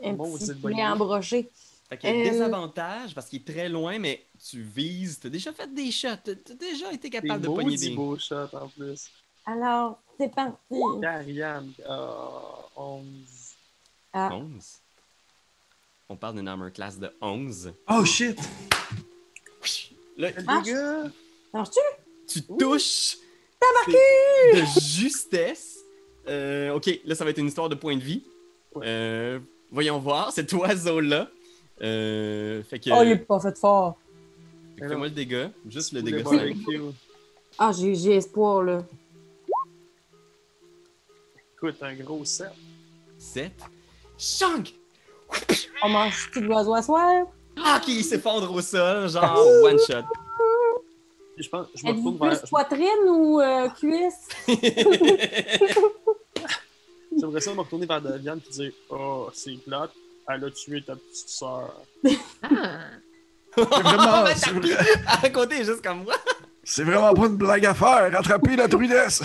un- 0.03 0.13
Bon, 0.13 0.37
petit 0.37 0.51
embroché. 0.83 1.49
Fait 1.93 1.97
qu'il 1.97 2.09
y 2.09 2.13
a 2.13 2.25
Euh, 2.25 2.29
désavantage 2.31 3.13
parce 3.15 3.27
qu'il 3.27 3.41
est 3.41 3.45
très 3.45 3.69
loin, 3.69 3.99
mais 3.99 4.25
tu 4.49 4.61
vises. 4.61 5.19
T'as 5.19 5.29
déjà 5.29 5.53
fait 5.53 5.73
des 5.73 5.91
shots. 5.91 6.07
T'as 6.23 6.35
t'as 6.35 6.53
déjà 6.55 6.91
été 6.91 7.09
Des 7.09 7.19
capable 7.21 7.41
de 7.41 7.47
pogner 7.47 7.77
des. 7.77 7.89
beaux 7.91 8.17
shots 8.17 8.53
en 8.53 8.67
plus. 8.69 9.09
Alors, 9.45 9.99
c'est 10.17 10.33
parti. 10.33 10.57
Euh, 10.71 11.59
11. 12.75 13.03
Ah, 14.13 14.29
11. 14.33 14.79
On 16.09 16.15
parle 16.15 16.35
d'une 16.35 16.47
armor 16.47 16.71
class 16.71 16.99
de 16.99 17.11
11. 17.21 17.73
Oh 17.89 18.05
shit! 18.05 18.39
Les 20.17 20.31
gars! 20.31 21.03
marche-tu? 21.53 21.79
tu 22.27 22.41
touches. 22.43 23.17
C'est 23.85 23.91
De 24.53 24.79
justesse. 24.81 25.79
Euh, 26.27 26.73
ok, 26.73 26.99
là, 27.05 27.15
ça 27.15 27.23
va 27.23 27.31
être 27.31 27.37
une 27.39 27.47
histoire 27.47 27.69
de 27.69 27.75
point 27.75 27.95
de 27.95 28.03
vie. 28.03 28.23
Ouais. 28.75 28.85
Euh, 28.87 29.39
voyons 29.71 29.99
voir, 29.99 30.31
cet 30.31 30.51
oiseau-là. 30.53 31.29
Euh, 31.81 32.61
fait 32.63 32.79
que. 32.79 32.89
Oh, 32.91 33.01
il 33.03 33.11
est 33.11 33.17
pas 33.17 33.39
fait 33.39 33.57
fort. 33.57 33.97
fait 34.77 34.87
Fais-moi 34.87 35.07
le 35.07 35.13
dégât. 35.13 35.49
Juste 35.67 35.91
le 35.93 36.01
dégât. 36.01 36.23
sec. 36.29 36.55
Ah, 37.57 37.71
j'ai 37.71 37.95
j'ai 37.95 38.15
espoir, 38.15 38.63
là. 38.63 38.83
Écoute, 41.55 41.75
un 41.81 41.93
gros 41.95 42.25
7. 42.25 42.47
7. 43.17 43.51
Chunk! 44.17 44.73
On 45.83 45.89
mange-tu 45.89 46.41
de 46.41 46.45
l'oiseau 46.45 46.73
à 46.73 46.81
soir? 46.81 47.25
Ah, 47.57 47.79
ok, 47.81 47.87
il 47.87 48.03
s'effondre 48.03 48.51
au 48.53 48.61
sol, 48.61 49.07
genre 49.09 49.37
one 49.63 49.77
shot. 49.79 50.03
Je 51.37 51.49
pense, 51.49 51.67
je 51.75 51.85
me 51.85 51.89
Êtes-vous 51.91 52.11
retourne 52.11 52.29
vers. 52.29 52.39
plus 52.41 52.49
poitrine 52.49 53.07
ou 53.07 53.39
euh, 53.41 53.69
cuisse? 53.69 54.27
J'aimerais 57.17 57.41
ça 57.41 57.53
me 57.53 57.59
retourner 57.61 57.85
vers 57.85 58.01
Daviane 58.01 58.39
et 58.47 58.51
dire 58.51 58.71
Oh, 58.89 59.29
c'est 59.33 59.53
plate, 59.63 59.91
elle 60.29 60.43
a 60.45 60.51
tué 60.51 60.81
ta 60.81 60.95
petite 60.95 61.29
sœur. 61.29 61.81
Ah! 62.43 62.49
C'est 63.55 63.63
vraiment, 63.63 64.25
c'est 64.35 64.49
vrai- 64.49 64.77
À 65.07 65.15
raconter 65.17 65.57
juste 65.63 65.81
comme 65.83 66.03
moi. 66.03 66.15
c'est 66.63 66.83
vraiment 66.83 67.13
pas 67.13 67.27
une 67.27 67.37
blague 67.37 67.65
à 67.65 67.73
faire! 67.73 68.17
Attrapez 68.17 68.55
la 68.55 68.67
druidesse! 68.67 69.21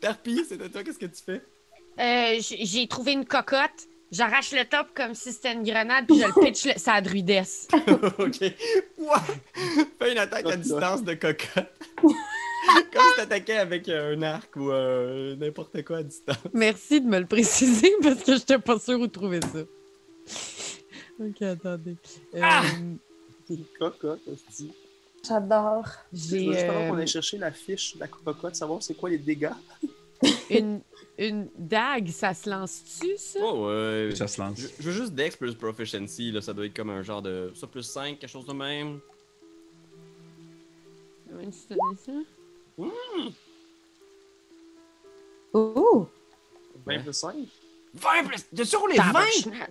Tarpi, 0.00 0.44
c'est 0.48 0.60
à 0.62 0.68
toi, 0.68 0.82
qu'est-ce 0.82 0.98
que 0.98 1.06
tu 1.06 1.22
fais? 1.24 1.42
Euh, 1.98 2.38
j'ai 2.40 2.86
trouvé 2.88 3.12
une 3.12 3.26
cocotte. 3.26 3.86
J'arrache 4.10 4.50
le 4.52 4.64
top 4.64 4.88
comme 4.96 5.14
si 5.14 5.32
c'était 5.32 5.52
une 5.52 5.62
grenade, 5.62 6.06
puis 6.08 6.18
je 6.20 6.26
le 6.26 6.32
pitch 6.32 6.64
le... 6.64 6.72
ça 6.78 6.94
a 6.94 7.00
druidesse. 7.00 7.68
ok. 8.18 8.40
Ouais. 8.40 8.54
Fais 10.00 10.12
une 10.12 10.18
attaque 10.18 10.46
à 10.46 10.56
distance 10.56 11.04
de 11.04 11.14
cocotte. 11.14 11.70
Comme 12.92 13.02
si 13.10 13.16
t'attaquais 13.16 13.56
avec 13.58 13.88
euh, 13.88 14.16
un 14.16 14.22
arc 14.22 14.54
ou 14.56 14.70
euh, 14.70 15.36
n'importe 15.36 15.82
quoi 15.84 15.98
à 15.98 16.02
distance. 16.02 16.36
Merci 16.52 17.00
de 17.00 17.06
me 17.06 17.18
le 17.20 17.26
préciser 17.26 17.90
parce 18.02 18.22
que 18.22 18.34
j'étais 18.34 18.58
pas 18.58 18.78
sûre 18.78 19.00
où 19.00 19.06
trouver 19.06 19.40
ça. 19.40 19.60
Ok, 21.18 21.42
attendez. 21.42 21.96
Euh, 22.34 22.40
Ah! 22.42 22.62
Cocotte, 23.78 24.20
aussi. 24.28 24.72
J'adore. 25.26 25.86
J'ai 26.12 26.44
Juste 26.44 26.60
avant 26.62 26.80
euh, 26.80 26.88
qu'on 26.90 26.96
aille 26.98 27.06
chercher 27.06 27.36
la 27.38 27.50
fiche 27.50 27.94
de 27.94 28.00
la 28.00 28.08
cocotte, 28.08 28.54
savoir 28.54 28.82
c'est 28.82 28.94
quoi 28.94 29.10
les 29.10 29.18
dégâts. 29.18 29.50
une, 30.50 30.80
une 31.18 31.48
dague, 31.58 32.08
ça 32.10 32.32
se 32.32 32.48
lance-tu, 32.48 33.16
ça? 33.16 33.40
Oh 33.42 33.66
ouais. 33.66 34.10
Ça 34.14 34.28
se 34.28 34.40
lance. 34.40 34.58
Je, 34.58 34.68
je 34.78 34.82
veux 34.82 34.92
juste 34.92 35.14
Dex 35.14 35.34
plus 35.36 35.54
Proficiency, 35.54 36.30
là, 36.30 36.40
ça 36.40 36.52
doit 36.54 36.66
être 36.66 36.76
comme 36.76 36.90
un 36.90 37.02
genre 37.02 37.22
de. 37.22 37.50
Ça 37.54 37.66
plus 37.66 37.82
5, 37.82 38.18
quelque 38.18 38.30
chose 38.30 38.46
de 38.46 38.52
même. 38.52 39.00
Ouais, 41.32 41.48
tu 41.48 42.12
ça? 42.78 42.84
Ouh! 45.54 46.06
20 46.86 46.96
Ouais. 46.96 47.02
plus 47.02 47.12
5. 47.12 47.34
20 47.94 48.24
plus. 48.24 48.44
T'as 48.70 48.78
roulé 48.78 48.96
20? 48.96 49.02
Tabarnak. 49.04 49.70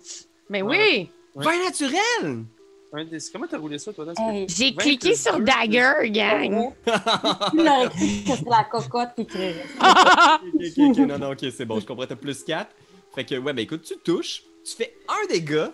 Mais 0.50 0.62
oui! 0.62 1.10
20 1.36 1.64
naturel! 1.66 2.44
Un 2.92 3.06
des- 3.06 3.20
Comment 3.32 3.46
t'as 3.48 3.58
roulé 3.60 3.78
ça, 3.78 3.94
toi? 3.94 4.04
Dans 4.06 4.14
Hey, 4.32 4.48
J'ai 4.50 4.72
20 4.72 4.78
cliqué 4.78 5.16
sur 5.16 5.38
deux, 5.38 5.44
Dagger, 5.44 6.10
gang! 6.10 6.74
Tu 6.86 7.58
l'aurais 7.58 7.90
cru 7.90 8.00
que 8.26 8.36
c'était 8.36 8.50
la 8.50 8.64
cocotte 8.64 9.10
qui 9.16 9.26
créerait. 9.28 9.64
ok, 9.80 10.54
ok, 10.56 10.90
ok, 10.90 10.98
non, 11.08 11.20
non, 11.20 11.32
ok, 11.32 11.46
c'est 11.56 11.66
bon, 11.66 11.80
je 11.80 11.86
comprends, 11.86 12.08
t'as 12.08 12.16
plus 12.16 12.44
4. 12.44 12.70
Fait 13.14 13.26
que, 13.26 13.36
ouais, 13.36 13.54
ben 13.54 13.60
écoute, 13.62 13.84
tu 13.84 13.96
touches, 14.00 14.42
tu 14.66 14.76
fais 14.76 14.96
un 15.08 15.28
dégât. 15.28 15.72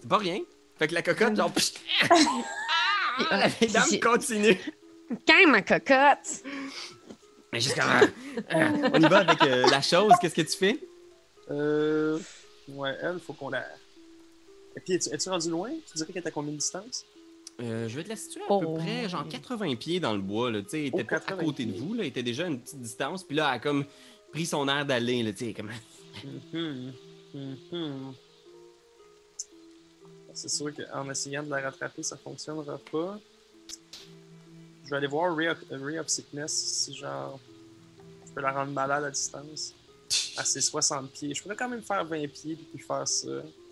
C'est 0.00 0.08
pas 0.08 0.18
rien. 0.18 0.40
Fait 0.78 0.88
que 0.88 0.94
la 0.94 1.02
cocotte, 1.02 1.36
genre, 1.36 1.52
ah, 2.10 3.36
la 3.38 3.46
vieille 3.48 3.70
dame 3.70 4.00
continue. 4.02 4.58
Quand 5.26 5.46
ma 5.48 5.62
cocotte! 5.62 6.42
Mais 7.52 7.60
juste 7.60 7.74
comme. 7.74 8.08
euh, 8.54 8.90
on 8.94 9.00
y 9.00 9.08
va 9.08 9.18
avec 9.18 9.42
euh, 9.42 9.66
la 9.70 9.82
chose. 9.82 10.12
Qu'est-ce 10.20 10.34
que 10.34 10.42
tu 10.42 10.56
fais? 10.56 10.78
Euh. 11.50 12.18
Ouais, 12.68 12.96
elle, 13.02 13.18
faut 13.18 13.32
qu'on 13.32 13.50
la. 13.50 13.64
Et 14.76 14.80
puis, 14.80 14.94
es-tu 14.94 15.08
es-tu 15.12 15.28
rendu 15.28 15.50
loin? 15.50 15.70
Tu 15.90 15.96
dirais 15.96 16.12
qu'elle 16.12 16.22
est 16.22 16.28
à 16.28 16.30
combien 16.30 16.52
de 16.52 16.58
distance? 16.58 17.04
Euh, 17.60 17.88
je 17.88 17.96
vais 17.96 18.04
te 18.04 18.08
la 18.08 18.16
situer 18.16 18.40
à 18.42 18.46
Oh. 18.50 18.60
peu 18.60 18.74
près, 18.80 19.08
genre 19.08 19.26
80 19.28 19.74
pieds 19.74 19.98
dans 20.00 20.12
le 20.14 20.20
bois. 20.20 20.50
Là, 20.50 20.62
tu 20.62 20.68
sais, 20.70 20.80
elle 20.82 20.86
était 20.86 21.02
Oh, 21.02 21.10
pas 21.10 21.16
à 21.16 21.20
80 21.20 21.44
côté 21.44 21.64
de 21.66 21.76
vous, 21.76 21.94
là, 21.94 22.02
elle 22.02 22.08
était 22.08 22.22
déjà 22.22 22.44
à 22.44 22.46
une 22.46 22.60
petite 22.60 22.80
distance. 22.80 23.24
Puis 23.24 23.36
là, 23.36 23.48
elle 23.50 23.56
a 23.56 23.58
comme 23.58 23.84
pris 24.32 24.46
son 24.46 24.68
air 24.68 24.86
d'aller. 24.86 25.22
là, 25.24 25.32
tu 25.32 25.46
sais, 25.46 25.52
comme... 25.54 25.70
Mhm. 26.52 26.92
Mhm. 27.34 28.14
C'est 30.32 30.48
sûr 30.48 30.70
qu'en 30.74 31.10
essayant 31.10 31.42
de 31.42 31.50
la 31.50 31.60
rattraper, 31.60 32.02
ça 32.04 32.16
fonctionnera 32.16 32.78
pas. 32.92 33.18
Je 34.90 34.94
vais 34.96 34.98
aller 34.98 35.06
voir 35.06 35.36
Ray 35.36 35.46
of, 35.48 35.58
Ray 35.70 36.00
of 36.00 36.08
Sickness 36.08 36.52
si 36.52 36.96
genre 36.96 37.38
je 38.26 38.32
peux 38.32 38.40
la 38.40 38.50
rendre 38.50 38.72
malade 38.72 39.04
à 39.04 39.10
distance. 39.12 39.72
À 40.36 40.44
ses 40.44 40.60
60 40.60 41.12
pieds. 41.12 41.32
Je 41.32 41.40
pourrais 41.40 41.54
quand 41.54 41.68
même 41.68 41.80
faire 41.82 42.04
20 42.04 42.26
pieds 42.26 42.56
puis 42.56 42.82
faire 42.82 43.06
ça. 43.06 43.28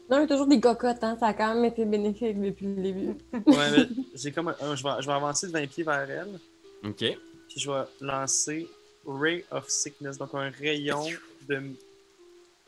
Non, 0.09 0.19
il 0.19 0.21
y 0.21 0.23
a 0.23 0.27
toujours 0.29 0.47
des 0.47 0.61
cocottes, 0.61 1.03
hein. 1.03 1.17
Ça 1.19 1.27
a 1.27 1.35
quand 1.35 1.53
même 1.57 1.65
été 1.65 1.85
bénéfique 1.85 2.41
depuis 2.41 2.67
le 2.67 2.81
début. 2.83 3.15
Ouais, 3.47 3.71
mais 3.77 3.89
j'ai 4.15 4.31
comme 4.31 4.47
un- 4.47 4.57
un- 4.61 4.77
je, 4.77 4.85
vais, 4.85 4.91
je 5.03 5.07
vais 5.09 5.13
avancer 5.13 5.49
de 5.49 5.53
20 5.53 5.67
pieds 5.67 5.83
vers 5.83 6.09
elle. 6.09 6.39
OK. 6.85 6.99
Puis 6.99 7.19
je 7.61 7.69
vais 7.69 7.83
lancer 8.01 8.69
Ray 9.05 9.45
of 9.51 9.69
Sickness, 9.69 10.19
donc 10.19 10.33
un 10.35 10.51
rayon 10.51 11.05
de 11.49 11.61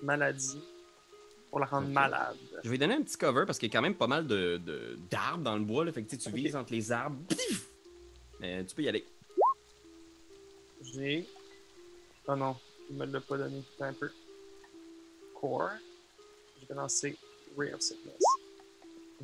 maladie 0.03 0.59
pour 1.51 1.61
la 1.61 1.67
rendre 1.67 1.87
malade. 1.89 2.37
Je 2.65 2.69
vais 2.69 2.79
donner 2.79 2.95
un 2.95 3.03
petit 3.03 3.17
cover 3.17 3.45
parce 3.47 3.61
qu'il 3.61 3.69
y 3.69 3.73
a 3.73 3.79
quand 3.79 3.83
même 3.83 3.95
pas 3.95 4.09
mal 4.09 4.27
de, 4.27 4.57
de- 4.67 4.99
d'arbres 5.09 5.45
dans 5.45 5.55
le 5.57 5.65
bois. 5.65 5.85
Là, 5.85 5.93
fait 5.93 6.03
que 6.03 6.11
tu 6.11 6.19
sais, 6.19 6.29
tu 6.31 6.35
vises 6.37 6.57
entre 6.57 6.73
les 6.73 6.91
arbres. 6.91 7.17
Pif! 7.29 7.69
Mais 8.41 8.65
tu 8.65 8.75
peux 8.75 8.83
y 8.83 8.89
aller. 8.89 9.05
J'ai. 10.83 11.29
Oh 12.27 12.35
non, 12.35 12.57
il 12.89 12.97
me 12.97 13.05
l'a 13.05 13.21
pas 13.21 13.37
donné. 13.37 13.63
Un 13.81 13.93
peu. 13.93 14.11
Core. 15.35 15.71
Je 16.61 16.67
vais 16.67 16.75
lancer 16.75 17.17
Ray 17.57 17.73
of 17.73 17.81
Sickness. 17.81 18.23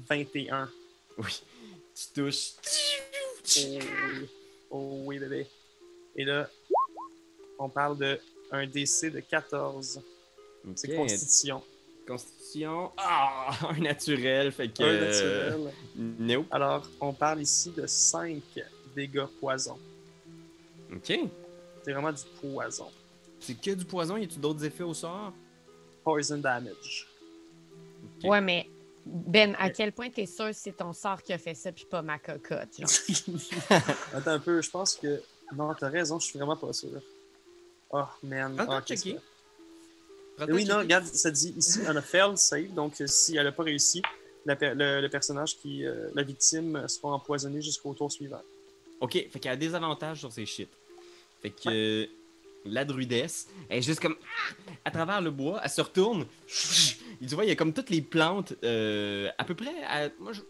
21. 0.08 0.70
Oui. 1.18 1.42
Tu 1.94 2.04
touches. 2.14 2.52
Oh 3.56 3.78
oui. 3.78 4.28
Oh 4.70 5.02
oui, 5.06 5.18
bébé. 5.18 5.46
Et 6.14 6.24
là, 6.24 6.50
on 7.58 7.68
parle 7.68 7.96
de 7.96 8.20
un 8.50 8.66
DC 8.66 9.10
de 9.10 9.20
14. 9.20 10.02
C'est. 10.74 10.94
Constitution. 10.94 11.62
Constitution. 12.06 12.92
Ah! 12.96 13.56
Un 13.70 13.80
naturel. 13.80 14.52
Fait 14.52 14.68
que. 14.68 14.82
Un 14.82 14.86
euh, 14.86 15.50
naturel. 15.50 15.74
Nope. 15.96 16.46
Alors, 16.50 16.88
on 17.00 17.12
parle 17.12 17.42
ici 17.42 17.70
de 17.70 17.86
5 17.86 18.42
dégâts 18.96 19.26
poison. 19.40 19.78
OK. 20.92 21.20
C'est 21.84 21.92
vraiment 21.92 22.12
du 22.12 22.22
poison. 22.40 22.88
C'est 23.38 23.54
que 23.60 23.70
du 23.72 23.84
poison? 23.84 24.16
Y 24.16 24.24
a-tu 24.24 24.38
d'autres 24.38 24.64
effets 24.64 24.82
au 24.82 24.94
sort? 24.94 25.32
Poison 26.02 26.38
damage. 26.38 27.06
Ok. 28.18 28.30
Ouais, 28.30 28.40
mais 28.40 28.68
Ben, 29.04 29.54
à 29.60 29.70
quel 29.70 29.92
point 29.92 30.10
t'es 30.10 30.26
sûr 30.26 30.46
que 30.46 30.52
c'est 30.52 30.76
ton 30.76 30.92
sort 30.92 31.22
qui 31.22 31.32
a 31.32 31.38
fait 31.38 31.54
ça, 31.54 31.70
puis 31.70 31.84
pas 31.88 32.02
ma 32.02 32.18
cocotte? 32.18 32.76
Genre? 32.78 32.88
Attends 34.14 34.30
un 34.32 34.38
peu, 34.40 34.60
je 34.60 34.70
pense 34.70 34.94
que. 34.96 35.22
Non, 35.54 35.72
t'as 35.78 35.88
raison, 35.90 36.18
je 36.18 36.26
suis 36.26 36.38
vraiment 36.38 36.56
pas 36.56 36.72
sûr. 36.72 37.00
Oh 37.90 38.02
man. 38.24 38.56
Ah, 38.68 38.82
checker. 38.84 39.18
Prends 40.36 40.46
Oui, 40.48 40.64
non, 40.64 40.78
regarde, 40.78 41.04
ça 41.06 41.30
dit 41.30 41.54
ici, 41.56 41.78
on 41.86 41.94
a 41.94 42.02
failed 42.02 42.36
save, 42.36 42.74
donc 42.74 43.00
euh, 43.00 43.06
si 43.06 43.36
elle 43.36 43.44
n'a 43.44 43.52
pas 43.52 43.62
réussi, 43.62 44.02
la 44.44 44.56
per- 44.56 44.74
le, 44.74 45.00
le 45.00 45.08
personnage 45.08 45.56
qui. 45.58 45.86
euh, 45.86 46.08
la 46.14 46.24
victime 46.24 46.88
sera 46.88 47.10
empoisonnée 47.12 47.62
jusqu'au 47.62 47.94
tour 47.94 48.10
suivant. 48.10 48.42
Ok, 49.00 49.12
fait 49.12 49.38
qu'elle 49.38 49.52
a 49.52 49.56
des 49.56 49.74
avantages 49.74 50.20
sur 50.20 50.32
ses 50.32 50.46
shit. 50.46 50.70
Fait 51.42 51.50
que 51.50 51.68
euh, 51.68 52.06
la 52.64 52.84
druidesse, 52.84 53.48
elle 53.68 53.78
est 53.78 53.82
juste 53.82 54.00
comme 54.00 54.16
ah! 54.22 54.72
à 54.84 54.90
travers 54.90 55.20
le 55.20 55.30
bois, 55.30 55.60
elle 55.62 55.70
se 55.70 55.80
retourne. 55.80 56.26
Tu 57.18 57.34
vois, 57.34 57.46
il 57.46 57.48
y 57.48 57.50
a 57.50 57.56
comme 57.56 57.72
toutes 57.72 57.88
les 57.88 58.02
plantes 58.02 58.52
euh, 58.62 59.30
à 59.38 59.44
peu 59.44 59.54
près. 59.54 59.82
à- 59.84 60.10
moi, 60.20 60.34
je... 60.34 60.42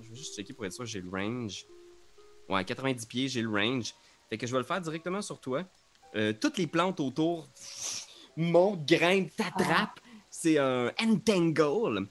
je 0.00 0.08
vais 0.08 0.14
juste 0.14 0.36
checker 0.36 0.52
pour 0.52 0.64
être 0.64 0.72
sûr, 0.72 0.86
j'ai 0.86 1.00
le 1.00 1.10
range. 1.10 1.66
Ouais, 2.48 2.60
à 2.60 2.64
90 2.64 3.04
pieds, 3.06 3.26
j'ai 3.26 3.42
le 3.42 3.50
range. 3.50 3.94
Fait 4.30 4.38
que 4.38 4.46
je 4.46 4.52
vais 4.52 4.58
le 4.58 4.64
faire 4.64 4.80
directement 4.80 5.20
sur 5.22 5.40
toi. 5.40 5.64
Euh, 6.14 6.32
toutes 6.40 6.56
les 6.56 6.68
plantes 6.68 7.00
autour 7.00 7.48
montent, 8.36 8.86
grimpent, 8.86 9.34
t'attrapent. 9.36 10.00
C'est 10.30 10.58
un 10.58 10.92
entangle. 11.00 12.06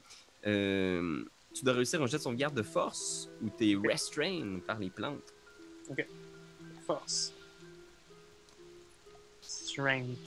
Euh, 0.46 1.24
tu 1.54 1.64
dois 1.64 1.74
réussir 1.74 2.02
un 2.02 2.06
jet 2.06 2.18
de 2.18 2.22
sauvegarde 2.22 2.54
de 2.54 2.62
force 2.62 3.30
ou 3.42 3.48
t'es 3.48 3.74
restrained 3.74 4.62
par 4.64 4.78
les 4.78 4.90
plantes. 4.90 5.32
Force. 6.86 7.32
Strength. 9.42 10.18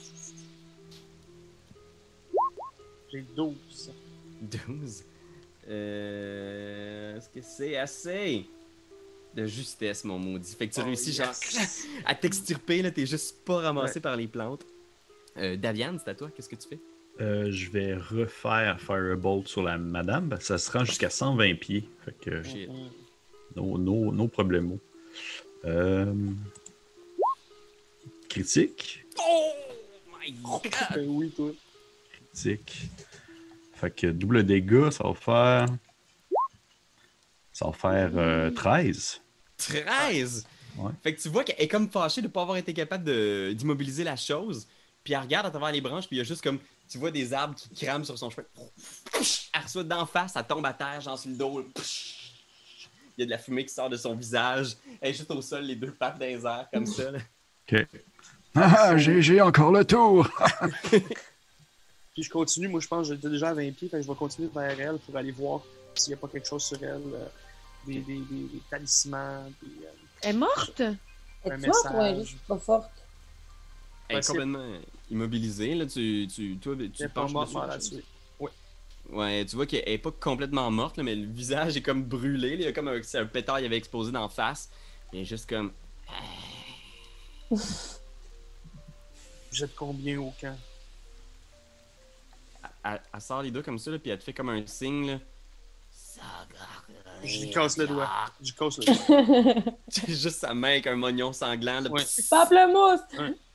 J'ai 3.12 3.24
12. 3.36 3.92
12. 4.40 5.04
Euh... 5.68 7.16
Est-ce 7.16 7.28
que 7.28 7.40
c'est 7.42 7.76
assez? 7.76 8.46
De 9.34 9.46
justesse, 9.46 10.04
mon 10.04 10.18
maudit? 10.18 10.54
Fait 10.54 10.68
que 10.68 10.74
tu 10.74 10.80
Oh, 10.80 10.84
réussis, 10.84 11.10
yes. 11.10 11.16
genre, 11.56 11.64
à 12.04 12.14
t'extirper, 12.14 12.82
là, 12.82 12.90
t'es 12.90 13.06
juste 13.06 13.44
pas 13.44 13.60
ramassé 13.60 13.98
par 14.00 14.14
les 14.16 14.26
plantes. 14.28 14.66
Euh, 15.38 15.56
Daviane, 15.56 15.98
c'est 15.98 16.10
à 16.10 16.14
toi, 16.14 16.30
qu'est-ce 16.34 16.48
que 16.50 16.56
tu 16.56 16.68
fais? 16.68 16.78
Euh, 17.20 17.50
je 17.50 17.70
vais 17.70 17.94
refaire 17.96 18.78
Firebolt 18.80 19.48
sur 19.48 19.62
la 19.62 19.78
madame. 19.78 20.36
Ça 20.40 20.58
se 20.58 20.70
rend 20.70 20.84
jusqu'à 20.84 21.08
120 21.10 21.54
pieds. 21.54 21.88
Fait 22.04 22.12
que 22.20 22.42
Shit. 22.42 22.68
Mhm. 22.68 22.90
no, 23.56 23.78
no, 23.78 24.12
no 24.12 24.28
problemo. 24.28 24.78
Euh... 25.64 26.14
Critique. 28.28 29.04
Oh 29.18 29.52
my 30.20 30.32
god! 30.32 31.04
Oui, 31.06 31.30
toi. 31.30 31.50
Critique. 32.30 32.82
Fait 33.74 33.90
que 33.90 34.06
double 34.06 34.44
dégâts, 34.44 34.90
ça 34.90 35.04
va 35.04 35.14
faire. 35.14 35.66
Ça 37.52 37.66
va 37.66 37.72
faire 37.72 38.10
euh, 38.16 38.50
13. 38.50 39.20
13! 39.58 40.46
Ouais. 40.78 40.90
Fait 41.02 41.14
que 41.14 41.20
tu 41.20 41.28
vois 41.28 41.44
qu'elle 41.44 41.60
est 41.62 41.68
comme 41.68 41.90
fâchée 41.90 42.22
de 42.22 42.28
pas 42.28 42.42
avoir 42.42 42.56
été 42.56 42.72
capable 42.72 43.04
de- 43.04 43.52
d'immobiliser 43.54 44.04
la 44.04 44.16
chose. 44.16 44.66
Puis 45.04 45.12
elle 45.12 45.20
regarde 45.20 45.46
à 45.46 45.50
travers 45.50 45.70
les 45.72 45.80
branches, 45.82 46.06
puis 46.06 46.16
il 46.16 46.18
y 46.18 46.22
a 46.22 46.24
juste 46.24 46.42
comme. 46.42 46.58
Tu 46.88 46.98
vois 46.98 47.10
des 47.10 47.32
arbres 47.32 47.54
qui 47.54 47.84
crament 47.84 48.04
sur 48.04 48.18
son 48.18 48.30
chemin. 48.30 48.46
Elle 49.54 49.62
reçoit 49.62 49.84
d'en 49.84 50.06
face, 50.06 50.34
elle 50.36 50.46
tombe 50.46 50.64
à 50.64 50.72
terre, 50.72 51.00
genre 51.00 51.18
sur 51.18 51.30
le 51.30 51.36
dos. 51.36 51.66
Il 53.16 53.20
y 53.20 53.24
a 53.24 53.26
de 53.26 53.30
la 53.30 53.38
fumée 53.38 53.64
qui 53.64 53.72
sort 53.74 53.90
de 53.90 53.96
son 53.96 54.14
visage. 54.14 54.76
Elle 55.00 55.10
est 55.10 55.14
juste 55.14 55.30
au 55.30 55.42
sol, 55.42 55.64
les 55.64 55.76
deux 55.76 55.90
pattes 55.92 56.18
dans 56.18 56.26
les 56.26 56.44
airs, 56.46 56.66
comme 56.72 56.86
ça. 56.86 57.10
là. 57.10 57.18
Ah, 58.54 58.96
j'ai 58.98 59.22
j'ai 59.22 59.40
encore 59.40 59.72
le 59.72 59.84
tour. 59.84 60.28
Puis 60.90 62.22
je 62.24 62.30
continue, 62.30 62.68
moi 62.68 62.80
je 62.80 62.88
pense 62.88 63.08
que 63.08 63.14
j'étais 63.14 63.30
déjà 63.30 63.48
à 63.50 63.54
20 63.54 63.72
pieds, 63.72 63.88
fait 63.88 63.96
que 63.98 64.02
je 64.02 64.08
vais 64.08 64.14
continuer 64.14 64.50
vers 64.54 64.78
elle 64.78 64.98
pour 64.98 65.16
aller 65.16 65.30
voir 65.32 65.62
s'il 65.94 66.10
n'y 66.10 66.14
a 66.14 66.16
pas 66.18 66.28
quelque 66.28 66.46
chose 66.46 66.62
sur 66.64 66.76
elle. 66.82 67.00
euh, 67.14 67.26
des, 67.86 67.94
des, 68.00 68.16
des, 68.18 68.42
des 68.52 68.60
talismans, 68.70 69.44
des, 69.62 69.86
euh, 69.86 69.90
Elle 70.22 70.36
est 70.36 70.38
morte? 70.38 70.80
Un 70.80 70.94
Es-tu 71.58 71.64
forte 71.66 71.86
ou 71.94 72.00
elle 72.02 72.20
est 72.20 72.24
juste 72.24 72.42
pas 72.46 72.58
forte? 72.58 72.90
Elle 74.08 74.18
est 74.18 74.26
complètement 74.26 74.72
immobilisée. 75.10 75.74
Là. 75.74 75.86
Tu, 75.86 76.28
tu, 76.32 76.56
toi, 76.58 76.74
tu 76.76 76.82
elle 77.00 77.06
est 77.06 77.08
pas 77.08 77.22
penches 77.22 77.32
morte, 77.32 77.46
dessus, 77.46 77.54
mort 77.56 77.66
la 77.66 77.72
là-dessus. 77.72 78.04
Ouais, 79.12 79.44
tu 79.44 79.56
vois 79.56 79.66
qu'elle 79.66 79.86
est 79.86 79.98
pas 79.98 80.10
complètement 80.10 80.70
morte, 80.70 80.96
là, 80.96 81.02
mais 81.02 81.14
le 81.14 81.26
visage 81.26 81.76
est 81.76 81.82
comme 81.82 82.02
brûlé. 82.02 82.50
là. 82.50 82.54
Il 82.54 82.62
y 82.62 82.66
a 82.66 82.72
comme 82.72 82.88
un, 82.88 83.02
si 83.02 83.16
un 83.18 83.26
pétard 83.26 83.60
il 83.60 83.66
avait 83.66 83.76
explosé 83.76 84.10
d'en 84.10 84.28
face. 84.28 84.70
Il 85.12 85.20
est 85.20 85.24
juste 85.24 85.48
comme. 85.48 85.70
Jette 89.52 89.74
combien 89.76 90.18
au 90.18 90.32
camp? 90.40 90.56
Elle, 92.84 93.00
elle 93.14 93.20
sort 93.20 93.42
les 93.42 93.50
doigts 93.50 93.62
comme 93.62 93.78
ça, 93.78 93.90
là, 93.90 93.98
puis 93.98 94.10
elle 94.10 94.18
te 94.18 94.24
fait 94.24 94.32
comme 94.32 94.48
un 94.48 94.66
signe. 94.66 95.06
Là. 95.12 95.18
Je 97.22 97.40
lui 97.42 97.50
casse 97.50 97.76
le 97.76 97.86
doigt. 97.86 98.08
Je 98.40 98.46
lui 98.46 98.54
casse 98.56 98.78
le 98.78 98.84
doigt. 99.54 99.72
C'est 99.88 100.06
juste 100.08 100.40
sa 100.40 100.54
main 100.54 100.70
avec 100.70 100.86
un 100.86 100.96
mognon 100.96 101.32
sanglant. 101.32 101.80
Là, 101.80 101.90
Ouais. 101.90 102.02
Pamplemousse! 102.30 103.00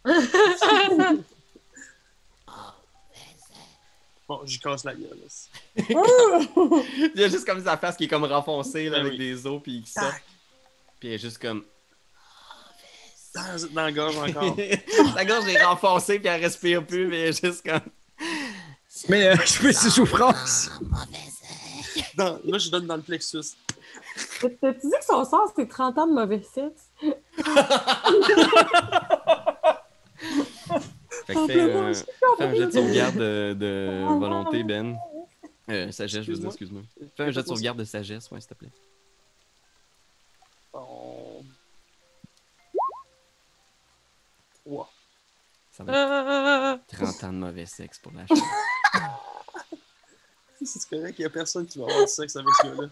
Bon, 4.28 4.42
je 4.46 4.52
lui 4.54 4.60
casse 4.60 4.84
la 4.84 4.94
gueule. 4.94 5.18
Il 5.78 7.12
y 7.16 7.24
a 7.24 7.30
juste 7.30 7.46
comme 7.46 7.64
sa 7.64 7.78
face 7.78 7.96
qui 7.96 8.06
est 8.06 8.10
comme 8.10 8.26
renfoncée 8.26 8.86
là, 8.90 8.98
Ben 8.98 9.06
avec 9.06 9.14
oui. 9.14 9.18
des 9.20 9.48
os, 9.48 9.62
puis 9.64 9.82
qui 9.84 9.92
sort. 9.92 10.12
Puis 11.00 11.10
elle 11.10 11.16
est 11.16 11.20
juste 11.20 11.38
comme. 11.38 11.64
Dans, 13.34 13.68
dans 13.72 13.84
la 13.84 13.92
gorge 13.92 14.18
encore. 14.18 14.58
Sa 15.16 15.26
gorge 15.26 15.48
est 15.48 15.64
renfoncée, 15.64 16.20
puis 16.20 16.28
elle 16.28 16.42
respire 16.42 16.86
plus, 16.86 17.08
mais 17.08 17.20
elle 17.22 17.30
est 17.30 17.46
juste 17.46 17.66
comme. 17.66 17.80
Mais 19.10 19.28
euh, 19.28 19.36
je 19.46 19.54
fais 19.54 19.74
ses 19.74 19.92
souffrances. 19.92 20.72
Dans- 22.16 22.40
là, 22.44 22.58
je 22.58 22.70
donne 22.70 22.88
dans 22.88 22.96
le 22.98 23.04
plexus. 23.04 23.56
T'as-tu 24.42 24.88
dit 24.88 24.92
que 25.00 25.06
son 25.06 25.24
sort, 25.24 25.54
c'est 25.56 25.70
30 25.70 25.98
ans 26.00 26.08
de 26.08 26.14
mauvais 26.14 26.42
sexe? 26.42 26.90
Fait 31.28 31.34
que 31.34 31.46
fais, 31.48 31.60
euh, 31.60 31.94
fais 31.94 32.44
un 32.44 32.54
jet 32.56 32.66
de 32.68 32.72
sauvegarde 32.72 33.18
de, 33.18 33.54
de 33.54 34.18
volonté, 34.20 34.64
Ben. 34.64 34.98
Euh, 35.70 35.92
sagesse, 35.92 36.24
je 36.24 36.32
veux 36.32 36.38
dire, 36.38 36.48
excuse-moi. 36.48 36.82
Fais 37.18 37.24
un 37.24 37.32
jet 37.32 37.42
de 37.44 37.48
sauvegarde 37.48 37.78
de 37.78 37.84
sagesse, 37.84 38.32
ouais, 38.32 38.40
s'il 38.40 38.50
te 38.50 38.54
plaît. 38.54 38.70
Bon. 44.66 44.86
Ça 45.72 45.84
va 45.84 45.94
être 45.94 46.00
Euh, 46.00 46.78
30 47.06 47.24
ans 47.26 47.34
de 47.34 47.38
mauvais 47.38 47.66
sexe 47.66 48.00
pour 48.00 48.12
la 48.14 48.26
chambre. 48.28 48.42
C'est 50.64 50.90
correct, 50.90 51.16
il 51.20 51.22
y 51.22 51.26
a 51.26 51.30
personne 51.30 51.66
qui 51.68 51.78
va 51.78 51.86
avoir 51.86 52.06
du 52.06 52.12
sexe 52.12 52.36
avec 52.36 52.50
ce 52.62 52.68
gars-là. 52.68 52.90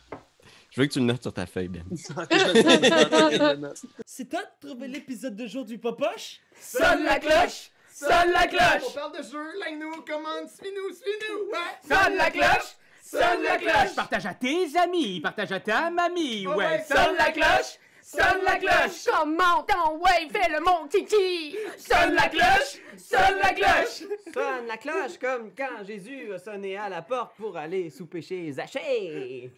Je 0.72 0.82
veux 0.82 0.88
que 0.88 0.94
tu 0.94 1.00
le 1.00 1.06
notes 1.06 1.22
sur 1.22 1.34
ta 1.34 1.46
feuille, 1.46 1.68
Ben. 1.70 1.84
C'est 4.06 4.30
toi 4.30 4.42
de 4.42 4.68
trouver 4.68 4.88
l'épisode 4.88 5.36
de 5.36 5.48
jour 5.48 5.66
du 5.66 5.78
Popoche? 5.78 6.40
Sonne 6.60 7.04
la 7.04 7.20
cloche! 7.20 7.72
Sonne 7.98 8.34
la 8.34 8.46
cloche! 8.48 8.90
On 8.90 8.92
parle 8.92 9.18
de 9.18 9.24
jeu, 9.24 9.58
like-nous, 9.58 10.02
commande, 10.02 10.50
suis-nous, 10.50 10.94
suis-nous! 10.94 11.50
Ouais! 11.50 11.80
Sonne 11.88 12.18
la 12.18 12.30
cloche! 12.30 12.76
Sonne 13.02 13.42
la 13.42 13.58
cloche! 13.58 13.96
Partage 13.96 14.26
à 14.26 14.34
tes 14.34 14.78
amis, 14.78 15.22
partage 15.22 15.54
à 15.54 15.62
ta 15.62 15.90
mamie, 15.90 16.46
Ouais, 16.46 16.56
ouais! 16.56 16.84
Sonne 16.86 17.16
la 17.18 17.32
cloche! 17.32 17.80
Sonne 18.02 18.44
la 18.44 18.58
cloche! 18.58 19.06
Comment 19.06 19.64
ton 19.64 19.98
ouais, 20.00 20.28
fais 20.30 20.52
le 20.52 20.60
mon 20.60 20.90
kiki! 20.90 21.56
Sonne 21.78 22.16
la 22.16 22.28
cloche! 22.28 22.82
Sonne 22.98 23.40
la 23.42 23.54
cloche! 23.54 24.04
Sonne 24.34 24.68
la 24.68 24.76
cloche 24.76 25.18
comme 25.18 25.52
quand 25.58 25.86
Jésus 25.88 26.34
a 26.34 26.38
sonné 26.38 26.76
à 26.76 26.90
la 26.90 27.02
porte 27.02 27.38
pour 27.38 27.56
aller 27.56 27.90
souper 27.90 28.22
chez 28.22 28.52
Zachée. 28.52 29.54